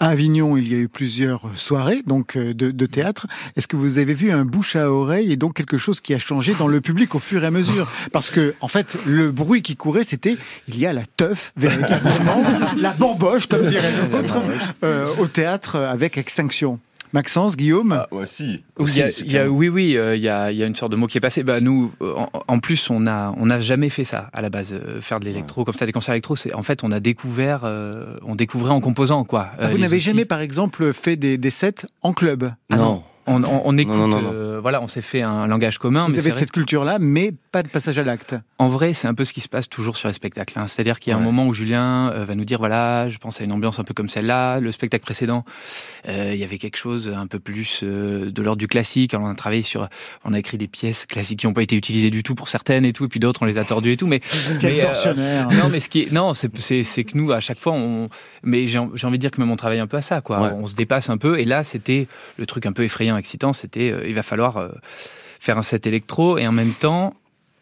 À 0.00 0.08
Avignon, 0.08 0.56
il 0.56 0.72
y 0.72 0.74
a 0.74 0.78
eu 0.78 0.88
plusieurs 0.88 1.42
soirées 1.56 2.02
donc 2.06 2.36
euh, 2.36 2.54
de, 2.54 2.70
de 2.70 2.86
théâtre. 2.86 3.26
Est-ce 3.56 3.66
que 3.66 3.76
vous 3.76 3.98
avez 3.98 4.14
vu 4.14 4.30
un 4.30 4.44
bouche 4.44 4.76
à 4.76 4.92
oreille 4.92 5.32
et 5.32 5.36
donc 5.36 5.54
quelque 5.54 5.78
chose 5.78 6.00
qui 6.00 6.14
a 6.14 6.18
changé 6.18 6.54
dans 6.58 6.68
le 6.68 6.80
public 6.80 7.14
au 7.14 7.18
fur 7.18 7.42
et 7.42 7.46
à 7.46 7.50
mesure? 7.50 7.90
Parce 8.12 8.30
que 8.30 8.54
en 8.60 8.68
fait, 8.68 8.96
le 9.06 9.30
bruit 9.30 9.62
qui 9.62 9.76
courait, 9.76 10.04
c'était 10.04 10.36
il 10.68 10.78
y 10.78 10.86
a 10.86 10.92
la 10.92 11.04
teuf 11.16 11.52
véritablement, 11.56 12.42
la 12.78 12.92
bamboche 12.92 13.46
comme 13.46 13.66
dirait 13.66 13.92
l'autre, 14.12 14.40
euh, 14.84 15.08
au 15.18 15.26
théâtre 15.26 15.76
avec 15.76 16.16
Extinction. 16.16 16.78
Maxence, 17.12 17.56
Guillaume, 17.56 17.92
Ah, 17.92 18.14
ouais, 18.14 18.26
si. 18.26 18.62
Il 18.80 18.96
y 18.96 19.02
a- 19.02 19.10
il 19.20 19.32
y 19.32 19.38
a- 19.38 19.48
oui, 19.48 19.68
oui, 19.68 19.96
euh, 19.96 20.14
il 20.16 20.22
y, 20.22 20.28
a, 20.28 20.52
il 20.52 20.58
y 20.58 20.62
a 20.62 20.66
une 20.66 20.76
sorte 20.76 20.92
de 20.92 20.96
mot 20.96 21.06
qui 21.06 21.18
est 21.18 21.20
passé. 21.20 21.42
Bah, 21.42 21.60
nous, 21.60 21.92
en, 22.00 22.26
en 22.46 22.58
plus, 22.58 22.90
on 22.90 23.06
a, 23.06 23.34
on 23.36 23.46
n'a 23.46 23.60
jamais 23.60 23.88
fait 23.88 24.04
ça 24.04 24.30
à 24.32 24.42
la 24.42 24.50
base, 24.50 24.72
euh, 24.74 25.00
faire 25.00 25.18
de 25.20 25.24
l'électro 25.24 25.64
comme 25.64 25.74
ça, 25.74 25.86
des 25.86 25.92
concerts 25.92 26.14
électro. 26.14 26.36
C'est 26.36 26.52
en 26.54 26.62
fait, 26.62 26.84
on 26.84 26.92
a 26.92 27.00
découvert, 27.00 27.62
euh, 27.64 28.16
on 28.24 28.34
découvrait 28.34 28.70
en 28.72 28.80
composant 28.80 29.24
quoi. 29.24 29.50
Ah, 29.58 29.68
vous 29.68 29.78
n'avez 29.78 30.00
jamais 30.00 30.24
par 30.24 30.40
exemple 30.40 30.92
fait 30.92 31.16
des, 31.16 31.38
des 31.38 31.50
sets 31.50 31.86
en 32.02 32.12
club? 32.12 32.52
Ah 32.70 32.76
non. 32.76 33.02
On, 33.28 33.44
on- 33.44 33.62
on 33.64 33.78
écoute, 33.78 33.94
non, 33.94 34.08
non, 34.08 34.20
non. 34.22 34.32
euh, 34.34 34.58
voilà, 34.60 34.82
on 34.82 34.88
s'est 34.88 35.02
fait 35.02 35.22
un 35.22 35.46
langage 35.46 35.78
commun. 35.78 36.06
Vous 36.06 36.12
mais 36.12 36.18
avez 36.18 36.34
cette 36.34 36.50
culture-là, 36.50 36.98
mais 37.00 37.32
pas 37.52 37.62
de 37.62 37.68
passage 37.68 37.98
à 37.98 38.02
l'acte. 38.02 38.34
En 38.58 38.68
vrai, 38.68 38.92
c'est 38.92 39.06
un 39.06 39.14
peu 39.14 39.24
ce 39.24 39.32
qui 39.32 39.40
se 39.40 39.48
passe 39.48 39.68
toujours 39.68 39.96
sur 39.96 40.08
les 40.08 40.14
spectacles. 40.14 40.58
hein. 40.58 40.66
C'est-à-dire 40.66 40.98
qu'il 40.98 41.12
y 41.12 41.14
a 41.14 41.18
un 41.18 41.22
moment 41.22 41.46
où 41.46 41.54
Julien 41.54 42.10
euh, 42.12 42.24
va 42.24 42.34
nous 42.34 42.44
dire 42.44 42.58
voilà, 42.58 43.08
je 43.08 43.18
pense 43.18 43.40
à 43.40 43.44
une 43.44 43.52
ambiance 43.52 43.78
un 43.78 43.84
peu 43.84 43.94
comme 43.94 44.08
celle-là. 44.08 44.60
Le 44.60 44.72
spectacle 44.72 45.04
précédent, 45.04 45.44
euh, 46.08 46.30
il 46.32 46.38
y 46.40 46.44
avait 46.44 46.58
quelque 46.58 46.76
chose 46.78 47.08
un 47.14 47.26
peu 47.26 47.38
plus 47.38 47.82
de 47.82 48.42
l'ordre 48.42 48.58
du 48.58 48.68
classique. 48.68 49.14
Alors, 49.14 49.26
on 49.26 49.30
a 49.30 49.34
travaillé 49.34 49.62
sur, 49.62 49.88
on 50.24 50.32
a 50.32 50.38
écrit 50.38 50.58
des 50.58 50.68
pièces 50.68 51.06
classiques 51.06 51.40
qui 51.40 51.46
n'ont 51.46 51.52
pas 51.52 51.62
été 51.62 51.76
utilisées 51.76 52.10
du 52.10 52.22
tout 52.22 52.34
pour 52.34 52.48
certaines 52.48 52.84
et 52.84 52.92
tout, 52.92 53.04
et 53.04 53.08
puis 53.08 53.20
d'autres 53.20 53.42
on 53.42 53.46
les 53.46 53.58
a 53.58 53.64
tordues 53.64 53.92
et 53.92 53.96
tout. 53.96 54.06
Mais 54.06 54.20
Quel 54.60 54.74
mais, 54.76 54.80
tortionnaire 54.82 55.48
non, 55.50 55.68
mais 55.70 55.80
ce 55.80 55.88
qui 55.88 56.02
est, 56.02 56.12
non, 56.12 56.34
c'est, 56.34 56.48
que 56.48 57.16
nous 57.16 57.32
à 57.32 57.40
chaque 57.40 57.58
fois, 57.58 57.72
on, 57.72 58.08
mais 58.42 58.66
j'ai, 58.66 58.80
j'ai 58.94 59.06
envie 59.06 59.18
de 59.18 59.20
dire 59.20 59.30
que 59.30 59.40
même 59.40 59.50
on 59.50 59.56
travaille 59.56 59.78
un 59.80 59.86
peu 59.86 59.96
à 59.96 60.02
ça, 60.02 60.20
quoi. 60.20 60.40
Ouais. 60.40 60.50
On 60.54 60.66
se 60.66 60.74
dépasse 60.74 61.10
un 61.10 61.18
peu. 61.18 61.38
Et 61.38 61.44
là, 61.44 61.62
c'était 61.62 62.06
le 62.38 62.46
truc 62.46 62.66
un 62.66 62.72
peu 62.72 62.84
effrayant, 62.84 63.16
excitant. 63.18 63.52
C'était, 63.52 63.90
euh, 63.92 64.06
il 64.08 64.14
va 64.14 64.22
falloir 64.22 64.56
euh, 64.56 64.68
faire 65.40 65.58
un 65.58 65.62
set 65.62 65.86
électro 65.86 66.38
et 66.38 66.46
en 66.46 66.52
même 66.52 66.72
temps 66.72 67.14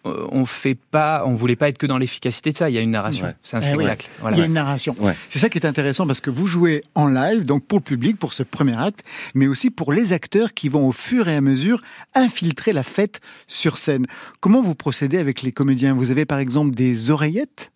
euh, 0.06 0.24
on 0.30 0.46
fait 0.46 0.76
pas, 0.76 1.24
on 1.26 1.34
voulait 1.34 1.56
pas 1.56 1.68
être 1.68 1.78
que 1.78 1.86
dans 1.86 1.98
l'efficacité 1.98 2.52
de 2.52 2.56
ça. 2.56 2.70
Il 2.70 2.74
y 2.74 2.78
a 2.78 2.80
une 2.80 2.92
narration, 2.92 3.24
Ouais. 3.26 3.34
c'est 3.42 3.56
un 3.56 3.60
Eh 3.60 3.72
spectacle. 3.74 4.08
Voilà. 4.20 4.36
Il 4.36 4.40
y 4.40 4.42
a 4.44 4.46
une 4.46 4.52
narration. 4.52 4.94
Ouais. 5.00 5.16
C'est 5.30 5.40
ça 5.40 5.48
qui 5.48 5.58
est 5.58 5.66
intéressant 5.66 6.06
parce 6.06 6.20
que 6.20 6.30
vous 6.30 6.46
jouez 6.46 6.82
en 6.94 7.08
live, 7.08 7.44
donc 7.44 7.66
pour 7.66 7.78
le 7.78 7.82
public, 7.82 8.16
pour 8.16 8.32
ce 8.32 8.44
premier 8.44 8.78
acte, 8.80 9.00
mais 9.34 9.48
aussi 9.48 9.68
pour 9.70 9.92
les 9.92 10.12
acteurs 10.12 10.54
qui 10.54 10.68
vont 10.68 10.86
au 10.86 10.92
fur 10.92 11.26
et 11.26 11.34
à 11.34 11.40
mesure 11.40 11.82
infiltrer 12.14 12.72
la 12.72 12.84
fête 12.84 13.20
sur 13.48 13.78
scène. 13.78 14.06
Comment 14.38 14.62
vous 14.62 14.76
procédez 14.76 15.18
avec 15.18 15.42
les 15.42 15.50
comédiens? 15.50 15.92
Vous 15.94 16.12
avez 16.12 16.24
par 16.24 16.38
exemple 16.38 16.76
des 16.76 17.10
oreillettes 17.10 17.72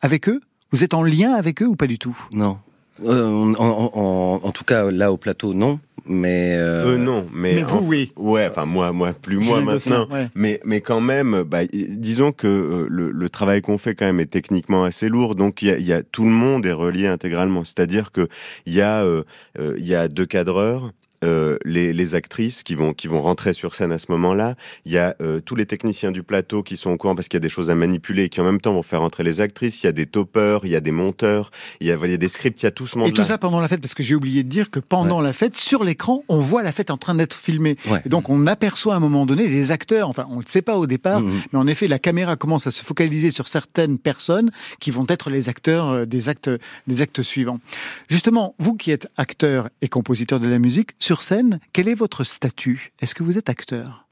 avec 0.00 0.28
eux? 0.30 0.40
Vous 0.72 0.84
êtes 0.84 0.94
en 0.94 1.02
lien 1.02 1.34
avec 1.34 1.60
eux 1.62 1.66
ou 1.66 1.76
pas 1.76 1.86
du 1.86 1.98
tout? 1.98 2.16
Non. 2.32 2.58
Euh, 3.04 3.28
en, 3.28 3.52
en- 3.56 3.90
en- 3.94 4.40
en 4.42 4.50
tout 4.52 4.64
cas, 4.64 4.90
là 4.90 5.12
au 5.12 5.18
plateau, 5.18 5.52
non. 5.52 5.80
Mais 6.06 6.56
Euh, 6.58 6.96
non, 6.98 7.26
mais, 7.32 7.54
Mais 7.54 7.62
vous, 7.62 7.78
en- 7.78 7.82
oui. 7.82 8.12
Ouais, 8.16 8.46
enfin 8.50 8.66
moi, 8.66 8.92
moi, 8.92 9.12
plus 9.12 9.38
moi 9.38 9.60
maintenant. 9.60 10.06
Ouais. 10.10 10.28
Mais, 10.34 10.60
mais 10.64 10.80
quand 10.80 11.00
même, 11.00 11.42
bah, 11.44 11.60
disons 11.72 12.32
que 12.32 12.46
euh, 12.46 12.86
le, 12.88 13.10
le 13.10 13.28
travail 13.30 13.62
qu'on 13.62 13.78
fait 13.78 13.94
quand 13.94 14.04
même 14.06 14.20
est 14.20 14.26
techniquement 14.30 14.84
assez 14.84 15.08
lourd, 15.08 15.34
donc 15.34 15.62
il 15.62 15.68
y 15.68 15.70
a, 15.70 15.78
il 15.78 15.84
y 15.86 15.92
a 15.92 16.02
tout 16.02 16.24
le 16.24 16.30
monde 16.30 16.66
est 16.66 16.72
relié 16.72 17.06
intégralement. 17.06 17.64
C'est-à-dire 17.64 18.12
que 18.12 18.28
il 18.66 18.74
y 18.74 18.80
a, 18.80 19.02
euh, 19.02 19.22
euh, 19.58 19.74
il 19.78 19.86
y 19.86 19.94
a 19.94 20.08
deux 20.08 20.26
cadreurs. 20.26 20.92
Euh, 21.22 21.56
les, 21.64 21.92
les 21.92 22.14
actrices 22.14 22.62
qui 22.62 22.74
vont 22.74 22.92
qui 22.92 23.06
vont 23.08 23.22
rentrer 23.22 23.52
sur 23.54 23.74
scène 23.74 23.92
à 23.92 23.98
ce 23.98 24.06
moment-là. 24.10 24.54
Il 24.84 24.92
y 24.92 24.98
a 24.98 25.14
euh, 25.20 25.40
tous 25.40 25.54
les 25.56 25.66
techniciens 25.66 26.10
du 26.10 26.22
plateau 26.22 26.62
qui 26.62 26.76
sont 26.76 26.90
au 26.90 26.96
courant 26.96 27.14
parce 27.14 27.28
qu'il 27.28 27.36
y 27.36 27.42
a 27.42 27.46
des 27.46 27.48
choses 27.48 27.70
à 27.70 27.74
manipuler 27.74 28.24
et 28.24 28.28
qui 28.28 28.40
en 28.40 28.44
même 28.44 28.60
temps 28.60 28.72
vont 28.74 28.82
faire 28.82 29.02
entrer 29.02 29.22
les 29.22 29.40
actrices. 29.40 29.82
Il 29.82 29.86
y 29.86 29.88
a 29.88 29.92
des 29.92 30.06
toppers, 30.06 30.60
il 30.64 30.70
y 30.70 30.76
a 30.76 30.80
des 30.80 30.90
monteurs, 30.90 31.50
il 31.80 31.86
y 31.86 31.92
a, 31.92 31.98
il 32.02 32.10
y 32.10 32.14
a 32.14 32.16
des 32.16 32.28
scripts, 32.28 32.60
il 32.62 32.66
y 32.66 32.68
a 32.68 32.70
tout 32.70 32.86
ce 32.86 32.96
Et 32.96 33.00
monde-là. 33.00 33.14
tout 33.14 33.24
ça 33.28 33.38
pendant 33.38 33.60
la 33.60 33.68
fête, 33.68 33.80
parce 33.80 33.94
que 33.94 34.02
j'ai 34.02 34.14
oublié 34.14 34.42
de 34.42 34.48
dire 34.48 34.70
que 34.70 34.80
pendant 34.80 35.20
la 35.20 35.32
fête, 35.32 35.56
sur 35.56 35.84
l'écran, 35.84 36.24
on 36.28 36.40
voit 36.40 36.62
la 36.62 36.72
fête 36.72 36.90
en 36.90 36.96
train 36.96 37.14
d'être 37.14 37.34
filmée. 37.34 37.76
Et 38.04 38.08
donc 38.08 38.28
on 38.30 38.46
aperçoit 38.46 38.94
à 38.94 38.96
un 38.96 39.00
moment 39.00 39.26
donné 39.26 39.48
des 39.48 39.70
acteurs, 39.70 40.08
enfin 40.08 40.26
on 40.30 40.36
ne 40.36 40.42
le 40.42 40.48
sait 40.48 40.62
pas 40.62 40.76
au 40.76 40.86
départ, 40.86 41.20
Mhm. 41.20 41.40
mais 41.52 41.58
en 41.58 41.66
effet 41.66 41.86
la 41.88 41.98
caméra 41.98 42.36
commence 42.36 42.66
à 42.66 42.70
se 42.70 42.82
focaliser 42.82 43.30
sur 43.30 43.48
certaines 43.48 43.98
personnes 43.98 44.50
qui 44.80 44.90
vont 44.90 45.06
être 45.08 45.30
les 45.30 45.48
acteurs 45.48 45.88
euh, 45.90 46.04
des 46.06 46.28
actes, 46.28 46.50
des 46.86 47.02
actes 47.02 47.22
suivants. 47.22 47.60
Justement, 48.08 48.54
vous 48.58 48.74
qui 48.76 48.90
êtes 48.90 49.08
acteur 49.16 49.68
et 49.82 49.88
compositeur 49.88 50.40
de 50.40 50.48
la 50.48 50.58
musique, 50.58 50.90
sur 50.98 51.13
scène, 51.22 51.60
quel 51.72 51.88
est 51.88 51.94
votre 51.94 52.24
statut? 52.24 52.92
Est-ce 53.00 53.14
que 53.14 53.22
vous 53.22 53.38
êtes 53.38 53.48
acteur? 53.48 54.06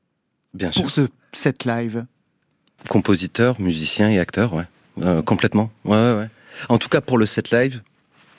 Bien 0.55 0.71
Pour 0.71 0.91
ce 0.91 1.09
set 1.33 1.65
live 1.65 2.05
Compositeur, 2.89 3.61
musicien 3.61 4.11
et 4.11 4.19
acteur, 4.19 4.55
ouais. 4.55 4.65
Euh, 5.01 5.23
complètement. 5.23 5.71
Ouais, 5.85 5.97
ouais, 5.97 6.15
ouais. 6.19 6.29
En 6.69 6.79
tout 6.79 6.89
cas, 6.89 7.01
pour 7.01 7.17
le 7.17 7.27
set 7.27 7.51
live, 7.51 7.81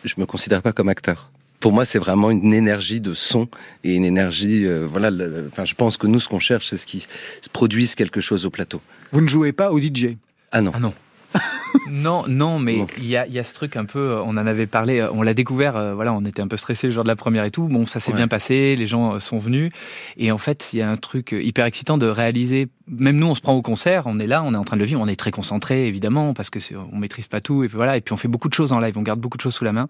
je 0.04 0.14
me 0.18 0.26
considère 0.26 0.62
pas 0.62 0.74
comme 0.74 0.90
acteur. 0.90 1.32
Pour 1.60 1.72
moi, 1.72 1.86
c'est 1.86 1.98
vraiment 1.98 2.30
une 2.30 2.54
énergie 2.54 3.00
de 3.00 3.14
son 3.14 3.48
et 3.86 3.96
une 3.96 4.04
énergie. 4.06 4.66
euh, 4.68 4.86
voilà. 4.86 5.10
le- 5.10 5.48
Enfin, 5.52 5.64
je 5.66 5.74
pense 5.76 5.96
que 5.98 6.08
nous, 6.08 6.20
ce 6.20 6.28
qu'on 6.28 6.40
cherche, 6.40 6.68
c'est 6.68 6.78
ce 6.78 6.86
qui 6.86 7.00
se 7.00 7.50
produise 7.52 7.96
quelque 7.96 8.20
chose 8.22 8.46
au 8.46 8.50
plateau. 8.50 8.82
Vous 9.14 9.22
ne 9.22 9.28
jouez 9.30 9.54
pas 9.54 9.72
au 9.72 9.80
DJ 9.80 10.18
Ah 10.52 10.62
non. 10.62 10.72
Ah 10.76 10.80
non. 10.80 10.94
non, 11.86 12.24
non, 12.28 12.60
mais 12.60 12.86
il 12.98 13.06
y 13.06 13.18
a, 13.18 13.28
il 13.28 13.34
y 13.34 13.40
a 13.40 13.44
ce 13.44 13.54
truc 13.54 13.76
un 13.76 13.86
peu, 13.86 14.00
euh, 14.00 14.22
on 14.24 14.32
en 14.38 14.48
avait 14.48 14.68
parlé, 14.68 15.00
euh, 15.00 15.12
on 15.12 15.22
l'a 15.22 15.34
découvert, 15.34 15.76
euh, 15.76 15.94
voilà, 15.94 16.14
on 16.14 16.24
était 16.26 16.42
un 16.42 16.48
peu 16.48 16.58
stressé 16.58 16.88
le 16.88 16.94
jour 16.94 17.04
de 17.04 17.08
la 17.10 17.16
première 17.16 17.44
et 17.44 17.52
tout. 17.52 17.68
Bon, 17.68 17.86
ça 17.86 18.00
s'est 18.00 18.12
Ouais. 18.12 18.18
bien 18.18 18.28
passé, 18.28 18.76
les 18.76 18.86
gens 18.86 19.20
sont 19.20 19.38
venus. 19.38 19.72
Et 20.18 20.32
en 20.32 20.38
fait, 20.38 20.70
il 20.74 20.80
y 20.80 20.82
a 20.82 20.90
un 20.90 20.98
truc 20.98 21.34
hyper 21.38 21.66
excitant 21.66 21.98
de 21.98 22.08
réaliser, 22.08 22.68
même 22.88 23.18
nous, 23.18 23.28
on 23.28 23.36
se 23.36 23.42
prend 23.42 23.54
au 23.54 23.62
concert, 23.62 24.04
on 24.06 24.20
est 24.20 24.28
là, 24.28 24.44
on 24.44 24.54
est 24.54 24.58
en 24.58 24.64
train 24.64 24.78
de 24.78 24.82
le 24.82 24.88
vivre, 24.88 25.02
on 25.02 25.08
est 25.08 25.16
très 25.16 25.32
concentré, 25.32 25.88
évidemment, 25.88 26.34
parce 26.34 26.50
que 26.50 26.60
c'est, 26.60 26.76
on 26.76 26.96
maîtrise 26.98 27.28
pas 27.28 27.42
tout, 27.42 27.64
et 27.64 27.68
puis 27.68 27.78
voilà, 27.78 27.98
et 27.98 28.02
puis 28.02 28.14
on 28.14 28.18
fait 28.18 28.28
beaucoup 28.28 28.50
de 28.50 28.54
choses 28.54 28.72
en 28.72 28.80
live, 28.80 28.98
on 28.98 29.02
garde 29.02 29.20
beaucoup 29.20 29.38
de 29.38 29.42
choses 29.44 29.56
sous 29.56 29.66
la 29.66 29.74
main. 29.74 29.88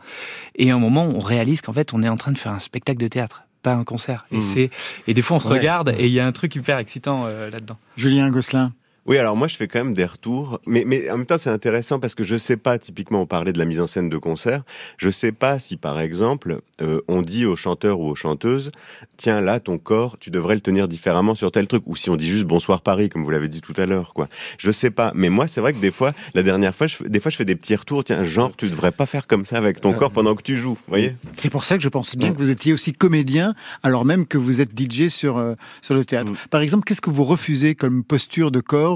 Et 0.55 0.71
à 0.71 0.75
un 0.75 0.79
moment, 0.79 1.05
on 1.05 1.19
réalise 1.19 1.61
qu'en 1.61 1.73
fait, 1.73 1.93
on 1.93 2.01
est 2.03 2.09
en 2.09 2.17
train 2.17 2.31
de 2.31 2.37
faire 2.37 2.51
un 2.53 2.59
spectacle 2.59 2.99
de 2.99 3.07
théâtre, 3.07 3.43
pas 3.61 3.73
un 3.73 3.83
concert. 3.83 4.25
Et 4.31 4.37
Mhm. 4.37 4.41
c'est, 4.41 4.69
et 5.07 5.13
des 5.13 5.21
fois, 5.21 5.37
on 5.37 5.39
se 5.39 5.47
Ouais. 5.47 5.57
regarde, 5.59 5.93
et 5.97 6.05
il 6.07 6.11
y 6.11 6.19
a 6.19 6.25
un 6.25 6.31
truc 6.31 6.55
hyper 6.55 6.79
excitant 6.79 7.25
euh, 7.27 7.49
là-dedans. 7.49 7.77
Julien 7.97 8.29
Gosselin 8.29 8.73
Oui, 9.05 9.17
alors 9.17 9.35
moi 9.35 9.47
je 9.49 9.57
fais 9.57 9.67
quand 9.67 9.83
même 9.83 9.93
des 9.93 10.05
retours, 10.05 10.61
mais, 10.65 10.85
mais 10.87 11.09
en 11.11 11.17
même 11.17 11.25
temps 11.25 11.37
c'est 11.37 11.49
intéressant 11.49 11.99
parce 11.99 12.15
que 12.15 12.23
je 12.23 12.37
sais 12.37 12.55
pas, 12.55 12.79
typiquement 12.79 13.21
on 13.21 13.25
parlait 13.25 13.51
de 13.51 13.59
la 13.59 13.65
mise 13.65 13.81
en 13.81 13.87
scène 13.87 14.07
de 14.07 14.17
concert, 14.17 14.63
je 14.97 15.09
sais 15.09 15.33
pas 15.33 15.59
si 15.59 15.75
par 15.75 15.99
exemple 15.99 16.61
euh, 16.81 17.01
on 17.09 17.21
dit 17.21 17.45
aux 17.45 17.57
chanteurs 17.57 17.99
ou 17.99 18.07
aux 18.09 18.15
chanteuses, 18.15 18.71
tiens 19.17 19.41
là 19.41 19.59
ton 19.59 19.77
corps, 19.77 20.17
tu 20.19 20.31
devrais 20.31 20.55
le 20.55 20.61
tenir 20.61 20.87
différemment 20.87 21.35
sur 21.35 21.51
tel 21.51 21.67
truc, 21.67 21.83
ou 21.85 21.97
si 21.97 22.09
on 22.09 22.15
dit 22.15 22.31
juste 22.31 22.45
bonsoir 22.45 22.79
Paris 22.79 23.09
comme 23.09 23.25
vous 23.25 23.29
l'avez 23.29 23.49
dit 23.49 23.59
tout 23.59 23.73
à 23.75 23.85
l'heure, 23.85 24.13
quoi. 24.13 24.29
Je 24.57 24.71
sais 24.71 24.91
pas, 24.91 25.11
mais 25.15 25.29
moi 25.29 25.47
c'est 25.47 25.59
vrai 25.59 25.73
que 25.73 25.79
des 25.79 25.91
fois, 25.91 26.13
la 26.33 26.43
dernière 26.43 26.73
fois, 26.73 26.87
je, 26.87 27.03
des 27.03 27.19
fois 27.19 27.29
je 27.29 27.35
fais 27.35 27.45
des 27.45 27.57
petits 27.57 27.75
retours, 27.75 28.05
tiens 28.05 28.23
genre 28.23 28.55
tu 28.55 28.69
devrais 28.69 28.93
pas 28.93 29.05
faire 29.05 29.27
comme 29.27 29.45
ça 29.45 29.57
avec 29.57 29.81
ton 29.81 29.91
corps 29.91 30.11
pendant 30.11 30.33
que 30.33 30.43
tu 30.43 30.55
joues, 30.55 30.77
voyez? 30.87 31.17
C'est 31.35 31.49
pour 31.49 31.65
ça 31.65 31.75
que 31.75 31.83
je 31.83 31.89
pensais 31.89 32.15
bien 32.15 32.31
que 32.31 32.37
vous 32.37 32.49
étiez 32.49 32.71
aussi 32.71 32.93
comédien, 32.93 33.53
alors 33.83 34.05
même 34.05 34.25
que 34.25 34.37
vous 34.37 34.61
êtes 34.61 34.69
DJ 34.79 35.09
sur, 35.09 35.37
euh, 35.37 35.55
sur 35.81 35.93
le 35.93 36.05
théâtre. 36.05 36.31
Par 36.49 36.61
exemple, 36.61 36.85
qu'est-ce 36.85 37.01
que 37.01 37.09
vous 37.09 37.25
refusez 37.25 37.75
comme 37.75 38.05
posture 38.05 38.49
de 38.49 38.61
corps 38.61 38.92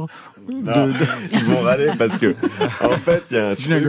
de- 0.47 0.93
Ils 1.33 1.43
vont 1.45 1.61
râler 1.61 1.89
parce 1.97 2.17
que, 2.17 2.35
en 2.83 2.89
fait, 2.97 3.23
il 3.31 3.37
y 3.37 3.39
a 3.39 3.49
un 3.49 3.55
truc. 3.55 3.83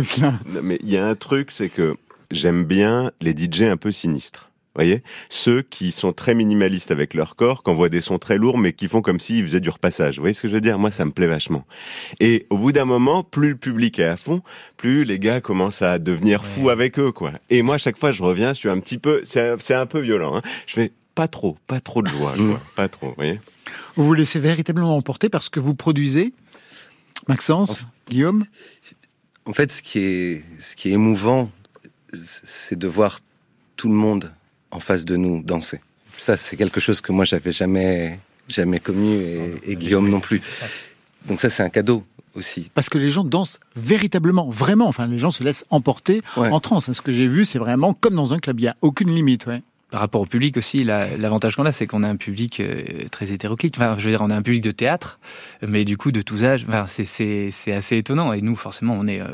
Mais 0.63 0.79
il 0.83 0.91
y 0.91 0.97
a 0.97 1.07
un 1.07 1.15
truc, 1.15 1.51
c'est 1.51 1.69
que 1.69 1.97
j'aime 2.31 2.65
bien 2.65 3.11
les 3.21 3.33
DJ 3.37 3.63
un 3.63 3.77
peu 3.77 3.93
sinistres. 3.93 4.47
Voyez, 4.75 5.03
ceux 5.29 5.63
qui 5.63 5.91
sont 5.91 6.13
très 6.13 6.35
minimalistes 6.35 6.93
avec 6.93 7.13
leur 7.13 7.35
corps, 7.35 7.65
qui 7.65 7.71
envoient 7.71 7.89
des 7.89 8.01
sons 8.01 8.19
très 8.21 8.39
lourds, 8.39 8.59
mais 8.59 8.73
qui 8.73 8.87
font 8.87 9.03
comme 9.03 9.19
s'ils 9.19 9.43
faisaient 9.43 9.59
du 9.59 9.71
repassage. 9.71 10.17
Vous 10.17 10.23
voyez 10.23 10.35
ce 10.35 10.43
que 10.43 10.47
je 10.47 10.53
veux 10.53 10.61
dire? 10.61 10.79
Moi, 10.79 10.93
ça 10.93 11.05
me 11.05 11.11
plaît 11.11 11.27
vachement. 11.27 11.65
Et 12.21 12.47
au 12.49 12.57
bout 12.59 12.71
d'un 12.71 12.85
moment, 12.85 13.25
plus 13.25 13.49
le 13.51 13.57
public 13.57 13.99
est 13.99 14.05
à 14.05 14.17
fond, 14.17 14.41
plus 14.77 15.03
les 15.03 15.19
gars 15.19 15.41
commencent 15.41 15.83
à 15.83 15.99
devenir 15.99 16.45
fous 16.45 16.69
avec 16.71 16.97
eux, 17.01 17.11
quoi. 17.11 17.33
Et 17.51 17.63
moi, 17.63 17.75
à 17.75 17.79
chaque 17.79 17.99
fois, 17.99 18.13
je 18.13 18.23
reviens, 18.23 18.51
je 18.51 18.59
suis 18.59 18.69
un 18.71 18.79
petit 18.79 18.99
peu, 18.99 19.23
c'est 19.25 19.49
un, 19.49 19.81
un 19.81 19.87
peu 19.87 19.99
violent. 19.99 20.37
Hein. 20.37 20.43
Je 20.69 20.75
fais 20.75 20.93
pas 21.17 21.27
trop, 21.27 21.57
pas 21.67 21.81
trop 21.81 22.01
de 22.03 22.09
joie, 22.09 22.35
quoi. 22.37 22.61
pas 22.77 22.87
trop. 22.87 23.09
Vous 23.09 23.15
voyez? 23.17 23.41
Vous 23.97 24.05
vous 24.05 24.15
laissez 24.15 24.41
véritablement 24.41 24.97
emporter 24.97 25.29
parce 25.29 25.49
que 25.49 25.61
vous 25.61 25.75
produisez 25.75 26.33
Maxence, 27.27 27.79
Guillaume? 28.09 28.45
En 29.45 29.53
fait, 29.53 29.73
ce 29.73 29.83
qui 29.83 29.99
est, 29.99 30.45
ce 30.59 30.77
qui 30.77 30.91
est 30.91 30.93
émouvant, 30.93 31.51
c'est 32.13 32.79
de 32.79 32.89
voir 32.89 33.21
tout 33.77 33.89
le 33.89 33.95
monde 33.95 34.33
en 34.71 34.81
face 34.81 35.05
de 35.05 35.17
nous 35.17 35.43
danser. 35.43 35.81
Ça, 36.17 36.37
c'est 36.37 36.57
quelque 36.57 36.81
chose 36.81 37.01
que 37.01 37.13
moi, 37.13 37.25
j'avais 37.25 37.53
jamais, 37.53 38.19
jamais 38.49 38.81
connu 38.81 39.15
et, 39.15 39.55
et 39.67 39.77
Guillaume 39.77 40.11
non 40.11 40.21
plus. 40.21 40.43
Donc 41.27 41.41
ça, 41.41 41.51
c'est 41.51 41.63
un 41.63 41.69
cadeau 41.69 42.05
aussi. 42.35 42.71
Parce 42.75 42.89
que 42.89 42.99
les 42.99 43.11
gens 43.11 43.25
dansent 43.25 43.59
véritablement, 43.77 44.49
vraiment. 44.49 44.89
Enfin, 44.89 45.07
les 45.07 45.19
gens 45.19 45.31
se 45.31 45.43
laissent 45.43 45.65
emporter 45.71 46.23
en 46.37 46.61
transe. 46.61 46.91
Ce 46.93 47.03
que 47.03 47.13
j'ai 47.13 47.29
vu, 47.29 47.45
c'est 47.45 47.59
vraiment 47.59 47.95
comme 47.95 48.15
dans 48.15 48.33
un 48.33 48.39
club. 48.39 48.61
Il 48.61 48.65
n'y 48.65 48.69
a 48.69 48.77
aucune 48.81 49.15
limite. 49.15 49.47
Ouais. 49.47 49.63
Par 49.91 50.01
rapport 50.01 50.21
au 50.21 50.27
public 50.27 50.57
aussi, 50.57 50.83
la- 50.83 51.17
l'avantage 51.17 51.57
qu'on 51.57 51.65
a, 51.67 51.73
c'est 51.73 51.87
qu'on 51.87 52.03
a 52.03 52.09
un 52.09 52.17
public 52.17 52.61
euh, 52.61 52.83
très 53.11 53.33
hétéroclite. 53.33 53.77
Enfin, 53.77 53.97
je 53.99 54.05
veux 54.05 54.11
dire, 54.11 54.21
on 54.23 54.31
a 54.31 54.37
un 54.37 54.43
public 54.43 54.63
de 54.63 54.71
théâtre, 54.71 55.19
mais 55.67 55.85
du 55.85 55.97
coup 55.97 56.13
de 56.13 56.21
tous 56.23 56.45
âges. 56.45 56.65
Enfin, 56.69 56.87
c'est- 56.87 57.51
assez 57.73 57.97
étonnant. 57.97 58.33
Et 58.33 58.41
nous, 58.43 58.57
forcément, 58.57 58.95
on 58.99 59.07
est, 59.07 59.21
euh, 59.21 59.27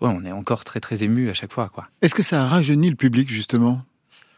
ouais, 0.00 0.10
on 0.12 0.24
est 0.24 0.32
encore 0.32 0.64
très 0.64 0.80
très 0.80 1.02
ému 1.02 1.30
à 1.30 1.34
chaque 1.34 1.52
fois. 1.52 1.70
Est-ce 2.02 2.14
que 2.14 2.22
ça 2.22 2.42
a 2.42 2.46
rajeuni 2.46 2.90
le 2.90 2.96
public, 2.96 3.28
justement? 3.30 3.82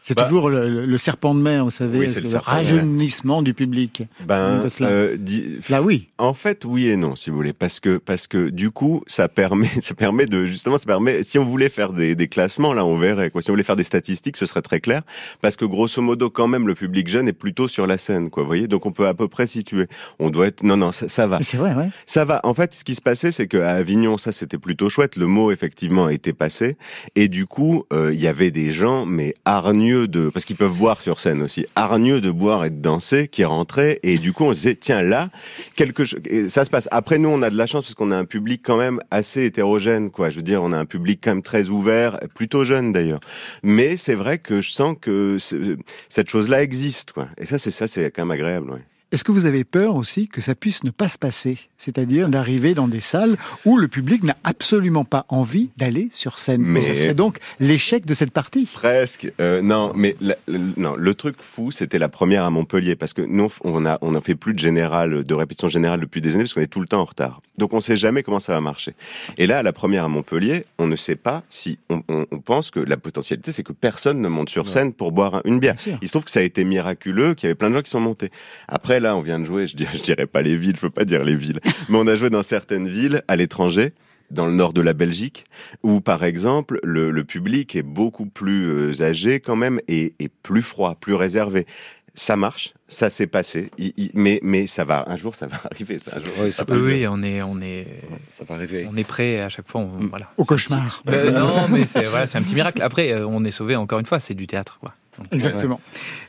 C'est 0.03 0.15
Bah- 0.15 0.23
toujours 0.25 0.49
le, 0.49 0.85
le- 0.87 0.97
serpent 0.97 1.35
de 1.35 1.39
mer, 1.41 1.63
vous 1.63 1.69
savez, 1.71 1.99
Oui, 1.99 2.07
le 2.07 2.37
rajeunissement 2.37 3.41
du 3.43 3.53
public. 3.53 4.01
Ben, 4.25 4.65
euh, 4.81 5.15
di- 5.17 5.59
Là, 5.69 5.81
oui. 5.83 6.09
En 6.17 6.33
fait, 6.33 6.65
oui 6.65 6.87
et 6.87 6.95
non, 6.97 7.15
si 7.15 7.29
vous 7.29 7.35
voulez, 7.35 7.53
parce 7.53 7.79
que 7.79 7.97
parce 7.97 8.25
que 8.27 8.49
du 8.49 8.71
coup, 8.71 9.03
ça 9.05 9.27
permet, 9.27 9.69
ça 9.81 9.93
permet 9.93 10.25
de 10.25 10.45
justement, 10.45 10.77
ça 10.79 10.85
permet. 10.85 11.21
Si 11.23 11.37
on 11.37 11.45
voulait 11.45 11.69
faire 11.69 11.93
des, 11.93 12.15
des 12.15 12.27
classements, 12.27 12.73
là, 12.73 12.83
on 12.83 12.97
verrait. 12.97 13.29
Quoi. 13.29 13.41
Si 13.43 13.49
on 13.51 13.53
voulait 13.53 13.63
faire 13.63 13.75
des 13.75 13.83
statistiques, 13.83 14.37
ce 14.37 14.45
serait 14.47 14.61
très 14.63 14.79
clair, 14.79 15.01
parce 15.41 15.55
que 15.55 15.65
grosso 15.65 16.01
modo, 16.01 16.29
quand 16.31 16.47
même, 16.47 16.67
le 16.67 16.73
public 16.75 17.07
jeune 17.07 17.27
est 17.27 17.33
plutôt 17.33 17.67
sur 17.67 17.85
la 17.85 17.97
scène, 17.99 18.29
quoi. 18.31 18.41
Vous 18.43 18.47
voyez, 18.47 18.67
donc 18.67 18.85
on 18.87 18.91
peut 18.91 19.07
à 19.07 19.13
peu 19.13 19.27
près 19.27 19.45
situer. 19.45 19.85
On 20.19 20.29
doit 20.31 20.47
être. 20.47 20.63
Non, 20.63 20.77
non, 20.77 20.91
ça, 20.91 21.09
ça 21.09 21.27
va. 21.27 21.39
C'est 21.43 21.57
vrai, 21.57 21.75
ouais. 21.75 21.89
Ça 22.07 22.25
va. 22.25 22.39
En 22.43 22.53
fait, 22.55 22.73
ce 22.73 22.83
qui 22.83 22.95
se 22.95 23.01
passait, 23.01 23.31
c'est 23.31 23.47
qu'à 23.47 23.69
Avignon, 23.75 24.17
ça 24.17 24.31
c'était 24.31 24.57
plutôt 24.57 24.89
chouette. 24.89 25.15
Le 25.15 25.27
mot 25.27 25.51
effectivement 25.51 26.09
était 26.09 26.33
passé, 26.33 26.75
et 27.15 27.27
du 27.27 27.45
coup, 27.45 27.83
euh, 27.93 28.09
il 28.13 28.19
y 28.19 28.27
avait 28.27 28.49
des 28.51 28.71
gens, 28.71 29.05
mais 29.05 29.35
hargneux 29.45 30.00
de, 30.07 30.29
parce 30.29 30.45
qu'ils 30.45 30.55
peuvent 30.55 30.73
boire 30.77 31.01
sur 31.01 31.19
scène 31.19 31.41
aussi, 31.41 31.65
hargneux 31.75 32.21
de 32.21 32.31
boire 32.31 32.65
et 32.65 32.69
de 32.69 32.81
danser, 32.81 33.27
qui 33.27 33.43
rentraient, 33.45 33.99
et 34.03 34.17
du 34.17 34.33
coup, 34.33 34.43
on 34.45 34.51
se 34.51 34.55
disait, 34.57 34.75
tiens 34.75 35.01
là, 35.01 35.29
quelque 35.75 36.05
chose. 36.05 36.19
Ça 36.49 36.65
se 36.65 36.69
passe. 36.69 36.87
Après, 36.91 37.17
nous, 37.17 37.29
on 37.29 37.41
a 37.41 37.49
de 37.49 37.57
la 37.57 37.67
chance 37.67 37.83
parce 37.85 37.95
qu'on 37.95 38.11
a 38.11 38.17
un 38.17 38.25
public 38.25 38.61
quand 38.63 38.77
même 38.77 38.99
assez 39.11 39.45
hétérogène, 39.45 40.11
quoi. 40.11 40.29
Je 40.29 40.37
veux 40.37 40.41
dire, 40.41 40.61
on 40.63 40.71
a 40.71 40.77
un 40.77 40.85
public 40.85 41.19
quand 41.23 41.31
même 41.31 41.43
très 41.43 41.69
ouvert, 41.69 42.19
plutôt 42.35 42.63
jeune 42.63 42.91
d'ailleurs. 42.93 43.19
Mais 43.63 43.97
c'est 43.97 44.15
vrai 44.15 44.37
que 44.37 44.61
je 44.61 44.71
sens 44.71 44.95
que 44.99 45.37
ce- 45.39 45.77
cette 46.09 46.29
chose-là 46.29 46.63
existe, 46.63 47.11
quoi. 47.13 47.27
Et 47.37 47.45
ça, 47.45 47.57
c'est 47.57 47.71
ça, 47.71 47.87
c'est 47.87 48.11
quand 48.11 48.23
même 48.23 48.31
agréable, 48.31 48.71
ouais. 48.71 48.81
Est-ce 49.11 49.23
que 49.25 49.31
vous 49.33 49.45
avez 49.45 49.63
peur 49.65 49.95
aussi 49.95 50.29
que 50.29 50.39
ça 50.39 50.55
puisse 50.55 50.83
ne 50.85 50.89
pas 50.89 51.09
se 51.09 51.17
passer 51.17 51.57
C'est-à-dire 51.77 52.29
d'arriver 52.29 52.73
dans 52.73 52.87
des 52.87 53.01
salles 53.01 53.35
où 53.65 53.77
le 53.77 53.87
public 53.89 54.23
n'a 54.23 54.37
absolument 54.45 55.03
pas 55.03 55.25
envie 55.27 55.69
d'aller 55.75 56.07
sur 56.13 56.39
scène? 56.39 56.61
Mais 56.61 56.79
Mais- 56.79 56.81
ça 56.81 56.93
serait 56.93 57.13
donc 57.13 57.39
l'échec 57.59 58.05
de 58.05 58.13
cette 58.13 58.31
partie. 58.31 58.69
Presque. 58.71 59.29
Euh, 59.41 59.61
non, 59.61 59.91
mais 59.95 60.15
la- 60.21 60.35
non, 60.47 60.95
le 60.97 61.13
truc 61.13 61.35
fou, 61.41 61.71
c'était 61.71 61.99
la 61.99 62.07
première 62.07 62.45
à 62.45 62.49
Montpellier 62.49 62.95
parce 62.95 63.11
que 63.13 63.21
nous, 63.21 63.51
on 63.65 63.85
a, 63.85 63.97
on 64.01 64.15
a 64.15 64.21
fait 64.21 64.35
plus 64.35 64.53
de 64.53 64.59
général, 64.59 65.23
de 65.25 65.33
répétition 65.33 65.67
générale 65.67 65.99
depuis 65.99 66.21
des 66.21 66.35
années 66.35 66.43
parce 66.45 66.53
qu'on 66.53 66.61
est 66.61 66.67
tout 66.67 66.79
le 66.79 66.87
temps 66.87 67.01
en 67.01 67.05
retard. 67.05 67.41
Donc, 67.57 67.73
on 67.73 67.81
sait 67.81 67.97
jamais 67.97 68.23
comment 68.23 68.39
ça 68.39 68.53
va 68.53 68.61
marcher. 68.61 68.93
Et 69.37 69.45
là, 69.45 69.57
à 69.59 69.63
la 69.63 69.73
première 69.73 70.05
à 70.05 70.07
Montpellier, 70.07 70.65
on 70.79 70.87
ne 70.87 70.95
sait 70.95 71.17
pas 71.17 71.43
si 71.49 71.77
on, 71.89 72.01
on- 72.07 72.25
on 72.31 72.39
pense 72.39 72.71
que 72.71 72.79
la 72.79 72.95
potentialité, 72.95 73.51
c'est 73.51 73.63
que 73.63 73.73
personne 73.73 74.21
ne 74.21 74.29
monte 74.29 74.49
sur 74.49 74.69
scène 74.69 74.93
pour 74.93 75.11
boire 75.11 75.35
un- 75.35 75.41
une 75.43 75.59
bière. 75.59 75.75
Il 76.01 76.07
se 76.07 76.13
trouve 76.13 76.23
que 76.23 76.31
ça 76.31 76.39
a 76.39 76.43
été 76.43 76.63
miraculeux, 76.63 77.33
qu'il 77.33 77.47
y 77.47 77.49
avait 77.49 77.55
plein 77.55 77.69
de 77.69 77.75
gens 77.75 77.81
qui 77.81 77.91
sont 77.91 77.99
montés. 77.99 78.31
Après, 78.69 79.00
là, 79.01 79.15
on 79.15 79.21
vient 79.21 79.39
de 79.39 79.45
jouer. 79.45 79.67
Je 79.67 79.75
dirais, 79.75 79.97
je 79.97 80.03
dirais 80.03 80.25
pas 80.27 80.41
les 80.41 80.55
villes, 80.55 80.75
je 80.75 80.81
peux 80.81 80.89
pas 80.89 81.05
dire 81.05 81.23
les 81.23 81.35
villes, 81.35 81.59
mais 81.89 81.97
on 81.97 82.07
a 82.07 82.15
joué 82.15 82.29
dans 82.29 82.43
certaines 82.43 82.87
villes 82.87 83.21
à 83.27 83.35
l'étranger 83.35 83.93
dans 84.29 84.45
le 84.45 84.53
nord 84.53 84.71
de 84.71 84.79
la 84.81 84.93
Belgique, 84.93 85.43
où 85.83 85.99
par 85.99 86.23
exemple 86.23 86.79
le, 86.83 87.11
le 87.11 87.23
public 87.25 87.75
est 87.75 87.81
beaucoup 87.81 88.25
plus 88.27 88.65
euh, 88.93 89.01
âgé 89.03 89.41
quand 89.41 89.57
même 89.57 89.81
et, 89.89 90.13
et 90.19 90.29
plus 90.29 90.61
froid, 90.61 90.95
plus 90.99 91.15
réservé. 91.15 91.65
Ça 92.13 92.35
marche, 92.35 92.73
ça 92.89 93.09
s'est 93.09 93.27
passé, 93.27 93.71
Il- 93.77 93.93
il- 93.95 94.11
mais 94.13 94.39
mais 94.43 94.67
ça 94.67 94.83
va 94.83 95.05
un 95.07 95.15
jour, 95.15 95.33
ça 95.35 95.47
va 95.47 95.57
arriver. 95.71 95.97
Ça, 95.99 96.17
un 96.17 96.19
jour, 96.19 96.53
ça 96.53 96.63
va 96.65 96.75
oui, 96.75 96.81
arriver. 96.81 97.07
on 97.09 97.23
est, 97.23 97.41
on 97.41 97.61
est, 97.61 97.87
ça 98.29 98.43
va 98.47 98.55
arriver. 98.55 98.85
On 98.91 98.97
est 98.97 99.05
prêt 99.05 99.39
à 99.39 99.47
chaque 99.49 99.67
fois. 99.69 99.79
On, 99.81 100.07
voilà. 100.09 100.29
Au 100.37 100.43
cauchemar. 100.43 101.03
Euh, 101.07 101.31
non, 101.31 101.67
mais 101.69 101.85
c'est 101.85 102.03
voilà, 102.03 102.27
c'est 102.27 102.37
un 102.37 102.41
petit 102.41 102.53
miracle. 102.55 102.81
Après, 102.81 103.13
euh, 103.13 103.25
on 103.25 103.45
est 103.45 103.51
sauvé 103.51 103.77
encore 103.77 103.99
une 103.99 104.05
fois. 104.05 104.19
C'est 104.19 104.33
du 104.33 104.45
théâtre, 104.45 104.77
quoi. 104.81 104.93
Exactement. 105.31 105.79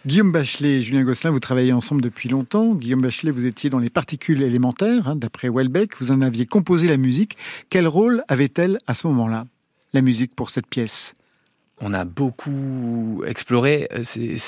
Guillaume 0.07 0.33
Bachelet 0.33 0.79
et 0.79 0.81
Julien 0.81 1.05
Gosselin, 1.05 1.31
vous 1.31 1.41
travaillez 1.41 1.73
ensemble 1.73 2.03
depuis 2.03 2.29
longtemps. 2.29 2.75
Guillaume 2.75 3.01
Bachelet, 3.01 3.31
vous 3.31 3.47
étiez 3.47 3.71
dans 3.71 3.79
les 3.79 3.91
particules 3.91 4.43
élémentaires, 4.43 5.09
hein, 5.09 5.17
d'après 5.17 5.49
Welbeck. 5.49 5.99
Vous 5.99 6.11
en 6.11 6.21
aviez 6.21 6.47
composé 6.47 6.89
la 6.89 6.97
musique. 6.97 7.37
Quel 7.71 7.87
rôle 7.87 8.23
avait-elle 8.29 8.79
à 8.87 8.95
ce 8.95 9.07
moment-là, 9.09 9.47
la 9.93 10.03
musique 10.03 10.35
pour 10.35 10.51
cette 10.51 10.67
pièce? 10.67 11.15
On 11.83 11.93
a 11.93 12.05
beaucoup 12.05 13.23
exploré. 13.27 13.89
C'est- 14.03 14.39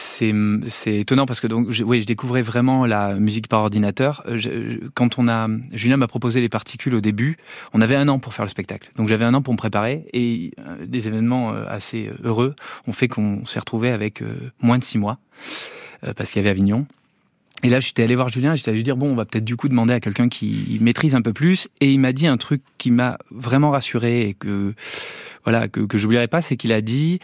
étonnant 0.87 1.27
parce 1.27 1.41
que 1.41 1.47
donc, 1.47 1.71
je, 1.71 1.83
oui, 1.83 2.01
je 2.01 2.07
découvrais 2.07 2.43
vraiment 2.43 2.87
la 2.87 3.15
musique 3.15 3.49
par 3.49 3.61
ordinateur. 3.61 4.23
Euh, 4.29 4.79
quand 4.95 5.19
on 5.19 5.29
a, 5.29 5.49
Julien 5.73 5.97
m'a 5.97 6.07
proposé 6.07 6.41
les 6.41 6.49
particules 6.49 6.95
au 6.95 7.01
début, 7.01 7.37
on 7.73 7.81
avait 7.81 7.97
un 7.97 8.09
an 8.09 8.19
pour 8.19 8.33
faire 8.35 8.45
le 8.45 8.51
spectacle. 8.51 8.91
Donc 8.97 9.09
j'avais 9.09 9.25
un 9.25 9.35
an 9.35 9.43
pour 9.43 9.53
me 9.53 9.59
préparer 9.59 10.07
et 10.13 10.53
euh, 10.61 10.87
des 10.87 11.09
événements 11.09 11.53
euh, 11.53 11.65
assez 11.69 12.11
heureux 12.23 12.55
ont 12.87 12.93
fait 12.93 13.09
qu'on 13.09 13.45
s'est 13.47 13.59
retrouvé 13.59 13.91
avec 13.91 14.23
moins 14.61 14.79
de 14.79 14.85
six 14.85 14.99
mois 14.99 15.19
parce 16.17 16.31
qu'il 16.31 16.41
y 16.41 16.45
avait 16.45 16.51
Avignon. 16.51 16.87
Et 17.63 17.71
là, 17.71 17.81
j'étais 17.81 18.03
allé 18.03 18.15
voir 18.15 18.29
Julien, 18.29 18.55
j'étais 18.57 18.69
allé 18.69 18.79
lui 18.79 18.85
dire 18.85 18.97
bon, 18.97 19.11
on 19.11 19.15
va 19.15 19.25
peut-être 19.25 19.45
du 19.45 19.57
coup 19.57 19.69
demander 19.69 19.95
à 19.95 20.01
quelqu'un 20.01 20.29
qui 20.29 20.79
maîtrise 20.83 21.15
un 21.15 21.23
peu 21.23 21.33
plus. 21.33 21.69
Et 21.81 21.91
il 21.91 21.99
m'a 21.99 22.13
dit 22.13 22.27
un 22.27 22.37
truc 22.37 22.63
qui 22.77 22.91
m'a 22.91 23.17
vraiment 23.31 23.71
rassuré 23.71 24.29
et 24.29 24.35
que 24.35 24.75
voilà 25.45 25.69
que, 25.69 25.81
que 25.81 25.99
j'oublierai 25.99 26.29
pas, 26.29 26.43
c'est 26.43 26.57
qu'il 26.57 26.73
a 26.73 26.81
dit 26.81 27.21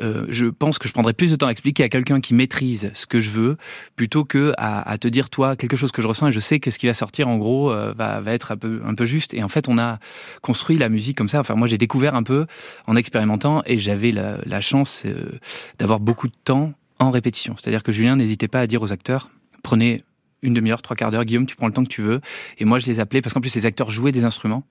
euh, 0.00 0.26
je 0.28 0.46
pense 0.46 0.78
que 0.78 0.88
je 0.88 0.92
prendrais 0.92 1.12
plus 1.12 1.30
de 1.30 1.36
temps 1.36 1.48
à 1.48 1.50
expliquer 1.50 1.84
à 1.84 1.88
quelqu'un 1.88 2.20
qui 2.20 2.34
maîtrise 2.34 2.90
ce 2.94 3.06
que 3.06 3.20
je 3.20 3.30
veux 3.30 3.56
plutôt 3.96 4.24
que 4.24 4.52
à, 4.56 4.88
à 4.88 4.98
te 4.98 5.08
dire 5.08 5.30
toi 5.30 5.56
quelque 5.56 5.76
chose 5.76 5.92
que 5.92 6.02
je 6.02 6.06
ressens 6.06 6.28
et 6.28 6.32
je 6.32 6.40
sais 6.40 6.60
que 6.60 6.70
ce 6.70 6.78
qui 6.78 6.86
va 6.86 6.94
sortir 6.94 7.28
en 7.28 7.36
gros 7.38 7.70
euh, 7.70 7.92
va, 7.96 8.20
va 8.20 8.32
être 8.32 8.52
un 8.52 8.56
peu 8.56 8.80
un 8.84 8.94
peu 8.94 9.04
juste. 9.04 9.34
Et 9.34 9.42
en 9.42 9.48
fait, 9.48 9.68
on 9.68 9.78
a 9.78 9.98
construit 10.40 10.78
la 10.78 10.88
musique 10.88 11.16
comme 11.16 11.28
ça. 11.28 11.40
Enfin, 11.40 11.54
moi, 11.54 11.66
j'ai 11.66 11.78
découvert 11.78 12.14
un 12.14 12.22
peu 12.22 12.46
en 12.86 12.96
expérimentant 12.96 13.62
et 13.66 13.78
j'avais 13.78 14.10
la, 14.12 14.38
la 14.44 14.60
chance 14.60 15.02
euh, 15.06 15.38
d'avoir 15.78 16.00
beaucoup 16.00 16.28
de 16.28 16.34
temps 16.44 16.72
en 16.98 17.10
répétition. 17.10 17.54
C'est-à-dire 17.56 17.82
que 17.82 17.92
Julien 17.92 18.16
n'hésitait 18.16 18.48
pas 18.48 18.60
à 18.60 18.66
dire 18.66 18.82
aux 18.82 18.92
acteurs 18.92 19.30
prenez 19.62 20.02
une 20.42 20.54
demi-heure, 20.54 20.82
trois 20.82 20.96
quarts 20.96 21.10
d'heure, 21.10 21.24
Guillaume, 21.24 21.46
tu 21.46 21.56
prends 21.56 21.66
le 21.68 21.72
temps 21.72 21.84
que 21.84 21.88
tu 21.88 22.02
veux. 22.02 22.20
Et 22.58 22.64
moi, 22.64 22.78
je 22.78 22.86
les 22.86 23.00
appelais 23.00 23.22
parce 23.22 23.32
qu'en 23.34 23.40
plus, 23.40 23.54
les 23.54 23.66
acteurs 23.66 23.90
jouaient 23.90 24.12
des 24.12 24.24
instruments. 24.24 24.64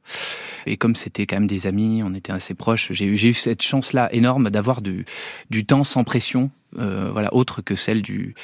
Et 0.65 0.77
comme 0.77 0.95
c'était 0.95 1.25
quand 1.25 1.37
même 1.37 1.47
des 1.47 1.65
amis, 1.67 2.01
on 2.03 2.13
était 2.13 2.31
assez 2.33 2.53
proches, 2.53 2.91
j'ai 2.91 3.05
eu, 3.05 3.17
j'ai 3.17 3.29
eu 3.29 3.33
cette 3.33 3.61
chance-là 3.61 4.13
énorme 4.13 4.49
d'avoir 4.49 4.81
du, 4.81 5.05
du 5.49 5.65
temps 5.65 5.83
sans 5.83 6.03
pression, 6.03 6.51
euh, 6.77 7.09
voilà, 7.11 7.33
autre 7.33 7.61
que 7.61 7.75
celle 7.75 8.01
du, 8.01 8.35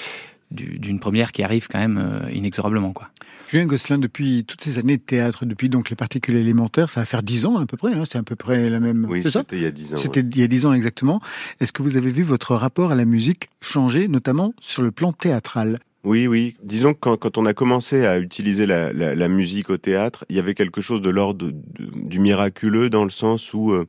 du- 0.51 0.79
d'une 0.79 0.99
première 0.99 1.31
qui 1.31 1.43
arrive 1.43 1.67
quand 1.67 1.79
même 1.79 1.97
euh, 1.97 2.31
inexorablement, 2.31 2.93
quoi. 2.93 3.09
Julien 3.49 3.65
Gosselin, 3.65 3.97
depuis 3.97 4.43
toutes 4.45 4.61
ces 4.61 4.77
années 4.77 4.97
de 4.97 5.01
théâtre, 5.01 5.45
depuis 5.45 5.69
donc 5.69 5.89
les 5.89 5.95
particules 5.95 6.35
élémentaires, 6.35 6.89
ça 6.89 6.99
va 6.99 7.05
faire 7.05 7.23
dix 7.23 7.45
ans 7.45 7.55
à 7.57 7.65
peu 7.65 7.77
près, 7.77 7.93
hein, 7.93 8.03
c'est 8.05 8.17
à 8.17 8.23
peu 8.23 8.35
près 8.35 8.69
la 8.69 8.81
même... 8.81 9.05
Oui, 9.09 9.23
c'était 9.23 9.55
il 9.57 9.61
y 9.61 9.65
a 9.65 9.71
10 9.71 9.93
ans. 9.93 9.97
C'était 9.97 10.19
il 10.19 10.37
y 10.37 10.43
a 10.43 10.47
dix 10.47 10.65
ans 10.65 10.73
exactement. 10.73 11.21
Est-ce 11.61 11.71
que 11.71 11.81
vous 11.81 11.95
avez 11.95 12.11
vu 12.11 12.23
votre 12.23 12.55
rapport 12.55 12.91
à 12.91 12.95
la 12.95 13.05
musique 13.05 13.47
changer, 13.61 14.09
notamment 14.09 14.53
sur 14.59 14.81
le 14.81 14.91
plan 14.91 15.13
théâtral? 15.13 15.79
Oui, 16.03 16.25
oui. 16.27 16.55
Disons 16.63 16.93
que 16.93 16.99
quand, 17.01 17.17
quand 17.17 17.37
on 17.37 17.45
a 17.45 17.53
commencé 17.53 18.05
à 18.05 18.17
utiliser 18.19 18.65
la, 18.65 18.93
la, 18.93 19.13
la 19.13 19.27
musique 19.27 19.69
au 19.69 19.77
théâtre, 19.77 20.23
il 20.29 20.37
y 20.37 20.39
avait 20.39 20.53
quelque 20.53 20.79
chose 20.79 21.01
de 21.01 21.09
l'ordre 21.09 21.51
du 21.51 22.19
miraculeux 22.19 22.89
dans 22.89 23.03
le 23.03 23.09
sens 23.09 23.53
où 23.53 23.71
euh, 23.73 23.85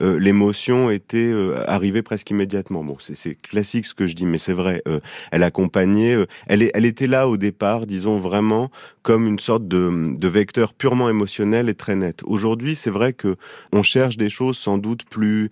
euh, 0.00 0.18
l'émotion 0.18 0.90
était 0.90 1.18
euh, 1.30 1.62
arrivée 1.68 2.02
presque 2.02 2.30
immédiatement. 2.30 2.82
Bon, 2.82 2.96
c'est- 2.98 3.40
classique 3.40 3.86
ce 3.86 3.94
que 3.94 4.08
je 4.08 4.14
dis, 4.16 4.26
mais 4.26 4.38
c'est 4.38 4.54
vrai. 4.54 4.82
Euh, 4.88 4.98
elle 5.30 5.44
accompagnait, 5.44 6.16
euh, 6.16 6.26
elle, 6.48 6.68
elle 6.74 6.84
était 6.86 7.06
là 7.06 7.28
au 7.28 7.36
départ, 7.36 7.86
disons 7.86 8.18
vraiment 8.18 8.70
comme 9.02 9.26
une 9.28 9.38
sorte 9.38 9.68
de, 9.68 10.16
de 10.16 10.28
vecteur 10.28 10.74
purement 10.74 11.08
émotionnel 11.08 11.68
et 11.68 11.74
très 11.74 11.94
net. 11.94 12.22
Aujourd'hui, 12.24 12.74
c'est 12.74 12.90
vrai 12.90 13.12
que 13.12 13.36
on 13.72 13.82
cherche 13.84 14.16
des 14.16 14.28
choses 14.28 14.58
sans 14.58 14.76
doute 14.78 15.04
plus 15.04 15.50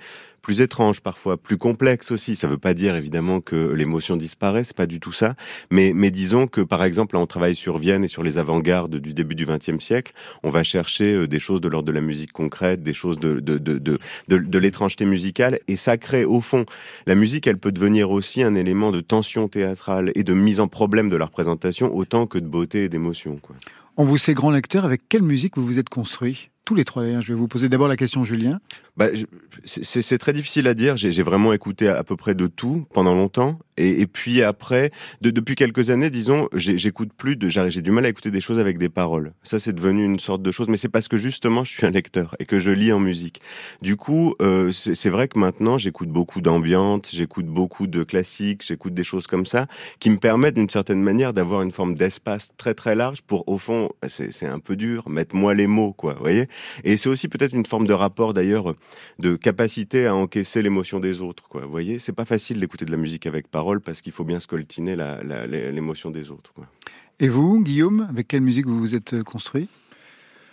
plus 0.49 0.63
étranges 0.63 1.03
parfois, 1.03 1.37
plus 1.37 1.59
complexes 1.59 2.11
aussi. 2.11 2.35
Ça 2.35 2.47
ne 2.47 2.53
veut 2.53 2.59
pas 2.59 2.73
dire 2.73 2.97
évidemment 2.97 3.43
que 3.43 3.71
l'émotion 3.75 4.17
disparaît, 4.17 4.65
c'est 4.65 4.75
pas 4.75 4.87
du 4.87 4.99
tout 4.99 5.13
ça. 5.13 5.35
Mais, 5.71 5.93
disons 6.11 6.47
que 6.47 6.63
par 6.63 6.85
exemple, 6.85 7.17
là, 7.17 7.21
on 7.21 7.27
travaille 7.27 7.55
sur 7.55 7.77
Vienne 7.77 8.03
et 8.03 8.09
sur 8.09 8.23
les 8.23 8.39
avant-gardes 8.39 8.97
du 8.97 9.13
début 9.13 9.35
du 9.35 9.45
XXe 9.45 9.79
siècle. 9.79 10.15
On 10.43 10.49
va 10.49 10.63
chercher 10.65 11.13
euh, 11.13 11.29
des 11.29 11.39
choses 11.39 11.61
de 11.61 11.69
l'ordre 11.69 11.87
de 11.87 11.93
la 11.93 12.01
musique 12.01 12.33
concrète, 12.33 12.83
des 12.83 12.95
choses 12.95 13.19
de, 13.21 14.59
l'étrangeté 14.59 15.05
musicale. 15.05 15.59
Et 15.69 15.77
ça 15.77 15.99
crée, 15.99 16.25
au 16.25 16.41
fond, 16.41 16.65
la 17.05 17.15
musique, 17.15 17.47
elle 17.47 17.59
peut 17.59 17.71
devenir 17.71 18.11
aussi 18.11 18.43
un 18.43 18.55
élément 18.55 18.91
de 18.91 19.03
tension 19.03 19.49
théâtrale 19.49 20.13
et 20.15 20.25
de 20.25 20.33
mise 20.33 20.61
en 20.61 20.67
problème 20.67 21.11
de 21.11 21.17
la 21.17 21.27
représentation 21.27 21.95
autant 21.95 22.27
que 22.27 22.39
de 22.39 22.47
beauté 22.47 22.85
et 22.85 22.89
d'émotion. 22.89 23.39
On 23.99 24.05
vous 24.05 24.17
sait 24.17 24.33
grand 24.33 24.51
lecteur, 24.51 24.87
avec 24.87 25.03
quelle 25.11 25.25
musique 25.25 25.59
vous 25.59 25.67
vous 25.67 25.79
êtes 25.79 25.91
construit? 25.91 26.49
Tous 26.65 26.75
les 26.75 26.85
trois 26.85 27.03
d'ailleurs, 27.03 27.23
je 27.23 27.33
vais 27.33 27.39
vous 27.39 27.49
poser 27.49 27.69
d'abord 27.69 27.89
la 27.89 27.97
question 27.97 28.25
Julien. 28.25 28.61
Bah, 28.99 29.07
c'est- 29.65 30.19
très 30.19 30.33
difficile 30.33 30.67
à 30.67 30.75
dire. 30.75 30.97
J'ai 30.97 31.23
vraiment 31.23 31.53
écouté 31.53 31.89
à, 31.89 32.03
peu 32.03 32.17
près 32.17 32.35
de 32.35 32.49
tout 32.49 32.85
pendant 32.93 33.15
longtemps. 33.15 33.61
Et, 33.77 34.01
et 34.01 34.07
puis 34.09 34.43
après, 34.43 34.91
de- 35.21 35.31
depuis 35.31 35.55
quelques 35.55 35.91
années, 35.91 36.11
disons, 36.11 36.49
j'écoute 36.53 37.11
plus. 37.17 37.39
J'ai 37.49 37.81
du 37.81 37.93
mal 37.93 38.05
à 38.07 38.09
écouter 38.09 38.33
des 38.33 38.41
choses 38.41 38.59
avec 38.59 38.77
des 38.77 38.89
paroles. 38.89 39.35
Ça, 39.45 39.61
c'est 39.61 39.73
devenu 39.73 40.05
une 40.05 40.19
sorte 40.19 40.43
de 40.43 40.51
chose. 40.51 40.67
Mais 40.69 40.77
c'est 40.77 40.89
parce 40.89 41.07
que 41.07 41.17
justement, 41.17 41.63
je 41.65 41.71
suis 41.73 41.87
un 41.87 41.91
lecteur 41.91 42.35
et 42.41 42.45
que 42.45 42.59
je 42.59 42.73
lis 42.73 42.93
en 42.93 42.99
musique. 42.99 43.41
Du 43.83 43.95
coup, 43.95 44.35
euh, 44.43 44.73
c'est 44.73 45.11
vrai 45.11 45.29
que 45.29 45.39
maintenant, 45.39 45.79
j'écoute 45.79 46.09
beaucoup 46.09 46.41
d'ambiance, 46.41 47.11
j'écoute 47.13 47.47
beaucoup 47.47 47.87
de 47.87 48.03
classiques, 48.03 48.65
j'écoute 48.67 48.95
des 48.95 49.05
choses 49.05 49.29
comme 49.29 49.47
ça 49.47 49.69
qui 50.01 50.11
me 50.11 50.17
permettent 50.19 50.57
d'une 50.57 50.69
certaine 50.71 51.03
manière 51.03 51.33
d'avoir 51.33 51.63
une 51.63 51.71
forme 51.71 51.95
d'espace 51.95 52.51
très 52.57 52.75
très 52.75 52.97
large 52.97 53.23
pour, 53.23 53.49
au 53.49 53.59
fond, 53.59 53.91
c'est 54.09 54.33
c'est 54.33 54.47
un 54.47 54.59
peu 54.59 54.75
dur, 54.75 55.09
mettre 55.09 55.37
moi 55.37 55.55
les 55.55 55.69
mots, 55.69 55.93
quoi. 55.93 56.15
Vous 56.15 56.21
voyez 56.21 56.49
Et 56.83 56.97
c'est 56.97 57.09
aussi 57.09 57.29
peut-être 57.29 57.55
une 57.55 57.67
forme 57.67 57.87
de 57.87 57.93
rapport 57.93 58.35
d'ailleurs 58.35 58.75
de 59.19 59.37
capacité 59.37 60.07
à 60.07 60.15
encaisser 60.15 60.63
l'émotion 60.63 61.01
des 61.01 61.21
autres. 61.21 61.49
Quoi. 61.49 61.63
Vous 61.63 61.71
voyez, 61.71 61.99
c'est 61.99 62.13
pas 62.13 62.25
facile 62.25 62.61
d'écouter 62.61 62.85
de 62.85 62.91
la 62.91 62.97
musique 62.97 63.27
avec 63.27 63.49
parole 63.49 63.81
parce 63.81 64.01
qu'il 64.01 64.13
faut 64.13 64.25
bien 64.25 64.41
scoltiner 64.41 64.97
l'émotion 65.47 66.11
des 66.11 66.31
autres. 66.31 66.53
Quoi. 66.53 66.67
Et 67.21 67.29
vous, 67.29 67.63
Guillaume, 67.63 68.07
avec 68.11 68.29
quelle 68.29 68.43
musique 68.43 68.67
vous 68.67 68.79
vous 68.79 68.95
êtes 68.95 69.15
euh, 69.15 69.23
construit? 69.23 69.69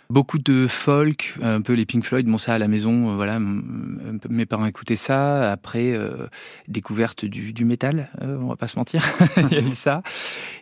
Beaucoup 0.08 0.38
de 0.38 0.68
folk, 0.68 1.34
un 1.42 1.60
peu 1.60 1.72
les 1.72 1.84
Pink 1.84 2.04
Floyd, 2.04 2.26
bon 2.26 2.38
ça 2.38 2.54
à 2.54 2.58
la 2.58 2.68
maison, 2.68 3.10
euh, 3.10 3.16
voilà, 3.16 3.40
mes 3.40 4.46
parents 4.46 4.66
écoutaient 4.66 4.94
ça. 4.94 5.50
Après, 5.50 5.90
euh, 5.90 6.28
découverte 6.68 7.24
du, 7.24 7.52
du 7.52 7.64
métal, 7.64 8.08
euh, 8.22 8.38
on 8.40 8.46
va 8.46 8.54
pas 8.54 8.68
se 8.68 8.78
mentir, 8.78 9.04
il 9.36 9.52
y 9.52 9.56
a 9.56 9.60
eu 9.60 9.72
ça. 9.72 10.02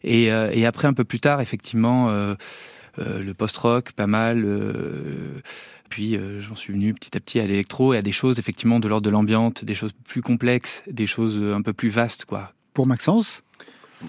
Et, 0.02 0.32
euh, 0.32 0.50
et 0.50 0.64
après 0.64 0.88
un 0.88 0.94
peu 0.94 1.04
plus 1.04 1.20
tard, 1.20 1.42
effectivement, 1.42 2.08
le 2.98 3.32
post-rock, 3.34 3.92
pas 3.92 4.06
mal. 4.06 4.44
euh, 4.44 5.40
puis 5.90 6.16
euh, 6.16 6.40
j'en 6.40 6.54
suis 6.56 6.72
venu 6.72 6.92
petit 6.94 7.16
à 7.16 7.20
petit 7.20 7.38
à 7.40 7.46
l'électro 7.46 7.94
et 7.94 7.98
à 7.98 8.02
des 8.02 8.10
choses 8.12 8.38
effectivement 8.38 8.80
de 8.80 8.88
l'ordre 8.88 9.04
de 9.04 9.10
l'ambiance, 9.10 9.62
des 9.62 9.74
choses 9.74 9.92
plus 10.08 10.22
complexes, 10.22 10.82
des 10.90 11.06
choses 11.06 11.38
euh, 11.40 11.54
un 11.54 11.62
peu 11.62 11.72
plus 11.72 11.88
vastes, 11.90 12.24
quoi. 12.24 12.52
Pour 12.72 12.86
Maxence? 12.86 13.42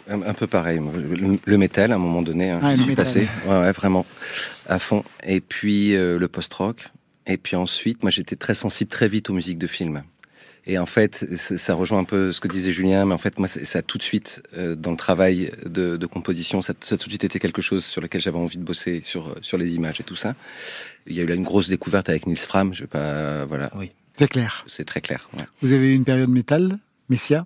Un, 0.10 0.22
un 0.24 0.34
peu 0.34 0.48
pareil. 0.48 0.80
Le, 0.80 1.38
le 1.44 1.58
métal, 1.58 1.92
à 1.92 1.96
un 1.96 2.00
moment 2.00 2.22
donné, 2.22 2.50
hein, 2.52 2.60
Ah, 2.64 2.72
j'y 2.72 2.78
le 2.78 2.82
suis 2.84 2.90
métal. 2.92 3.06
passé. 3.06 3.28
Ouais, 3.46 3.60
ouais, 3.60 3.72
vraiment, 3.72 4.06
à 4.68 4.80
fond. 4.80 5.04
Et 5.24 5.42
puis 5.42 5.96
euh, 5.96 6.18
le 6.18 6.28
post-rock. 6.28 6.88
Et 7.28 7.38
puis 7.38 7.56
ensuite, 7.56 8.04
moi, 8.04 8.10
j'étais 8.10 8.36
très 8.36 8.54
sensible 8.56 8.90
très 8.90 9.08
vite 9.08 9.30
aux 9.30 9.34
musiques 9.34 9.58
de 9.58 9.68
films. 9.68 10.04
Et 10.68 10.80
en 10.80 10.86
fait, 10.88 11.26
ça 11.38 11.76
rejoint 11.76 12.00
un 12.00 12.04
peu 12.06 12.32
ce 12.32 12.40
que 12.40 12.48
disait 12.48 12.72
Julien, 12.72 13.06
mais 13.06 13.14
en 13.14 13.20
fait, 13.20 13.38
moi, 13.38 13.48
ça 13.48 13.64
ça 13.66 13.80
a 13.80 13.82
tout 13.84 13.98
de 14.00 14.04
suite, 14.04 14.42
euh, 14.58 14.76
dans 14.76 14.90
le 14.92 14.98
travail 14.98 15.52
de, 15.66 15.96
de 15.96 16.06
composition, 16.08 16.62
ça, 16.64 16.74
ça 16.82 16.96
a 16.96 16.98
tout 16.98 17.06
de 17.06 17.12
suite 17.12 17.24
été 17.24 17.38
quelque 17.40 17.62
chose 17.62 17.86
sur 17.86 18.02
lequel 18.02 18.20
j'avais 18.20 18.40
envie 18.40 18.58
de 18.58 18.64
bosser, 18.64 19.02
sur, 19.02 19.28
euh, 19.28 19.36
sur 19.42 19.58
les 19.60 19.76
images 19.76 20.00
et 20.02 20.04
tout 20.04 20.16
ça. 20.16 20.34
Il 21.06 21.16
y 21.16 21.20
a 21.20 21.24
eu 21.24 21.28
là 21.28 21.36
une 21.36 21.44
grosse 21.44 21.68
découverte 21.70 22.10
avec 22.10 22.26
Nils 22.26 22.38
Fram, 22.38 22.74
je 22.74 22.82
vais 22.82 22.88
pas, 22.88 23.46
voilà. 23.46 23.70
Oui. 23.78 23.92
C'est 24.18 24.28
clair. 24.28 24.64
C'est 24.68 24.86
très 24.86 25.02
clair. 25.02 25.30
ouais. 25.38 25.44
Vous 25.62 25.72
avez 25.74 25.92
eu 25.92 25.96
une 25.96 26.06
période 26.06 26.30
métal, 26.30 26.72
Messia? 27.10 27.46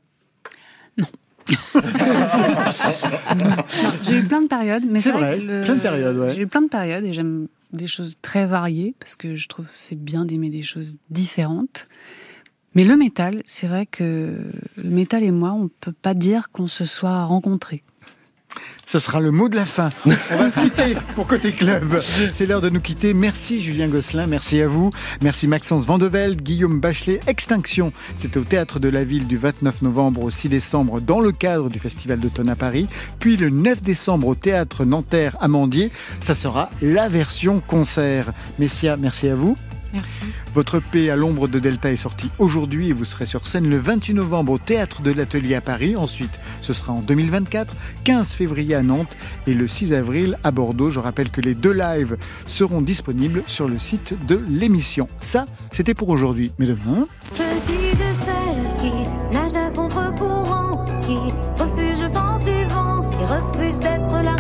J'ai 4.03 4.17
eu 4.19 4.23
plein 4.27 4.41
de 4.41 4.47
périodes, 4.47 4.83
mais 4.87 5.01
C'est 5.01 5.11
vrai, 5.11 5.37
que 5.39 5.43
le- 5.43 5.61
plein 5.63 5.75
de 5.75 5.79
périodes, 5.81 6.17
ouais. 6.17 6.33
J'ai 6.33 6.41
eu 6.41 6.47
plein 6.47 6.61
de 6.61 6.67
périodes 6.69 7.05
et 7.05 7.13
j'aime 7.13 7.47
des 7.73 7.87
choses 7.87 8.15
très 8.21 8.45
variées 8.45 8.95
parce 8.99 9.15
que 9.15 9.35
je 9.35 9.47
trouve 9.47 9.65
que 9.65 9.71
c'est 9.73 9.95
bien 9.99 10.25
d'aimer 10.25 10.49
des 10.49 10.63
choses 10.63 10.95
différentes. 11.09 11.87
Mais 12.75 12.83
le 12.83 12.95
métal, 12.95 13.41
c'est 13.45 13.67
vrai 13.67 13.85
que 13.85 14.35
le 14.77 14.89
métal 14.89 15.23
et 15.23 15.31
moi, 15.31 15.51
on 15.51 15.69
peut 15.81 15.91
pas 15.91 16.13
dire 16.13 16.51
qu'on 16.51 16.67
se 16.67 16.85
soit 16.85 17.25
rencontrés. 17.25 17.83
Ce 18.85 18.97
sera 18.97 19.19
le 19.19 19.29
mot 19.29 19.49
de 19.49 19.55
la 19.55 19.65
fin. 19.65 19.89
On 20.05 20.37
va 20.37 20.49
se 20.49 20.59
quitter 20.59 20.97
pour 21.15 21.27
Côté 21.27 21.51
Club. 21.51 21.99
C'est 22.01 22.47
l'heure 22.47 22.61
de 22.61 22.69
nous 22.69 22.81
quitter. 22.81 23.13
Merci 23.13 23.61
Julien 23.61 23.87
Gosselin, 23.87 24.25
merci 24.25 24.59
à 24.61 24.67
vous. 24.67 24.89
Merci 25.21 25.47
Maxence 25.47 25.85
Vandevelde, 25.85 26.41
Guillaume 26.41 26.79
Bachelet. 26.79 27.19
Extinction, 27.27 27.93
c'était 28.15 28.39
au 28.39 28.43
Théâtre 28.43 28.79
de 28.79 28.89
la 28.89 29.03
Ville 29.03 29.27
du 29.27 29.37
29 29.37 29.83
novembre 29.83 30.23
au 30.23 30.31
6 30.31 30.49
décembre 30.49 31.01
dans 31.01 31.19
le 31.19 31.31
cadre 31.31 31.69
du 31.69 31.79
Festival 31.79 32.19
d'automne 32.19 32.49
à 32.49 32.55
Paris. 32.55 32.87
Puis 33.19 33.37
le 33.37 33.51
9 33.51 33.83
décembre 33.83 34.27
au 34.27 34.35
Théâtre 34.35 34.85
Nanterre 34.85 35.35
Amandier. 35.39 35.91
Ça 36.19 36.33
sera 36.33 36.71
la 36.81 37.09
version 37.09 37.61
concert. 37.61 38.33
Messia, 38.57 38.97
merci 38.97 39.27
à 39.27 39.35
vous. 39.35 39.55
Merci. 39.93 40.23
Votre 40.53 40.79
P 40.79 41.09
à 41.09 41.15
l'ombre 41.15 41.47
de 41.47 41.59
Delta 41.59 41.91
est 41.91 41.95
sorti 41.95 42.29
aujourd'hui 42.37 42.89
et 42.89 42.93
vous 42.93 43.05
serez 43.05 43.25
sur 43.25 43.47
scène 43.47 43.69
le 43.69 43.77
28 43.77 44.13
novembre 44.13 44.53
au 44.53 44.57
Théâtre 44.57 45.01
de 45.01 45.11
l'Atelier 45.11 45.55
à 45.55 45.61
Paris. 45.61 45.95
Ensuite, 45.95 46.39
ce 46.61 46.73
sera 46.73 46.93
en 46.93 47.01
2024, 47.01 47.75
15 48.03 48.33
février 48.33 48.75
à 48.75 48.83
Nantes 48.83 49.15
et 49.47 49.53
le 49.53 49.67
6 49.67 49.93
avril 49.93 50.37
à 50.43 50.51
Bordeaux. 50.51 50.89
Je 50.89 50.99
rappelle 50.99 51.29
que 51.29 51.41
les 51.41 51.55
deux 51.55 51.73
lives 51.73 52.17
seront 52.45 52.81
disponibles 52.81 53.43
sur 53.47 53.67
le 53.67 53.79
site 53.79 54.13
de 54.27 54.41
l'émission. 54.47 55.07
Ça, 55.19 55.45
c'était 55.71 55.93
pour 55.93 56.09
aujourd'hui. 56.09 56.51
Mais 56.59 56.67
demain... 56.67 57.07
Je 57.31 57.59
suis 57.59 57.95
de 57.95 58.13
celles 58.13 58.75
qui 58.79 59.35
nagent 59.35 59.55
à 59.55 59.71
contre-courant, 59.71 60.85
qui 61.01 61.17
refusent 61.61 62.01
le 62.01 62.07
sens 62.07 62.43
du 62.43 62.63
vent, 62.65 63.09
qui 63.09 63.23
refusent 63.25 63.79
d'être 63.79 64.23
la 64.23 64.35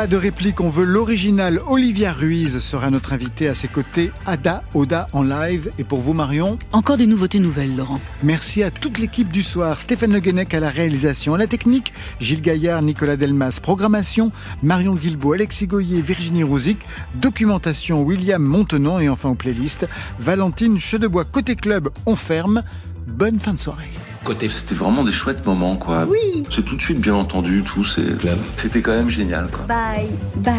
Pas 0.00 0.06
de 0.06 0.16
réplique, 0.16 0.62
on 0.62 0.70
veut 0.70 0.86
l'original. 0.86 1.60
Olivia 1.68 2.14
Ruiz 2.14 2.60
sera 2.60 2.88
notre 2.88 3.12
invitée 3.12 3.48
à 3.48 3.52
ses 3.52 3.68
côtés. 3.68 4.12
Ada 4.24 4.62
Oda 4.72 5.06
en 5.12 5.22
live. 5.22 5.70
Et 5.78 5.84
pour 5.84 6.00
vous, 6.00 6.14
Marion 6.14 6.58
Encore 6.72 6.96
des 6.96 7.06
nouveautés 7.06 7.38
nouvelles, 7.38 7.76
Laurent. 7.76 8.00
Merci 8.22 8.62
à 8.62 8.70
toute 8.70 8.96
l'équipe 8.96 9.30
du 9.30 9.42
soir. 9.42 9.78
Stéphane 9.78 10.14
Le 10.14 10.20
Guenec 10.20 10.54
à 10.54 10.60
la 10.60 10.70
réalisation, 10.70 11.34
à 11.34 11.38
la 11.38 11.46
technique, 11.46 11.92
Gilles 12.18 12.40
Gaillard, 12.40 12.80
Nicolas 12.80 13.16
Delmas, 13.16 13.58
programmation, 13.60 14.32
Marion 14.62 14.94
Guilbault, 14.94 15.34
Alexis 15.34 15.66
Goyer, 15.66 16.00
Virginie 16.00 16.44
Rouzic, 16.44 16.78
documentation, 17.16 18.00
William 18.00 18.42
Montenon 18.42 19.00
et 19.00 19.10
enfin 19.10 19.28
aux 19.28 19.34
playlists, 19.34 19.86
Valentine 20.18 20.78
Chedebois. 20.78 21.26
Côté 21.26 21.56
club, 21.56 21.90
on 22.06 22.16
ferme. 22.16 22.62
Bonne 23.06 23.38
fin 23.38 23.52
de 23.52 23.58
soirée. 23.58 23.90
Côté, 24.24 24.48
c'était 24.50 24.74
vraiment 24.74 25.02
des 25.02 25.12
chouettes 25.12 25.44
moments, 25.46 25.76
quoi. 25.76 26.04
Oui. 26.08 26.44
C'est 26.50 26.64
tout 26.64 26.76
de 26.76 26.82
suite 26.82 27.00
bien 27.00 27.14
entendu, 27.14 27.62
tout. 27.62 27.84
c'est- 27.84 28.02
C'était 28.56 28.82
quand 28.82 28.92
même 28.92 29.08
génial, 29.08 29.48
quoi. 29.50 29.64
Bye. 29.64 30.08
Bye. 30.36 30.54